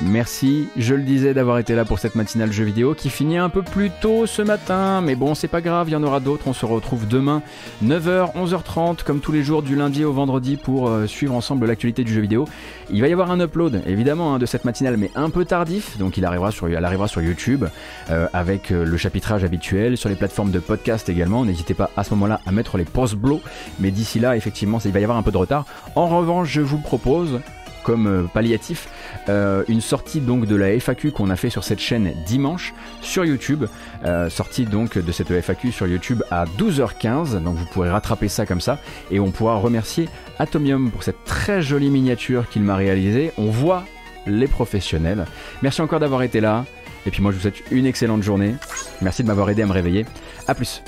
[0.02, 3.50] Merci, je le disais, d'avoir été là pour cette matinale jeu vidéo qui finit un
[3.50, 6.48] peu plus tôt ce matin, mais bon, c'est pas grave, il y en aura d'autres.
[6.48, 7.42] On se retrouve demain,
[7.84, 12.06] 9h, 11h30, comme tous les jours du lundi au vendredi pour euh, suivre ensemble l'actualité
[12.06, 12.48] du jeu vidéo.
[12.90, 15.98] Il va y avoir un upload, évidemment, hein, de cette matinale, mais un peu tardif,
[15.98, 17.66] donc il arrivera sur, elle arrivera sur YouTube
[18.10, 21.44] euh, avec euh, le chapitrage habituel, sur les plateformes de podcast également.
[21.44, 23.42] N'hésitez pas à ce moment-là à mettre les post-blows,
[23.82, 25.66] mais d'ici là, effectivement, il va y avoir un peu de retard.
[25.96, 27.42] En revanche, je vous propose
[27.84, 28.88] comme euh, palliatif
[29.30, 33.26] euh, une sortie donc de la FAQ qu'on a fait sur cette chaîne dimanche sur
[33.26, 33.66] YouTube
[34.06, 38.46] euh, sortie donc de cette FAQ sur YouTube à 12h15 donc vous pourrez rattraper ça
[38.46, 38.80] comme ça
[39.12, 43.32] et on pourra remercier Atomium pour cette très jolie miniature qu'il m'a réalisée.
[43.38, 43.84] On voit
[44.26, 45.26] les professionnels.
[45.62, 46.66] Merci encore d'avoir été là
[47.06, 48.56] et puis moi je vous souhaite une excellente journée.
[49.02, 50.06] Merci de m'avoir aidé à me réveiller.
[50.48, 50.82] À plus